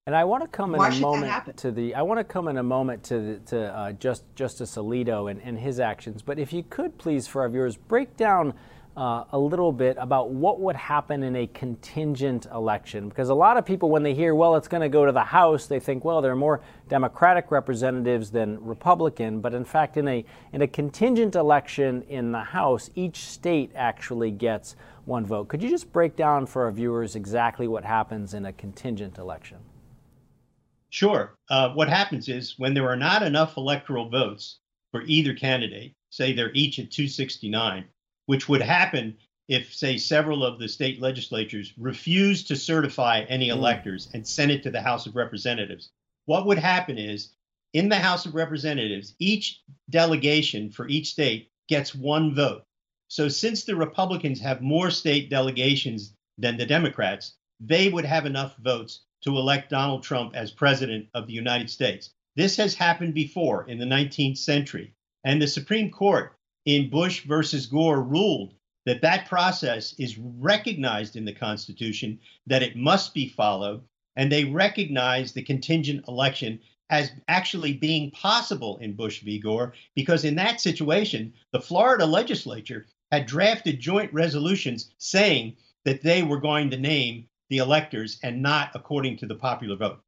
And 0.06 0.14
I 0.14 0.24
want 0.24 0.44
to 0.44 0.48
come 0.48 0.74
in 0.74 0.78
Why 0.78 0.88
a 0.88 1.00
moment 1.00 1.56
to 1.58 1.72
the. 1.72 1.94
I 1.94 2.02
want 2.02 2.18
to 2.20 2.24
come 2.24 2.46
in 2.46 2.58
a 2.58 2.62
moment 2.62 3.02
to 3.04 3.20
the, 3.20 3.38
to 3.46 3.76
uh, 3.76 3.92
just 3.92 4.22
Justice 4.36 4.76
Alito 4.76 5.28
and, 5.30 5.40
and 5.42 5.58
his 5.58 5.80
actions. 5.80 6.22
But 6.22 6.38
if 6.38 6.52
you 6.52 6.62
could 6.62 6.96
please, 6.96 7.26
for 7.26 7.42
our 7.42 7.48
viewers, 7.48 7.76
break 7.76 8.16
down 8.16 8.54
uh, 8.96 9.24
a 9.32 9.38
little 9.38 9.72
bit 9.72 9.96
about 10.00 10.30
what 10.30 10.58
would 10.60 10.76
happen 10.76 11.22
in 11.22 11.36
a 11.36 11.46
contingent 11.48 12.46
election. 12.46 13.08
Because 13.08 13.28
a 13.28 13.34
lot 13.34 13.56
of 13.58 13.66
people, 13.66 13.90
when 13.90 14.02
they 14.02 14.14
hear, 14.14 14.34
well, 14.34 14.56
it's 14.56 14.68
going 14.68 14.80
to 14.80 14.88
go 14.88 15.04
to 15.04 15.12
the 15.12 15.24
House, 15.24 15.66
they 15.66 15.78
think, 15.78 16.04
well, 16.04 16.22
there 16.22 16.32
are 16.32 16.36
more 16.36 16.62
Democratic 16.88 17.50
representatives 17.50 18.30
than 18.30 18.58
Republican. 18.64 19.40
But 19.40 19.52
in 19.52 19.64
fact, 19.64 19.96
in 19.96 20.08
a, 20.08 20.24
in 20.52 20.62
a 20.62 20.66
contingent 20.66 21.34
election 21.34 22.02
in 22.08 22.32
the 22.32 22.42
House, 22.42 22.90
each 22.94 23.26
state 23.26 23.70
actually 23.74 24.30
gets 24.30 24.76
one 25.04 25.26
vote. 25.26 25.48
Could 25.48 25.62
you 25.62 25.68
just 25.68 25.92
break 25.92 26.16
down 26.16 26.46
for 26.46 26.64
our 26.64 26.72
viewers 26.72 27.16
exactly 27.16 27.68
what 27.68 27.84
happens 27.84 28.32
in 28.32 28.46
a 28.46 28.52
contingent 28.52 29.18
election? 29.18 29.58
Sure. 30.88 31.34
Uh, 31.50 31.70
what 31.74 31.88
happens 31.88 32.28
is 32.28 32.54
when 32.58 32.72
there 32.72 32.88
are 32.88 32.96
not 32.96 33.22
enough 33.22 33.58
electoral 33.58 34.08
votes 34.08 34.58
for 34.90 35.02
either 35.02 35.34
candidate, 35.34 35.94
say 36.08 36.32
they're 36.32 36.52
each 36.54 36.78
at 36.78 36.90
269, 36.90 37.84
which 38.26 38.48
would 38.48 38.62
happen 38.62 39.16
if, 39.48 39.72
say, 39.74 39.96
several 39.96 40.44
of 40.44 40.58
the 40.58 40.68
state 40.68 41.00
legislatures 41.00 41.72
refused 41.78 42.48
to 42.48 42.56
certify 42.56 43.20
any 43.28 43.48
Hmm. 43.48 43.58
electors 43.58 44.08
and 44.12 44.26
sent 44.26 44.50
it 44.50 44.62
to 44.64 44.70
the 44.70 44.82
House 44.82 45.06
of 45.06 45.16
Representatives, 45.16 45.90
what 46.24 46.46
would 46.46 46.58
happen 46.58 46.98
is 46.98 47.30
in 47.72 47.88
the 47.88 47.98
House 47.98 48.26
of 48.26 48.34
Representatives, 48.34 49.14
each 49.18 49.60
delegation 49.90 50.70
for 50.70 50.88
each 50.88 51.08
state 51.08 51.50
gets 51.68 51.94
one 51.94 52.34
vote. 52.34 52.64
So, 53.08 53.28
since 53.28 53.62
the 53.64 53.76
Republicans 53.76 54.40
have 54.40 54.60
more 54.60 54.90
state 54.90 55.30
delegations 55.30 56.14
than 56.38 56.56
the 56.56 56.66
Democrats, 56.66 57.34
they 57.60 57.88
would 57.88 58.04
have 58.04 58.26
enough 58.26 58.56
votes 58.56 59.02
to 59.22 59.36
elect 59.36 59.70
Donald 59.70 60.02
Trump 60.02 60.34
as 60.34 60.50
president 60.50 61.08
of 61.14 61.26
the 61.26 61.32
United 61.32 61.70
States. 61.70 62.10
This 62.34 62.56
has 62.56 62.74
happened 62.74 63.14
before 63.14 63.68
in 63.68 63.78
the 63.78 63.86
19th 63.86 64.38
century. 64.38 64.92
And 65.24 65.40
the 65.40 65.46
Supreme 65.46 65.90
Court 65.90 66.36
in 66.66 66.90
Bush 66.90 67.24
versus 67.24 67.66
Gore 67.66 68.02
ruled 68.02 68.52
that 68.84 69.00
that 69.02 69.28
process 69.28 69.94
is 69.98 70.18
recognized 70.18 71.16
in 71.16 71.24
the 71.24 71.32
Constitution, 71.32 72.18
that 72.46 72.62
it 72.62 72.76
must 72.76 73.14
be 73.14 73.28
followed. 73.28 73.82
And 74.16 74.30
they 74.30 74.44
recognize 74.44 75.32
the 75.32 75.42
contingent 75.42 76.04
election 76.08 76.60
as 76.90 77.10
actually 77.28 77.74
being 77.74 78.10
possible 78.12 78.78
in 78.78 78.94
Bush 78.94 79.22
v. 79.22 79.40
Gore, 79.40 79.74
because 79.94 80.24
in 80.24 80.36
that 80.36 80.60
situation, 80.60 81.32
the 81.52 81.60
Florida 81.60 82.06
legislature 82.06 82.86
had 83.10 83.26
drafted 83.26 83.80
joint 83.80 84.12
resolutions 84.12 84.92
saying 84.98 85.56
that 85.84 86.02
they 86.02 86.22
were 86.22 86.40
going 86.40 86.70
to 86.70 86.76
name 86.76 87.26
the 87.50 87.58
electors 87.58 88.18
and 88.22 88.40
not 88.40 88.70
according 88.74 89.16
to 89.18 89.26
the 89.26 89.34
popular 89.34 89.76
vote. 89.76 90.00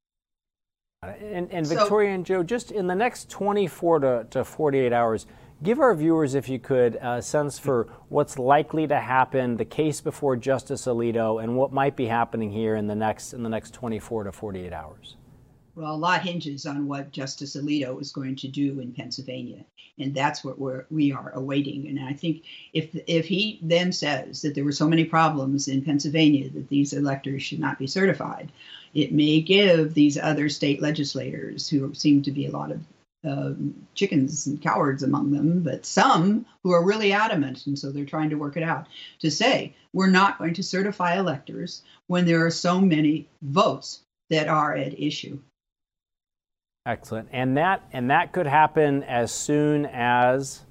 And, 1.03 1.51
and 1.53 1.67
So- 1.67 1.77
Victoria 1.77 2.15
and 2.15 2.25
Joe, 2.25 2.43
just 2.43 2.71
in 2.73 2.87
the 2.87 2.95
next 2.95 3.29
24 3.29 4.01
to, 4.01 4.27
to 4.31 4.45
48 4.45 4.93
hours, 4.93 5.27
give 5.63 5.81
our 5.81 5.95
viewers, 5.95 6.35
if 6.35 6.49
you 6.49 6.59
could, 6.59 6.97
a 7.01 7.23
sense 7.23 7.59
for 7.59 7.89
what's 8.09 8.39
likely 8.39 8.87
to 8.87 8.99
happen, 8.99 9.57
the 9.57 9.65
case 9.65 10.01
before 10.01 10.37
Justice 10.37 10.87
Alito, 10.87 11.43
and 11.43 11.57
what 11.57 11.73
might 11.73 11.97
be 11.97 12.07
happening 12.07 12.51
here 12.51 12.77
in 12.77 12.87
the 12.87 12.95
next 12.95 13.33
in 13.33 13.43
the 13.43 13.49
next 13.49 13.75
24 13.75 14.25
to 14.25 14.33
48 14.33 14.73
hours. 14.73 15.17
Well, 15.75 15.95
a 15.95 15.97
lot 15.97 16.23
hinges 16.23 16.67
on 16.67 16.89
what 16.89 17.13
Justice 17.13 17.55
Alito 17.55 18.01
is 18.01 18.11
going 18.11 18.35
to 18.37 18.49
do 18.49 18.81
in 18.81 18.93
Pennsylvania, 18.93 19.65
and 19.99 20.13
that's 20.13 20.43
what 20.43 20.59
we're 20.59 20.87
we 20.91 21.13
are 21.13 21.31
awaiting. 21.35 21.87
And 21.87 22.01
I 22.01 22.13
think 22.13 22.43
if 22.73 22.89
if 23.07 23.27
he 23.27 23.61
then 23.63 23.93
says 23.93 24.43
that 24.43 24.55
there 24.55 24.65
were 24.65 24.73
so 24.73 24.89
many 24.89 25.05
problems 25.05 25.69
in 25.69 25.85
Pennsylvania 25.85 26.51
that 26.51 26.69
these 26.69 26.93
electors 26.93 27.43
should 27.43 27.61
not 27.61 27.79
be 27.79 27.87
certified, 27.87 28.51
it 28.95 29.13
may 29.13 29.41
give 29.41 29.95
these 29.95 30.19
other 30.19 30.49
state 30.49 30.83
legislators, 30.83 31.69
who 31.69 31.95
seem 31.95 32.23
to 32.23 32.33
be 32.33 32.47
a 32.47 32.51
lot 32.51 32.73
of 32.73 32.81
um, 33.25 33.75
chickens 33.95 34.47
and 34.47 34.63
cowards 34.63 35.03
among 35.03 35.33
them, 35.33 35.63
but 35.63 35.85
some 35.85 36.47
who 36.63 36.73
are 36.73 36.85
really 36.85 37.13
adamant, 37.13 37.67
and 37.67 37.79
so 37.79 37.91
they're 37.91 38.05
trying 38.05 38.31
to 38.31 38.37
work 38.37 38.57
it 38.57 38.63
out, 38.63 38.87
to 39.21 39.31
say 39.31 39.75
we're 39.93 40.11
not 40.11 40.39
going 40.39 40.55
to 40.55 40.63
certify 40.63 41.19
electors 41.19 41.83
when 42.07 42.27
there 42.27 42.45
are 42.47 42.51
so 42.51 42.81
many 42.81 43.29
votes 43.43 44.03
that 44.31 44.49
are 44.49 44.75
at 44.75 44.99
issue. 44.99 45.39
Excellent. 46.87 47.29
And 47.33 47.57
that 47.57 47.83
and 47.93 48.11
that 48.11 48.33
could 48.33 48.47
happen 48.47 49.03
as 49.03 49.33
soon 49.33 49.85
as 49.87 50.65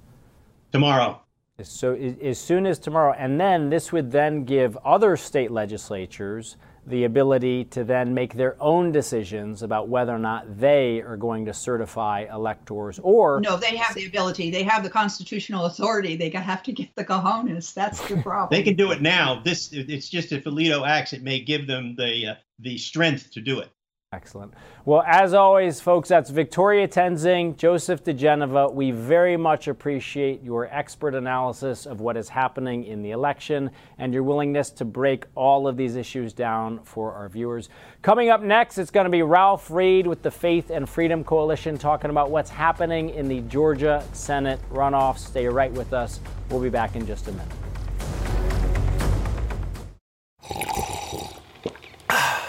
Tomorrow. 0.71 1.21
so 1.61 1.93
as, 1.93 2.15
as 2.21 2.39
soon 2.39 2.65
as 2.65 2.79
tomorrow. 2.79 3.13
And 3.17 3.39
then 3.39 3.69
this 3.69 3.91
would 3.91 4.11
then 4.11 4.43
give 4.43 4.77
other 4.77 5.15
state 5.15 5.51
legislatures 5.51 6.57
the 6.87 7.03
ability 7.03 7.65
to 7.65 7.83
then 7.83 8.13
make 8.13 8.33
their 8.33 8.55
own 8.61 8.93
decisions 8.93 9.61
about 9.61 9.89
whether 9.89 10.15
or 10.15 10.19
not 10.19 10.59
they 10.59 11.01
are 11.01 11.17
going 11.17 11.45
to 11.45 11.53
certify 11.53 12.25
electors 12.31 12.97
or 13.03 13.41
No, 13.41 13.57
they 13.57 13.75
have 13.75 13.93
the 13.93 14.05
ability. 14.05 14.49
They 14.51 14.63
have 14.63 14.83
the 14.83 14.89
constitutional 14.89 15.65
authority. 15.65 16.15
They 16.15 16.29
have 16.29 16.63
to 16.63 16.71
get 16.71 16.95
the 16.95 17.03
cojones. 17.03 17.73
That's 17.73 17.99
the 18.07 18.21
problem. 18.21 18.57
They 18.57 18.63
can 18.63 18.75
do 18.75 18.91
it 18.91 19.01
now. 19.01 19.41
This 19.43 19.69
it's 19.73 20.07
just 20.07 20.31
if 20.31 20.45
Alito 20.45 20.87
acts, 20.87 21.11
it 21.11 21.21
may 21.21 21.41
give 21.41 21.67
them 21.67 21.95
the 21.97 22.27
uh, 22.27 22.35
the 22.59 22.77
strength 22.77 23.31
to 23.31 23.41
do 23.41 23.59
it. 23.59 23.69
Excellent. 24.17 24.51
Well, 24.83 25.03
as 25.05 25.35
always, 25.35 25.79
folks, 25.79 26.09
that's 26.09 26.31
Victoria 26.31 26.87
Toensing, 26.87 27.55
Joseph 27.55 28.03
diGenova. 28.03 28.73
We 28.73 28.89
very 28.89 29.37
much 29.37 29.67
appreciate 29.67 30.41
your 30.41 30.65
expert 30.75 31.13
analysis 31.13 31.85
of 31.85 32.01
what 32.01 32.17
is 32.17 32.27
happening 32.27 32.83
in 32.85 33.03
the 33.03 33.11
election 33.11 33.69
and 33.99 34.15
your 34.15 34.23
willingness 34.23 34.71
to 34.71 34.85
break 34.85 35.25
all 35.35 35.67
of 35.67 35.77
these 35.77 35.95
issues 35.95 36.33
down 36.33 36.79
for 36.83 37.13
our 37.13 37.29
viewers. 37.29 37.69
Coming 38.01 38.29
up 38.29 38.41
next, 38.41 38.79
it's 38.79 38.89
going 38.89 39.05
to 39.05 39.11
be 39.11 39.21
Ralph 39.21 39.69
Reed 39.69 40.07
with 40.07 40.23
the 40.23 40.31
Faith 40.31 40.71
and 40.71 40.89
Freedom 40.89 41.23
Coalition 41.23 41.77
talking 41.77 42.09
about 42.09 42.31
what's 42.31 42.49
happening 42.49 43.11
in 43.11 43.27
the 43.27 43.41
Georgia 43.41 44.03
Senate 44.13 44.59
runoff. 44.71 45.19
Stay 45.19 45.45
right 45.47 45.71
with 45.73 45.93
us. 45.93 46.19
We'll 46.49 46.59
be 46.59 46.69
back 46.69 46.95
in 46.95 47.05
just 47.05 47.27
a 47.27 47.33
minute. 47.33 47.53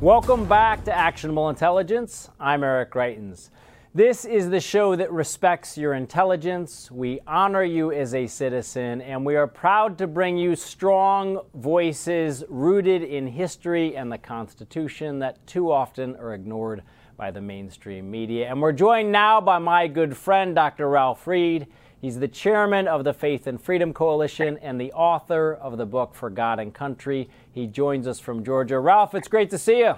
Welcome 0.00 0.44
back 0.44 0.84
to 0.84 0.96
Actionable 0.96 1.48
Intelligence. 1.48 2.30
I'm 2.38 2.62
Eric 2.62 2.92
Greitens. 2.92 3.50
This 3.96 4.24
is 4.24 4.48
the 4.48 4.60
show 4.60 4.94
that 4.94 5.10
respects 5.10 5.76
your 5.76 5.94
intelligence. 5.94 6.88
We 6.88 7.18
honor 7.26 7.64
you 7.64 7.90
as 7.90 8.14
a 8.14 8.28
citizen, 8.28 9.00
and 9.00 9.26
we 9.26 9.34
are 9.34 9.48
proud 9.48 9.98
to 9.98 10.06
bring 10.06 10.38
you 10.38 10.54
strong 10.54 11.40
voices 11.52 12.44
rooted 12.48 13.02
in 13.02 13.26
history 13.26 13.96
and 13.96 14.12
the 14.12 14.18
Constitution 14.18 15.18
that 15.18 15.44
too 15.48 15.72
often 15.72 16.14
are 16.14 16.32
ignored 16.32 16.84
by 17.16 17.32
the 17.32 17.40
mainstream 17.40 18.08
media. 18.08 18.48
And 18.48 18.62
we're 18.62 18.70
joined 18.70 19.10
now 19.10 19.40
by 19.40 19.58
my 19.58 19.88
good 19.88 20.16
friend, 20.16 20.54
Dr. 20.54 20.88
Ralph 20.88 21.26
Reed. 21.26 21.66
He's 22.00 22.20
the 22.20 22.28
chairman 22.28 22.86
of 22.86 23.02
the 23.02 23.12
Faith 23.12 23.48
and 23.48 23.60
Freedom 23.60 23.92
Coalition 23.92 24.56
and 24.58 24.80
the 24.80 24.92
author 24.92 25.54
of 25.54 25.78
the 25.78 25.86
book 25.86 26.14
For 26.14 26.30
God 26.30 26.60
and 26.60 26.72
Country. 26.72 27.28
He 27.50 27.66
joins 27.66 28.06
us 28.06 28.20
from 28.20 28.44
Georgia. 28.44 28.78
Ralph, 28.78 29.16
it's 29.16 29.26
great 29.26 29.50
to 29.50 29.58
see 29.58 29.78
you. 29.78 29.94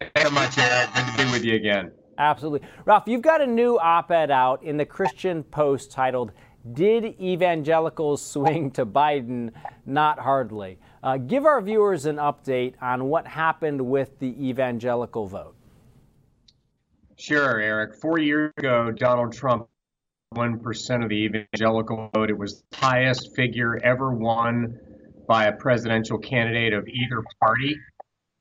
Thanks 0.00 0.22
so 0.22 0.30
much, 0.30 0.56
Eric. 0.56 0.94
Good 0.94 1.06
to 1.06 1.24
be 1.24 1.32
with 1.32 1.44
you 1.44 1.56
again. 1.56 1.90
Absolutely. 2.18 2.68
Ralph, 2.84 3.04
you've 3.06 3.22
got 3.22 3.40
a 3.40 3.46
new 3.46 3.78
op 3.78 4.12
ed 4.12 4.30
out 4.30 4.62
in 4.62 4.76
the 4.76 4.84
Christian 4.86 5.42
Post 5.42 5.90
titled, 5.90 6.30
Did 6.72 7.20
Evangelicals 7.20 8.24
Swing 8.24 8.70
to 8.72 8.86
Biden? 8.86 9.50
Not 9.86 10.20
Hardly. 10.20 10.78
Uh, 11.02 11.16
give 11.16 11.44
our 11.44 11.60
viewers 11.60 12.06
an 12.06 12.16
update 12.16 12.74
on 12.80 13.06
what 13.06 13.26
happened 13.26 13.80
with 13.80 14.20
the 14.20 14.48
evangelical 14.48 15.26
vote. 15.26 15.56
Sure, 17.16 17.60
Eric. 17.60 17.96
Four 17.96 18.18
years 18.18 18.52
ago, 18.56 18.92
Donald 18.92 19.32
Trump 19.32 19.68
1% 20.34 21.02
of 21.02 21.08
the 21.08 21.14
evangelical 21.14 22.10
vote. 22.12 22.30
It 22.30 22.38
was 22.38 22.62
the 22.70 22.76
highest 22.76 23.34
figure 23.34 23.78
ever 23.82 24.12
won 24.12 24.78
by 25.26 25.46
a 25.46 25.52
presidential 25.52 26.18
candidate 26.18 26.72
of 26.72 26.86
either 26.86 27.22
party. 27.40 27.76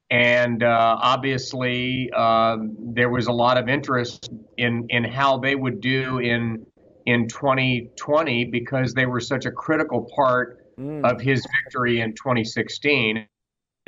And 0.10 0.62
uh, 0.64 0.98
obviously, 1.02 2.12
um, 2.12 2.76
there 2.94 3.10
was 3.10 3.28
a 3.28 3.32
lot 3.32 3.58
of 3.58 3.68
interest 3.68 4.30
in, 4.58 4.86
in 4.90 5.04
how 5.04 5.38
they 5.38 5.56
would 5.56 5.82
do 5.82 6.20
in, 6.20 6.66
in 7.06 7.28
2020 7.28 8.46
because 8.46 8.94
they 8.94 9.06
were 9.06 9.20
such 9.20 9.46
a 9.46 9.52
critical 9.52 10.08
part 10.16 10.60
of 11.04 11.22
his 11.22 11.46
victory 11.64 12.02
in 12.02 12.14
2016. 12.14 13.28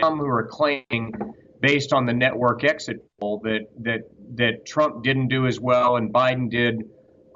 Some 0.02 0.18
who 0.18 0.26
are 0.26 0.48
claiming, 0.48 1.14
based 1.62 1.94
on 1.94 2.06
the 2.06 2.14
network 2.14 2.64
exit 2.64 2.98
poll, 3.20 3.42
that, 3.44 3.62
that, 3.82 4.02
that 4.36 4.66
Trump 4.66 5.04
didn't 5.04 5.28
do 5.28 5.48
as 5.48 5.60
well 5.60 5.98
and 5.98 6.14
Biden 6.14 6.50
did 6.50 6.84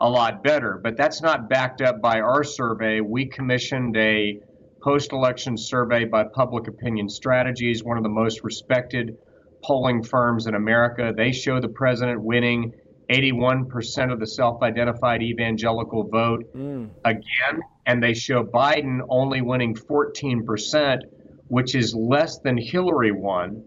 a 0.02 0.10
lot 0.10 0.44
better. 0.44 0.80
But 0.82 0.98
that's 0.98 1.22
not 1.22 1.50
backed 1.50 1.82
up 1.82 2.02
by 2.02 2.22
our 2.22 2.44
survey. 2.44 3.02
We 3.02 3.26
commissioned 3.26 3.96
a 3.98 4.40
post 4.82 5.12
election 5.12 5.58
survey 5.58 6.06
by 6.06 6.24
Public 6.24 6.68
Opinion 6.68 7.10
Strategies, 7.10 7.84
one 7.84 7.98
of 7.98 8.04
the 8.04 8.10
most 8.10 8.44
respected 8.44 9.18
polling 9.64 10.04
firms 10.04 10.48
in 10.48 10.56
America. 10.56 11.14
They 11.16 11.32
show 11.32 11.60
the 11.60 11.68
president 11.68 12.22
winning 12.22 12.74
81% 13.10 14.12
of 14.12 14.20
the 14.20 14.28
self 14.28 14.62
identified 14.62 15.22
evangelical 15.22 16.08
vote 16.08 16.46
mm. 16.56 16.90
again, 17.04 17.62
and 17.86 18.02
they 18.02 18.14
show 18.14 18.44
Biden 18.44 19.00
only 19.10 19.42
winning 19.42 19.76
14%, 19.76 21.00
which 21.48 21.76
is 21.76 21.96
less 21.96 22.40
than 22.40 22.58
Hillary 22.58 23.12
won. 23.12 23.64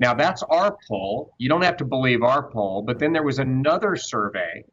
Now, 0.00 0.14
that's 0.14 0.42
our 0.42 0.76
poll. 0.88 1.32
You 1.38 1.48
don't 1.48 1.62
have 1.62 1.76
to 1.78 1.84
believe 1.84 2.22
our 2.22 2.50
poll, 2.50 2.82
but 2.82 2.98
then 2.98 3.12
there 3.12 3.22
was 3.22 3.38
another 3.38 3.96
survey 3.96 4.64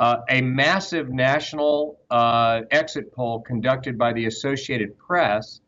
Uh, 0.00 0.22
a 0.30 0.40
massive 0.40 1.10
national 1.10 2.00
uh, 2.10 2.62
exit 2.70 3.12
poll 3.12 3.42
conducted 3.42 3.98
by 3.98 4.14
the 4.14 4.24
Associated 4.24 4.96
Press, 4.96 5.60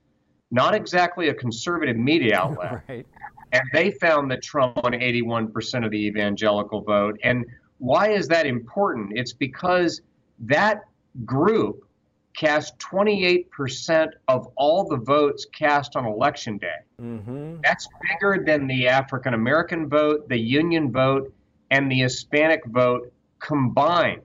not 0.50 0.74
exactly 0.74 1.28
a 1.28 1.34
conservative 1.34 1.98
media 1.98 2.34
outlet, 2.38 2.82
right. 2.88 3.06
and 3.52 3.62
they 3.74 3.90
found 3.90 4.30
that 4.30 4.42
Trump 4.42 4.82
won 4.82 4.94
81% 4.94 5.84
of 5.84 5.90
the 5.90 6.06
evangelical 6.06 6.80
vote. 6.80 7.20
And 7.22 7.44
why 7.76 8.12
is 8.12 8.26
that 8.28 8.46
important? 8.46 9.18
It's 9.18 9.34
because 9.34 10.00
that 10.38 10.80
group 11.26 11.86
cast 12.34 12.78
28% 12.78 14.08
of 14.28 14.48
all 14.56 14.88
the 14.88 14.96
votes 14.96 15.46
cast 15.52 15.94
on 15.94 16.06
election 16.06 16.56
day. 16.56 16.68
Mm-hmm. 16.98 17.56
That's 17.62 17.86
bigger 18.08 18.42
than 18.42 18.66
the 18.66 18.88
African 18.88 19.34
American 19.34 19.90
vote, 19.90 20.26
the 20.30 20.38
Union 20.38 20.90
vote, 20.90 21.30
and 21.70 21.92
the 21.92 21.98
Hispanic 21.98 22.64
vote 22.68 23.12
combined. 23.42 24.22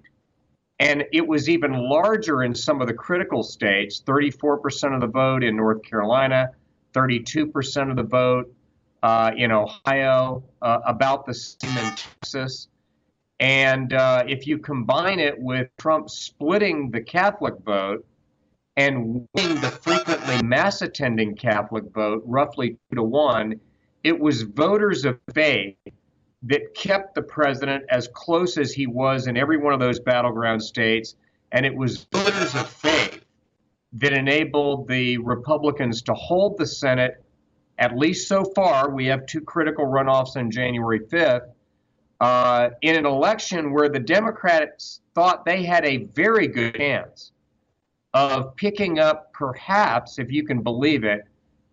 And 0.80 1.06
it 1.12 1.28
was 1.28 1.50
even 1.50 1.74
larger 1.74 2.44
in 2.44 2.54
some 2.54 2.82
of 2.82 2.88
the 2.88 2.94
critical 2.94 3.44
states 3.44 4.02
34% 4.06 4.94
of 4.94 5.02
the 5.02 5.08
vote 5.08 5.44
in 5.44 5.58
North 5.58 5.82
Carolina, 5.82 6.52
32% 6.94 7.90
of 7.90 7.96
the 7.96 8.04
vote 8.04 8.54
uh, 9.02 9.32
in 9.36 9.52
Ohio, 9.52 10.44
uh, 10.62 10.80
about 10.86 11.26
the 11.26 11.34
same 11.34 11.78
in 11.78 11.94
Texas. 11.96 12.68
And 13.40 13.94
uh, 13.94 14.24
if 14.28 14.48
you 14.48 14.60
combine 14.60 15.20
it 15.20 15.38
with 15.38 15.70
Trump 15.78 16.10
splitting 16.10 16.92
the 16.92 17.02
Catholic 17.02 17.56
vote 17.66 18.06
and 18.76 19.28
winning 19.34 19.62
the 19.62 19.72
frequently 19.84 20.42
mass 20.44 20.82
attending 20.84 21.36
Catholic 21.36 21.86
vote, 21.94 22.24
roughly 22.26 22.78
two 22.90 22.96
to 22.96 23.04
one, 23.04 23.60
it 24.04 24.20
was 24.20 24.44
voters 24.44 25.06
of 25.06 25.20
faith 25.34 25.76
that 26.44 26.74
kept 26.76 27.16
the 27.16 27.22
president 27.22 27.84
as 27.90 28.08
close 28.14 28.58
as 28.58 28.72
he 28.72 28.88
was 28.88 29.28
in 29.28 29.38
every 29.38 29.58
one 29.58 29.74
of 29.74 29.80
those 29.80 30.00
battleground 30.00 30.62
states. 30.62 31.16
And 31.52 31.66
it 31.66 31.76
was 31.76 32.06
voters 32.12 32.56
of 32.56 32.70
faith 32.70 33.24
that 33.94 34.14
enabled 34.14 34.88
the 34.88 35.18
Republicans 35.18 36.02
to 36.04 36.14
hold 36.14 36.58
the 36.58 36.66
Senate, 36.66 37.24
at 37.80 37.98
least 37.98 38.28
so 38.28 38.44
far. 38.56 38.90
We 38.90 39.06
have 39.08 39.26
two 39.26 39.42
critical 39.42 39.86
runoffs 39.86 40.36
on 40.36 40.52
January 40.52 41.00
5th 41.00 41.50
uh, 42.20 42.70
in 42.82 42.96
an 42.96 43.06
election 43.06 43.72
where 43.74 43.90
the 43.90 44.00
Democrats 44.00 45.02
thought 45.14 45.46
they 45.46 45.64
had 45.64 45.86
a 45.86 46.06
very 46.06 46.48
good 46.48 46.76
chance 46.76 47.32
of 48.14 48.56
picking 48.56 49.00
up, 49.00 49.32
perhaps, 49.34 50.18
if 50.18 50.32
you 50.32 50.44
can 50.44 50.62
believe 50.62 51.04
it, 51.04 51.28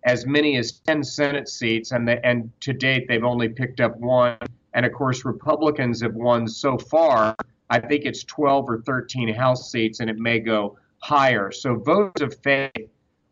as 0.04 0.26
many 0.26 0.56
as 0.56 0.72
10 0.72 1.02
Senate 1.02 1.48
seats, 1.48 1.92
and, 1.92 2.06
the, 2.06 2.24
and 2.24 2.50
to 2.60 2.72
date 2.72 3.06
they've 3.08 3.24
only 3.24 3.48
picked 3.48 3.80
up 3.80 3.96
one. 3.98 4.36
And 4.74 4.84
of 4.84 4.92
course, 4.92 5.24
Republicans 5.24 6.02
have 6.02 6.14
won 6.14 6.46
so 6.46 6.76
far. 6.76 7.34
I 7.70 7.80
think 7.80 8.04
it's 8.04 8.24
12 8.24 8.68
or 8.68 8.82
13 8.82 9.32
House 9.34 9.70
seats, 9.70 10.00
and 10.00 10.10
it 10.10 10.18
may 10.18 10.40
go 10.40 10.76
higher. 10.98 11.50
So 11.50 11.76
votes 11.76 12.20
of 12.20 12.36
faith 12.42 12.88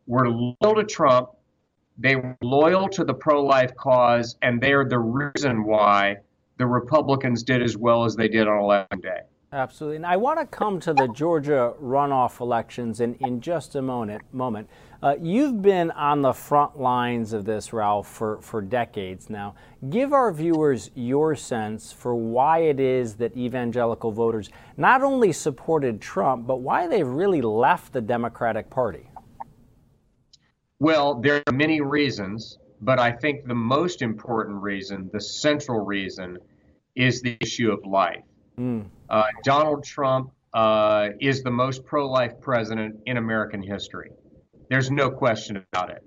were 0.07 0.29
loyal 0.29 0.75
to 0.75 0.85
Trump. 0.85 1.31
They 1.99 2.17
were 2.17 2.37
loyal 2.43 2.89
to 2.89 3.05
the 3.05 3.15
pro-life 3.15 3.75
cause, 3.77 4.37
and 4.43 4.61
they're 4.61 4.89
the 4.89 4.99
reason 4.99 5.65
why 5.65 6.17
the 6.57 6.67
Republicans 6.67 7.43
did 7.43 7.63
as 7.63 7.77
well 7.77 8.05
as 8.05 8.17
they 8.17 8.29
did 8.29 8.49
on 8.49 8.59
election 8.59 9.01
day. 9.01 9.21
Absolutely. 9.53 9.97
And 9.97 10.07
I 10.07 10.17
want 10.17 10.41
to 10.41 10.47
come 10.47 10.81
to 10.81 10.95
the 10.95 11.09
Georgia 11.09 11.75
runoff 11.83 12.41
elections 12.41 13.01
in, 13.01 13.15
in 13.17 13.41
just 13.43 13.75
a 13.75 13.83
moment. 13.83 14.23
moment. 14.33 14.69
Uh, 15.03 15.17
you've 15.21 15.61
been 15.61 15.91
on 15.91 16.23
the 16.23 16.33
front 16.33 16.79
lines 16.79 17.33
of 17.33 17.45
this, 17.45 17.73
Ralph, 17.73 18.07
for, 18.07 18.41
for 18.41 18.63
decades 18.63 19.29
now. 19.29 19.57
Give 19.91 20.13
our 20.13 20.33
viewers 20.33 20.93
your 20.95 21.35
sense 21.35 21.91
for 21.91 22.15
why 22.15 22.61
it 22.61 22.79
is 22.79 23.17
that 23.17 23.37
evangelical 23.37 24.13
voters 24.13 24.49
not 24.77 25.03
only 25.03 25.33
supported 25.33 26.01
Trump, 26.01 26.47
but 26.47 26.61
why 26.61 26.87
they've 26.87 27.07
really 27.07 27.43
left 27.43 27.93
the 27.93 28.01
Democratic 28.01 28.71
Party. 28.71 29.11
Well, 30.79 31.21
there 31.21 31.43
are 31.49 31.53
many 31.53 31.81
reasons, 31.81 32.59
but 32.81 33.01
I 33.01 33.11
think 33.11 33.49
the 33.49 33.55
most 33.57 34.03
important 34.03 34.63
reason, 34.63 35.11
the 35.13 35.21
central 35.21 35.85
reason, 35.85 36.39
is 36.95 37.21
the 37.23 37.37
issue 37.41 37.73
of 37.73 37.85
life. 37.85 38.23
Mm. 38.57 38.85
Uh, 39.09 39.25
Donald 39.43 39.83
Trump 39.83 40.31
uh, 40.55 41.09
is 41.21 41.43
the 41.43 41.51
most 41.51 41.85
pro 41.85 42.09
life 42.09 42.35
president 42.41 43.01
in 43.07 43.17
American 43.17 43.63
history. 43.63 44.13
There's 44.73 44.91
no 44.91 45.11
question 45.11 45.63
about 45.71 45.91
it. 45.91 46.03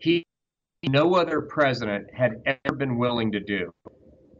He, 0.00 0.24
no 0.84 1.14
other 1.14 1.42
president 1.42 2.08
had 2.12 2.42
ever 2.44 2.74
been 2.74 2.98
willing 2.98 3.30
to 3.30 3.38
do. 3.38 3.72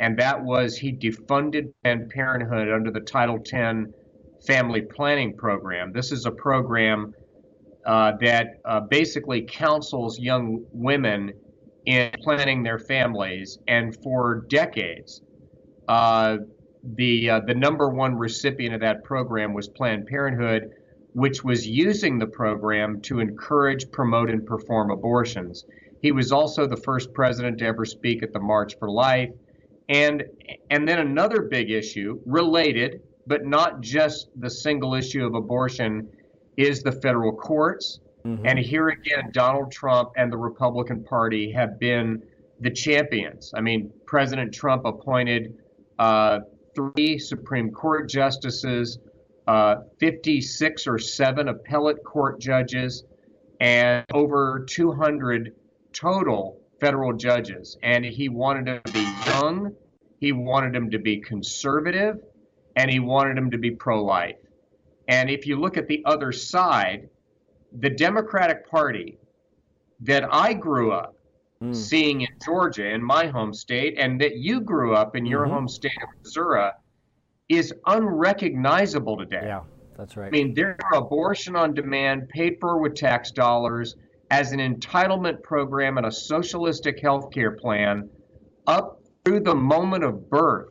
And 0.00 0.18
that 0.18 0.42
was 0.42 0.76
he 0.76 0.92
defunded 0.92 1.72
Planned 1.84 2.10
Parenthood 2.10 2.68
under 2.68 2.90
the 2.90 2.98
Title 2.98 3.38
X 3.38 3.92
family 4.44 4.82
planning 4.82 5.36
program. 5.36 5.92
This 5.92 6.10
is 6.10 6.26
a 6.26 6.32
program 6.32 7.14
uh, 7.86 8.14
that 8.20 8.60
uh, 8.64 8.80
basically 8.80 9.42
counsels 9.42 10.18
young 10.18 10.64
women 10.72 11.32
in 11.86 12.10
planning 12.24 12.64
their 12.64 12.80
families. 12.80 13.60
And 13.68 13.96
for 14.02 14.46
decades, 14.48 15.22
uh, 15.86 16.38
the 16.82 17.30
uh, 17.30 17.40
the 17.46 17.54
number 17.54 17.88
one 17.88 18.16
recipient 18.16 18.74
of 18.74 18.80
that 18.80 19.04
program 19.04 19.54
was 19.54 19.68
Planned 19.68 20.08
Parenthood, 20.08 20.70
which 21.12 21.42
was 21.42 21.66
using 21.66 22.18
the 22.18 22.26
program 22.26 23.00
to 23.02 23.20
encourage, 23.20 23.90
promote, 23.90 24.30
and 24.30 24.46
perform 24.46 24.90
abortions. 24.90 25.64
He 26.02 26.12
was 26.12 26.32
also 26.32 26.66
the 26.66 26.76
first 26.76 27.12
president 27.12 27.58
to 27.58 27.66
ever 27.66 27.84
speak 27.84 28.22
at 28.22 28.32
the 28.32 28.40
March 28.40 28.78
for 28.78 28.90
Life, 28.90 29.30
and 29.88 30.24
and 30.70 30.88
then 30.88 31.00
another 31.00 31.42
big 31.42 31.70
issue 31.70 32.20
related, 32.24 33.02
but 33.26 33.44
not 33.44 33.80
just 33.80 34.28
the 34.36 34.50
single 34.50 34.94
issue 34.94 35.26
of 35.26 35.34
abortion, 35.34 36.08
is 36.56 36.82
the 36.82 36.92
federal 36.92 37.32
courts. 37.32 38.00
Mm-hmm. 38.24 38.46
And 38.46 38.58
here 38.58 38.88
again, 38.88 39.30
Donald 39.32 39.72
Trump 39.72 40.10
and 40.16 40.32
the 40.32 40.36
Republican 40.36 41.02
Party 41.04 41.50
have 41.52 41.78
been 41.78 42.22
the 42.60 42.70
champions. 42.70 43.52
I 43.54 43.60
mean, 43.60 43.90
President 44.06 44.52
Trump 44.52 44.84
appointed 44.84 45.54
uh, 45.98 46.40
three 46.74 47.18
Supreme 47.18 47.70
Court 47.70 48.08
justices, 48.08 48.98
uh, 49.46 49.76
56 49.98 50.86
or 50.86 50.98
7 50.98 51.48
appellate 51.48 52.02
court 52.04 52.40
judges, 52.40 53.04
and 53.60 54.04
over 54.12 54.64
200 54.68 55.54
total 55.92 56.60
federal 56.80 57.12
judges. 57.12 57.76
And 57.82 58.04
he 58.04 58.28
wanted 58.28 58.66
them 58.66 58.80
to 58.84 58.92
be 58.92 59.12
young, 59.26 59.74
he 60.18 60.32
wanted 60.32 60.74
them 60.74 60.90
to 60.90 60.98
be 60.98 61.18
conservative, 61.18 62.16
and 62.76 62.90
he 62.90 63.00
wanted 63.00 63.36
them 63.36 63.50
to 63.50 63.58
be 63.58 63.70
pro 63.70 64.02
life. 64.02 64.36
And 65.08 65.28
if 65.28 65.46
you 65.46 65.56
look 65.56 65.76
at 65.76 65.88
the 65.88 66.02
other 66.04 66.32
side, 66.32 67.08
the 67.80 67.90
Democratic 67.90 68.68
Party 68.68 69.18
that 70.00 70.24
I 70.32 70.54
grew 70.54 70.92
up 70.92 71.16
mm. 71.62 71.74
seeing 71.74 72.22
in 72.22 72.28
Georgia, 72.44 72.86
in 72.86 73.02
my 73.02 73.26
home 73.26 73.52
state, 73.52 73.94
and 73.98 74.20
that 74.20 74.36
you 74.36 74.60
grew 74.60 74.94
up 74.94 75.16
in 75.16 75.26
your 75.26 75.44
mm-hmm. 75.44 75.54
home 75.54 75.68
state 75.68 75.98
of 76.02 76.08
Missouri, 76.22 76.70
is 77.50 77.74
unrecognizable 77.86 79.16
today. 79.16 79.42
Yeah, 79.42 79.62
that's 79.98 80.16
right. 80.16 80.28
I 80.28 80.30
mean, 80.30 80.54
their 80.54 80.78
abortion 80.94 81.56
on 81.56 81.74
demand, 81.74 82.28
paid 82.28 82.56
for 82.60 82.78
with 82.78 82.94
tax 82.94 83.32
dollars, 83.32 83.96
as 84.30 84.52
an 84.52 84.60
entitlement 84.60 85.42
program 85.42 85.98
and 85.98 86.06
a 86.06 86.12
socialistic 86.12 87.00
health 87.00 87.32
care 87.32 87.50
plan, 87.50 88.08
up 88.68 89.02
through 89.24 89.40
the 89.40 89.54
moment 89.54 90.04
of 90.04 90.30
birth, 90.30 90.68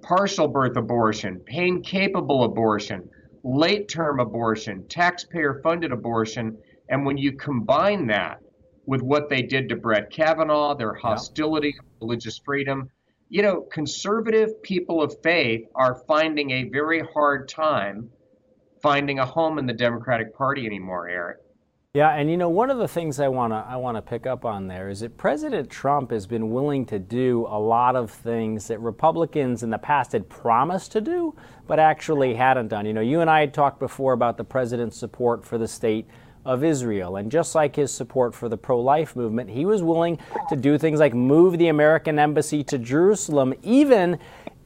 partial 0.00 0.46
birth 0.46 0.76
abortion, 0.76 1.40
pain 1.40 1.82
capable 1.82 2.44
abortion, 2.44 3.08
late 3.42 3.88
term 3.88 4.20
abortion, 4.20 4.86
taxpayer 4.88 5.60
funded 5.62 5.90
abortion. 5.90 6.56
And 6.88 7.04
when 7.04 7.18
you 7.18 7.32
combine 7.32 8.06
that 8.06 8.38
with 8.86 9.02
what 9.02 9.28
they 9.28 9.42
did 9.42 9.68
to 9.70 9.76
Brett 9.76 10.10
Kavanaugh, 10.10 10.76
their 10.76 10.94
hostility 10.94 11.74
yeah. 11.74 11.88
religious 12.00 12.38
freedom. 12.44 12.88
You 13.28 13.42
know, 13.42 13.62
conservative 13.72 14.62
people 14.62 15.02
of 15.02 15.14
faith 15.22 15.66
are 15.74 16.02
finding 16.06 16.50
a 16.52 16.64
very 16.64 17.02
hard 17.14 17.48
time 17.48 18.10
finding 18.82 19.18
a 19.18 19.26
home 19.26 19.58
in 19.58 19.66
the 19.66 19.72
Democratic 19.72 20.32
Party 20.36 20.64
anymore, 20.64 21.08
Eric. 21.08 21.38
Yeah, 21.94 22.10
and 22.10 22.30
you 22.30 22.36
know, 22.36 22.50
one 22.50 22.70
of 22.70 22.76
the 22.76 22.86
things 22.86 23.18
I 23.18 23.28
want 23.28 23.54
to 23.54 23.56
I 23.56 23.76
want 23.76 23.96
to 23.96 24.02
pick 24.02 24.26
up 24.26 24.44
on 24.44 24.68
there 24.68 24.90
is 24.90 25.00
that 25.00 25.16
President 25.16 25.70
Trump 25.70 26.10
has 26.10 26.26
been 26.26 26.50
willing 26.50 26.84
to 26.86 26.98
do 26.98 27.46
a 27.48 27.58
lot 27.58 27.96
of 27.96 28.10
things 28.10 28.68
that 28.68 28.78
Republicans 28.80 29.62
in 29.62 29.70
the 29.70 29.78
past 29.78 30.12
had 30.12 30.28
promised 30.28 30.92
to 30.92 31.00
do, 31.00 31.34
but 31.66 31.78
actually 31.78 32.34
hadn't 32.34 32.68
done. 32.68 32.84
You 32.84 32.92
know, 32.92 33.00
you 33.00 33.22
and 33.22 33.30
I 33.30 33.40
had 33.40 33.54
talked 33.54 33.80
before 33.80 34.12
about 34.12 34.36
the 34.36 34.44
president's 34.44 34.98
support 34.98 35.44
for 35.44 35.56
the 35.56 35.66
state 35.66 36.06
of 36.46 36.62
Israel. 36.62 37.16
And 37.16 37.30
just 37.30 37.54
like 37.54 37.76
his 37.76 37.90
support 37.90 38.34
for 38.34 38.48
the 38.48 38.56
pro 38.56 38.80
life 38.80 39.16
movement, 39.16 39.50
he 39.50 39.66
was 39.66 39.82
willing 39.82 40.18
to 40.48 40.56
do 40.56 40.78
things 40.78 41.00
like 41.00 41.12
move 41.12 41.58
the 41.58 41.68
American 41.68 42.18
embassy 42.18 42.62
to 42.64 42.78
Jerusalem, 42.78 43.52
even 43.62 44.18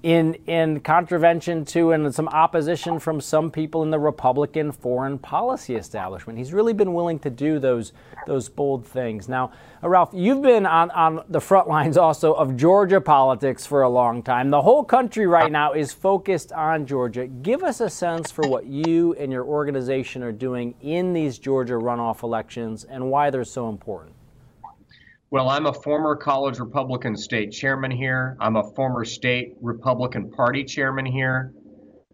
in 0.03 0.35
in 0.47 0.81
contravention 0.81 1.65
to 1.65 1.93
and 1.93 2.15
some 2.15 2.29
opposition 2.29 2.99
from 2.99 3.21
some 3.21 3.51
people 3.51 3.83
in 3.83 3.91
the 3.91 3.99
Republican 3.99 4.73
foreign 4.73 5.19
policy 5.19 5.75
establishment. 5.75 6.39
He's 6.39 6.53
really 6.53 6.73
been 6.73 6.95
willing 6.95 7.19
to 7.21 7.31
do 7.31 7.59
those 7.59 7.93
those 8.27 8.49
bold 8.49 8.87
things. 8.87 9.29
Now, 9.29 9.53
uh, 9.83 9.89
Ralph, 9.89 10.11
you've 10.13 10.43
been 10.43 10.65
on 10.65 10.91
on 10.93 11.25
the 11.29 11.41
front 11.41 11.69
lines 11.69 11.97
also 11.97 12.33
of 12.33 12.57
Georgia 12.57 13.01
politics 13.01 13.67
for 13.67 13.83
a 13.83 13.89
long 13.89 14.23
time. 14.23 14.51
The 14.51 14.63
whole 14.63 14.85
country 14.85 15.27
right 15.27 15.53
now 15.53 15.73
is 15.73 15.93
focused 15.93 16.53
on 16.53 16.87
Georgia. 16.87 17.27
Give 17.27 17.63
us 17.63 17.81
a 17.81 17.91
sense 17.91 18.31
for 18.31 18.49
what 18.49 18.67
you 18.67 19.15
and 19.15 19.31
your 19.31 19.45
organization 19.45 20.23
are 20.23 20.33
doing 20.33 20.75
in 20.81 21.13
these 21.13 21.39
Georgia 21.39 21.75
runoff 21.75 22.23
elections 22.23 22.85
and 22.85 23.11
why 23.11 23.31
they're 23.31 23.45
so 23.45 23.69
important. 23.69 24.15
Well, 25.33 25.49
I'm 25.49 25.67
a 25.67 25.73
former 25.73 26.17
college 26.17 26.59
Republican 26.59 27.17
state 27.17 27.53
chairman 27.53 27.93
here. 27.93 28.37
I'm 28.41 28.57
a 28.57 28.65
former 28.75 29.05
state 29.05 29.55
Republican 29.63 30.29
Party 30.29 30.65
chairman 30.65 31.07
here. 31.07 31.53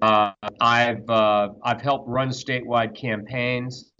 Uh, 0.02 0.32
I've 0.60 1.08
uh, 1.08 1.48
I've 1.62 1.80
helped 1.80 2.10
run 2.10 2.28
statewide 2.28 2.94
campaigns 2.94 3.92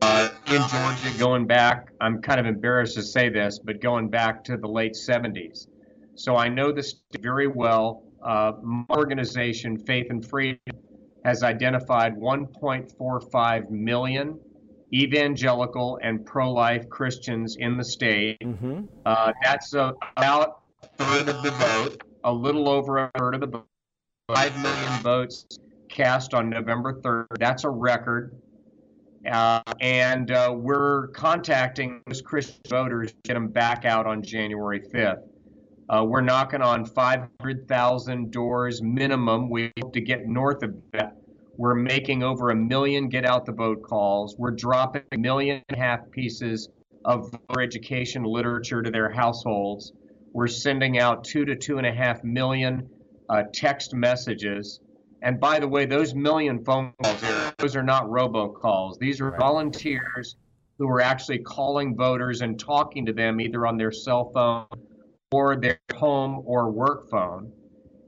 uh, 0.00 0.30
in 0.46 0.62
Georgia 0.68 1.18
going 1.18 1.46
back. 1.46 1.88
I'm 2.00 2.22
kind 2.22 2.40
of 2.40 2.46
embarrassed 2.46 2.94
to 2.94 3.02
say 3.02 3.28
this, 3.28 3.58
but 3.58 3.82
going 3.82 4.08
back 4.08 4.42
to 4.44 4.56
the 4.56 4.68
late 4.68 4.94
70s. 4.94 5.66
So 6.14 6.36
I 6.36 6.48
know 6.48 6.72
this 6.72 6.94
very 7.20 7.48
well. 7.48 8.04
Uh, 8.24 8.52
my 8.62 8.86
organization, 8.96 9.76
Faith 9.76 10.06
and 10.08 10.26
Freedom, 10.26 10.58
has 11.26 11.42
identified 11.42 12.16
1.45 12.16 13.68
million 13.68 14.40
evangelical 15.02 15.98
and 16.02 16.24
pro-life 16.24 16.88
Christians 16.88 17.56
in 17.58 17.76
the 17.76 17.84
state. 17.84 18.38
Mm-hmm. 18.40 18.84
Uh, 19.04 19.32
that's 19.42 19.74
a, 19.74 19.94
about 20.16 20.62
a 20.82 20.86
third 20.86 21.28
of 21.28 21.42
the 21.42 21.50
vote, 21.50 22.02
a 22.24 22.32
little 22.32 22.68
over 22.68 22.98
a 22.98 23.10
third 23.18 23.34
of 23.34 23.40
the 23.40 23.46
vote. 23.46 23.66
Five 24.34 24.60
million 24.60 24.92
votes 25.02 25.46
cast 25.88 26.34
on 26.34 26.50
November 26.50 27.00
3rd. 27.00 27.38
That's 27.38 27.64
a 27.64 27.70
record. 27.70 28.40
Uh, 29.30 29.60
and 29.80 30.30
uh, 30.30 30.52
we're 30.54 31.08
contacting 31.08 32.00
those 32.06 32.22
Christian 32.22 32.60
voters 32.68 33.12
to 33.12 33.18
get 33.24 33.34
them 33.34 33.48
back 33.48 33.84
out 33.84 34.06
on 34.06 34.22
January 34.22 34.80
5th. 34.80 35.22
Uh, 35.88 36.04
we're 36.04 36.20
knocking 36.20 36.62
on 36.62 36.84
500,000 36.84 38.30
doors 38.30 38.82
minimum. 38.82 39.48
We 39.48 39.72
hope 39.80 39.92
to 39.92 40.00
get 40.00 40.26
north 40.26 40.62
of 40.62 40.74
that 40.92 41.16
we're 41.56 41.74
making 41.74 42.22
over 42.22 42.50
a 42.50 42.56
million 42.56 43.08
get 43.08 43.24
out 43.24 43.46
the 43.46 43.52
vote 43.52 43.82
calls. 43.82 44.36
We're 44.38 44.50
dropping 44.50 45.02
a 45.12 45.18
million 45.18 45.62
and 45.68 45.78
a 45.78 45.80
half 45.80 46.10
pieces 46.10 46.68
of 47.04 47.30
education 47.58 48.24
literature 48.24 48.82
to 48.82 48.90
their 48.90 49.10
households. 49.10 49.92
We're 50.32 50.48
sending 50.48 50.98
out 50.98 51.24
two 51.24 51.44
to 51.44 51.56
two 51.56 51.78
and 51.78 51.86
a 51.86 51.92
half 51.92 52.22
million 52.22 52.88
uh, 53.28 53.44
text 53.54 53.94
messages. 53.94 54.80
And 55.22 55.40
by 55.40 55.58
the 55.60 55.68
way, 55.68 55.86
those 55.86 56.14
million 56.14 56.62
phone 56.64 56.92
calls, 57.02 57.22
those 57.58 57.74
are 57.74 57.82
not 57.82 58.04
robocalls. 58.04 58.98
These 58.98 59.20
are 59.20 59.34
volunteers 59.36 60.36
who 60.78 60.88
are 60.88 61.00
actually 61.00 61.38
calling 61.38 61.96
voters 61.96 62.42
and 62.42 62.58
talking 62.58 63.06
to 63.06 63.12
them 63.12 63.40
either 63.40 63.66
on 63.66 63.78
their 63.78 63.92
cell 63.92 64.30
phone 64.34 64.66
or 65.32 65.56
their 65.56 65.80
home 65.94 66.42
or 66.44 66.70
work 66.70 67.08
phone. 67.10 67.50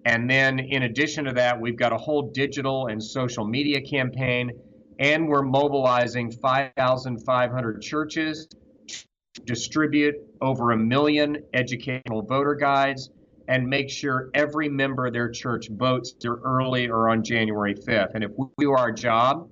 And 0.08 0.28
then, 0.28 0.58
in 0.58 0.84
addition 0.84 1.26
to 1.26 1.34
that, 1.34 1.60
we've 1.60 1.76
got 1.76 1.92
a 1.92 1.98
whole 1.98 2.30
digital 2.30 2.86
and 2.86 3.02
social 3.02 3.46
media 3.46 3.78
campaign, 3.82 4.50
and 4.98 5.28
we're 5.28 5.42
mobilizing 5.42 6.32
5,500 6.32 7.82
churches 7.82 8.48
to 8.88 9.42
distribute 9.44 10.14
over 10.40 10.70
a 10.70 10.78
million 10.78 11.36
educational 11.52 12.22
voter 12.22 12.54
guides 12.54 13.10
and 13.48 13.66
make 13.66 13.90
sure 13.90 14.30
every 14.32 14.70
member 14.70 15.08
of 15.08 15.12
their 15.12 15.30
church 15.30 15.68
votes 15.72 16.14
either 16.24 16.36
early 16.36 16.88
or 16.88 17.10
on 17.10 17.22
January 17.22 17.74
5th. 17.74 18.14
And 18.14 18.24
if 18.24 18.30
we 18.38 18.46
do 18.58 18.72
our 18.72 18.90
job, 18.90 19.50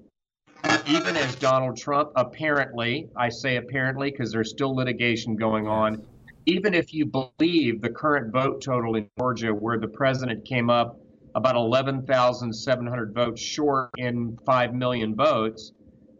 even 0.86 1.18
as 1.18 1.36
Donald 1.36 1.76
Trump 1.76 2.12
apparently, 2.16 3.10
I 3.14 3.28
say 3.28 3.56
apparently 3.56 4.10
because 4.10 4.32
there's 4.32 4.52
still 4.52 4.74
litigation 4.74 5.36
going 5.36 5.66
on, 5.66 6.02
even 6.46 6.74
if 6.74 6.94
you 6.94 7.06
believe 7.06 7.82
the 7.82 7.90
current 7.90 8.32
vote 8.32 8.62
total 8.62 8.94
in 8.94 9.08
Georgia, 9.18 9.52
where 9.52 9.78
the 9.78 9.88
president 9.88 10.44
came 10.44 10.70
up 10.70 10.98
about 11.34 11.56
11,700 11.56 13.12
votes 13.12 13.40
short 13.40 13.90
in 13.98 14.38
5 14.46 14.74
million 14.74 15.14
votes, 15.14 15.72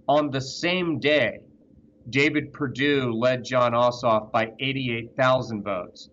on 0.09 0.31
the 0.31 0.41
same 0.41 0.99
day, 0.99 1.39
David 2.11 2.53
Perdue 2.53 3.13
led 3.13 3.45
Jon 3.45 3.73
Ossoff 3.73 4.31
by 4.31 4.53
88,000 4.61 5.63
votes. 5.63 6.11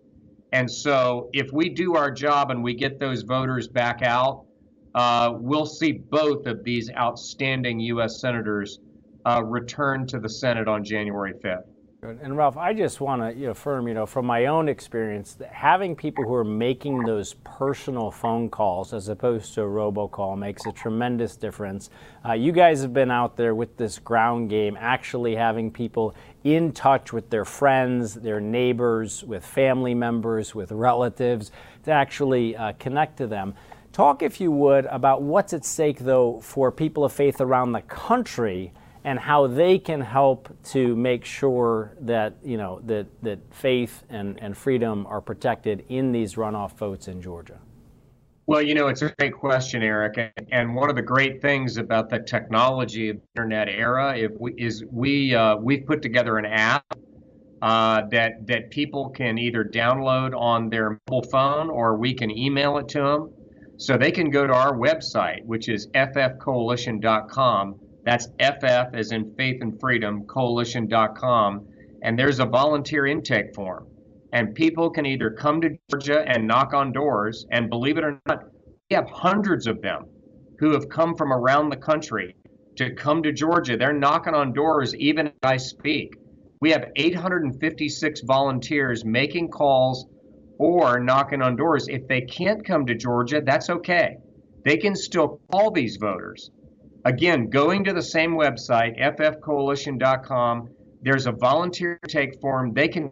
And 0.52 0.70
so, 0.70 1.28
if 1.32 1.52
we 1.52 1.68
do 1.68 1.96
our 1.96 2.10
job 2.10 2.50
and 2.50 2.62
we 2.62 2.74
get 2.74 3.00
those 3.00 3.22
voters 3.22 3.66
back 3.68 4.02
out, 4.02 4.46
uh, 4.94 5.32
we'll 5.34 5.66
see 5.66 5.92
both 5.92 6.46
of 6.46 6.62
these 6.62 6.88
outstanding 6.96 7.80
U.S. 7.80 8.20
senators 8.20 8.78
uh, 9.26 9.42
return 9.44 10.06
to 10.06 10.20
the 10.20 10.28
Senate 10.28 10.68
on 10.68 10.84
January 10.84 11.34
5th. 11.44 11.64
And 12.04 12.36
Ralph, 12.36 12.58
I 12.58 12.74
just 12.74 13.00
want 13.00 13.22
to 13.22 13.32
you 13.32 13.46
know, 13.46 13.52
affirm, 13.52 13.88
you 13.88 13.94
know, 13.94 14.04
from 14.04 14.26
my 14.26 14.44
own 14.44 14.68
experience, 14.68 15.32
that 15.36 15.50
having 15.50 15.96
people 15.96 16.22
who 16.22 16.34
are 16.34 16.44
making 16.44 16.98
those 16.98 17.32
personal 17.44 18.10
phone 18.10 18.50
calls 18.50 18.92
as 18.92 19.08
opposed 19.08 19.54
to 19.54 19.62
a 19.62 19.64
robocall 19.64 20.36
makes 20.36 20.66
a 20.66 20.72
tremendous 20.72 21.34
difference. 21.34 21.88
Uh, 22.22 22.34
you 22.34 22.52
guys 22.52 22.82
have 22.82 22.92
been 22.92 23.10
out 23.10 23.38
there 23.38 23.54
with 23.54 23.78
this 23.78 23.98
ground 23.98 24.50
game, 24.50 24.76
actually 24.78 25.34
having 25.34 25.70
people 25.70 26.14
in 26.42 26.72
touch 26.72 27.14
with 27.14 27.30
their 27.30 27.46
friends, 27.46 28.12
their 28.12 28.40
neighbors, 28.40 29.24
with 29.24 29.42
family 29.42 29.94
members, 29.94 30.54
with 30.54 30.72
relatives, 30.72 31.52
to 31.84 31.90
actually 31.90 32.54
uh, 32.54 32.74
connect 32.78 33.16
to 33.16 33.26
them. 33.26 33.54
Talk, 33.94 34.22
if 34.22 34.42
you 34.42 34.50
would, 34.50 34.84
about 34.86 35.22
what's 35.22 35.54
at 35.54 35.64
stake, 35.64 36.00
though, 36.00 36.38
for 36.42 36.70
people 36.70 37.02
of 37.02 37.14
faith 37.14 37.40
around 37.40 37.72
the 37.72 37.80
country 37.80 38.74
and 39.04 39.18
how 39.18 39.46
they 39.46 39.78
can 39.78 40.00
help 40.00 40.48
to 40.64 40.96
make 40.96 41.24
sure 41.24 41.94
that 42.00 42.34
you 42.42 42.56
know 42.56 42.80
that 42.86 43.06
that 43.22 43.38
faith 43.54 44.04
and, 44.08 44.40
and 44.42 44.56
freedom 44.56 45.06
are 45.06 45.20
protected 45.20 45.84
in 45.88 46.10
these 46.10 46.34
runoff 46.34 46.72
votes 46.72 47.06
in 47.06 47.20
Georgia? 47.20 47.60
Well, 48.46 48.60
you 48.60 48.74
know, 48.74 48.88
it's 48.88 49.00
a 49.00 49.14
great 49.18 49.32
question, 49.32 49.82
Eric. 49.82 50.34
And 50.52 50.74
one 50.74 50.90
of 50.90 50.96
the 50.96 51.02
great 51.02 51.40
things 51.40 51.78
about 51.78 52.10
the 52.10 52.18
technology 52.18 53.08
of 53.08 53.16
the 53.16 53.22
internet 53.34 53.70
era 53.70 54.28
we, 54.38 54.52
is 54.58 54.84
we 54.90 55.34
uh, 55.34 55.56
we've 55.56 55.86
put 55.86 56.02
together 56.02 56.36
an 56.36 56.46
app 56.46 56.84
uh, 57.62 58.02
that 58.10 58.46
that 58.46 58.70
people 58.70 59.08
can 59.10 59.38
either 59.38 59.64
download 59.64 60.38
on 60.38 60.68
their 60.68 61.00
mobile 61.08 61.26
phone 61.30 61.70
or 61.70 61.96
we 61.96 62.12
can 62.12 62.30
email 62.30 62.76
it 62.78 62.88
to 62.88 63.00
them. 63.00 63.30
So 63.76 63.96
they 63.96 64.12
can 64.12 64.30
go 64.30 64.46
to 64.46 64.52
our 64.52 64.74
website, 64.74 65.44
which 65.44 65.68
is 65.68 65.88
ffcoalition.com, 65.88 67.80
that's 68.04 68.26
FF 68.38 68.94
as 68.94 69.12
in 69.12 69.34
Faith 69.34 69.62
and 69.62 69.80
Freedom 69.80 70.26
Coalition.com. 70.26 71.66
And 72.02 72.18
there's 72.18 72.38
a 72.38 72.44
volunteer 72.44 73.06
intake 73.06 73.54
form. 73.54 73.86
And 74.32 74.54
people 74.54 74.90
can 74.90 75.06
either 75.06 75.30
come 75.30 75.60
to 75.62 75.70
Georgia 75.90 76.24
and 76.26 76.46
knock 76.46 76.74
on 76.74 76.92
doors, 76.92 77.46
and 77.50 77.70
believe 77.70 77.96
it 77.96 78.04
or 78.04 78.20
not, 78.26 78.44
we 78.90 78.96
have 78.96 79.08
hundreds 79.08 79.66
of 79.66 79.80
them 79.80 80.06
who 80.58 80.72
have 80.72 80.88
come 80.88 81.16
from 81.16 81.32
around 81.32 81.70
the 81.70 81.76
country 81.76 82.36
to 82.76 82.94
come 82.94 83.22
to 83.22 83.32
Georgia. 83.32 83.76
They're 83.76 83.92
knocking 83.92 84.34
on 84.34 84.52
doors 84.52 84.94
even 84.96 85.28
as 85.28 85.32
I 85.42 85.56
speak. 85.56 86.14
We 86.60 86.70
have 86.72 86.90
856 86.96 88.22
volunteers 88.22 89.04
making 89.04 89.48
calls 89.48 90.06
or 90.58 91.00
knocking 91.00 91.42
on 91.42 91.56
doors. 91.56 91.88
If 91.88 92.06
they 92.08 92.22
can't 92.22 92.64
come 92.64 92.86
to 92.86 92.94
Georgia, 92.94 93.40
that's 93.44 93.70
okay. 93.70 94.16
They 94.64 94.76
can 94.76 94.94
still 94.94 95.40
call 95.50 95.70
these 95.70 95.96
voters 95.96 96.50
Again, 97.04 97.50
going 97.50 97.84
to 97.84 97.92
the 97.92 98.02
same 98.02 98.32
website, 98.32 98.98
ffcoalition.com, 98.98 100.68
there's 101.02 101.26
a 101.26 101.32
volunteer 101.32 101.98
take 102.08 102.40
form. 102.40 102.72
They 102.72 102.88
can 102.88 103.10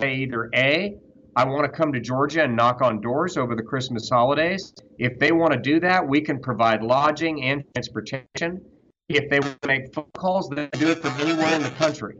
say 0.00 0.14
either 0.14 0.48
A, 0.54 0.96
I 1.36 1.44
want 1.44 1.70
to 1.70 1.76
come 1.76 1.92
to 1.92 2.00
Georgia 2.00 2.44
and 2.44 2.56
knock 2.56 2.80
on 2.80 3.02
doors 3.02 3.36
over 3.36 3.54
the 3.54 3.62
Christmas 3.62 4.08
holidays. 4.08 4.72
If 4.98 5.18
they 5.18 5.32
want 5.32 5.52
to 5.52 5.58
do 5.58 5.78
that, 5.80 6.08
we 6.08 6.22
can 6.22 6.40
provide 6.40 6.82
lodging 6.82 7.42
and 7.42 7.62
transportation. 7.74 8.64
If 9.10 9.28
they 9.28 9.40
want 9.40 9.60
to 9.60 9.68
make 9.68 9.92
phone 9.92 10.06
calls, 10.16 10.48
they 10.48 10.68
do 10.72 10.88
it 10.88 10.98
from 10.98 11.12
anywhere 11.20 11.54
in 11.54 11.62
the 11.62 11.70
country. 11.70 12.16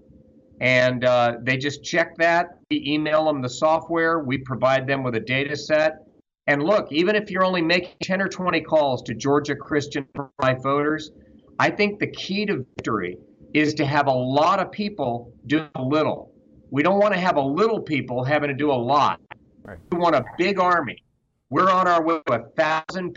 And 0.60 1.04
uh, 1.04 1.36
they 1.42 1.56
just 1.56 1.82
check 1.82 2.16
that. 2.18 2.58
We 2.70 2.84
email 2.86 3.24
them 3.24 3.40
the 3.40 3.48
software. 3.48 4.18
We 4.18 4.38
provide 4.38 4.86
them 4.86 5.02
with 5.02 5.14
a 5.14 5.20
data 5.20 5.56
set. 5.56 6.05
And 6.46 6.62
look, 6.62 6.92
even 6.92 7.16
if 7.16 7.30
you're 7.30 7.44
only 7.44 7.62
making 7.62 7.94
10 8.02 8.22
or 8.22 8.28
20 8.28 8.60
calls 8.60 9.02
to 9.02 9.14
Georgia 9.14 9.56
Christian 9.56 10.06
life 10.40 10.62
voters, 10.62 11.10
I 11.58 11.70
think 11.70 11.98
the 11.98 12.06
key 12.06 12.46
to 12.46 12.64
victory 12.76 13.18
is 13.52 13.74
to 13.74 13.86
have 13.86 14.06
a 14.06 14.12
lot 14.12 14.60
of 14.60 14.70
people 14.70 15.32
do 15.46 15.66
a 15.74 15.82
little. 15.82 16.32
We 16.70 16.82
don't 16.82 17.00
want 17.00 17.14
to 17.14 17.20
have 17.20 17.36
a 17.36 17.40
little 17.40 17.80
people 17.80 18.22
having 18.22 18.48
to 18.48 18.54
do 18.54 18.70
a 18.70 18.74
lot. 18.74 19.20
Right. 19.64 19.78
We 19.90 19.98
want 19.98 20.14
a 20.14 20.24
big 20.38 20.60
army. 20.60 21.02
We're 21.50 21.70
on 21.70 21.88
our 21.88 22.02
way 22.02 22.20
to 22.26 22.32
a 22.34 22.48
thousand 22.50 23.16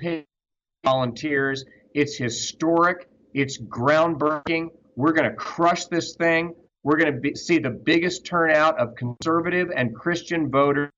volunteers. 0.83 1.65
It's 1.93 2.15
historic. 2.15 3.07
It's 3.33 3.59
groundbreaking. 3.59 4.69
We're 4.95 5.13
going 5.13 5.29
to 5.29 5.35
crush 5.35 5.85
this 5.85 6.15
thing. 6.15 6.55
We're 6.83 6.97
going 6.97 7.21
to 7.21 7.35
see 7.35 7.59
the 7.59 7.69
biggest 7.69 8.25
turnout 8.25 8.79
of 8.79 8.95
conservative 8.95 9.69
and 9.75 9.93
Christian 9.93 10.49
voters 10.49 10.89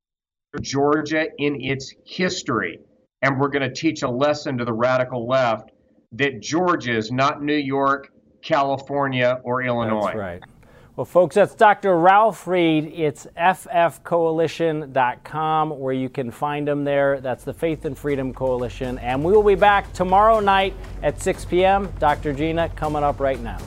Georgia 0.60 1.28
in 1.38 1.62
its 1.62 1.94
history. 2.06 2.80
and 3.24 3.40
we're 3.40 3.50
going 3.50 3.62
to 3.62 3.72
teach 3.74 4.02
a 4.02 4.10
lesson 4.10 4.58
to 4.58 4.66
the 4.66 4.74
radical 4.74 5.28
left 5.28 5.70
that 6.12 6.42
Georgia 6.42 6.98
is 6.98 7.12
not 7.12 7.44
New 7.44 7.54
York, 7.54 8.12
California, 8.42 9.40
or 9.44 9.62
Illinois. 9.62 10.06
That's 10.06 10.16
right. 10.18 10.42
Well, 10.96 11.06
folks, 11.06 11.36
that's 11.36 11.54
Dr. 11.56 11.98
Ralph 11.98 12.48
Reed. 12.48 12.92
It's 12.96 13.28
ffcoalition.com 13.38 15.80
where 15.80 15.94
you 15.94 16.10
can 16.10 16.32
find 16.32 16.68
him 16.68 16.84
there. 16.84 17.22
That's 17.22 17.44
the 17.44 17.54
Faith 17.54 17.86
and 17.86 17.96
Freedom 17.98 18.34
Coalition. 18.34 18.98
And 18.98 19.24
we 19.24 19.32
will 19.32 19.44
be 19.44 19.56
back 19.56 19.94
tomorrow 19.94 20.40
night 20.40 20.74
at 21.02 21.22
6 21.22 21.46
p.m. 21.46 21.92
Dr. 22.00 22.34
Gina 22.34 22.70
coming 22.70 23.04
up 23.04 23.20
right 23.20 23.40
now. 23.40 23.60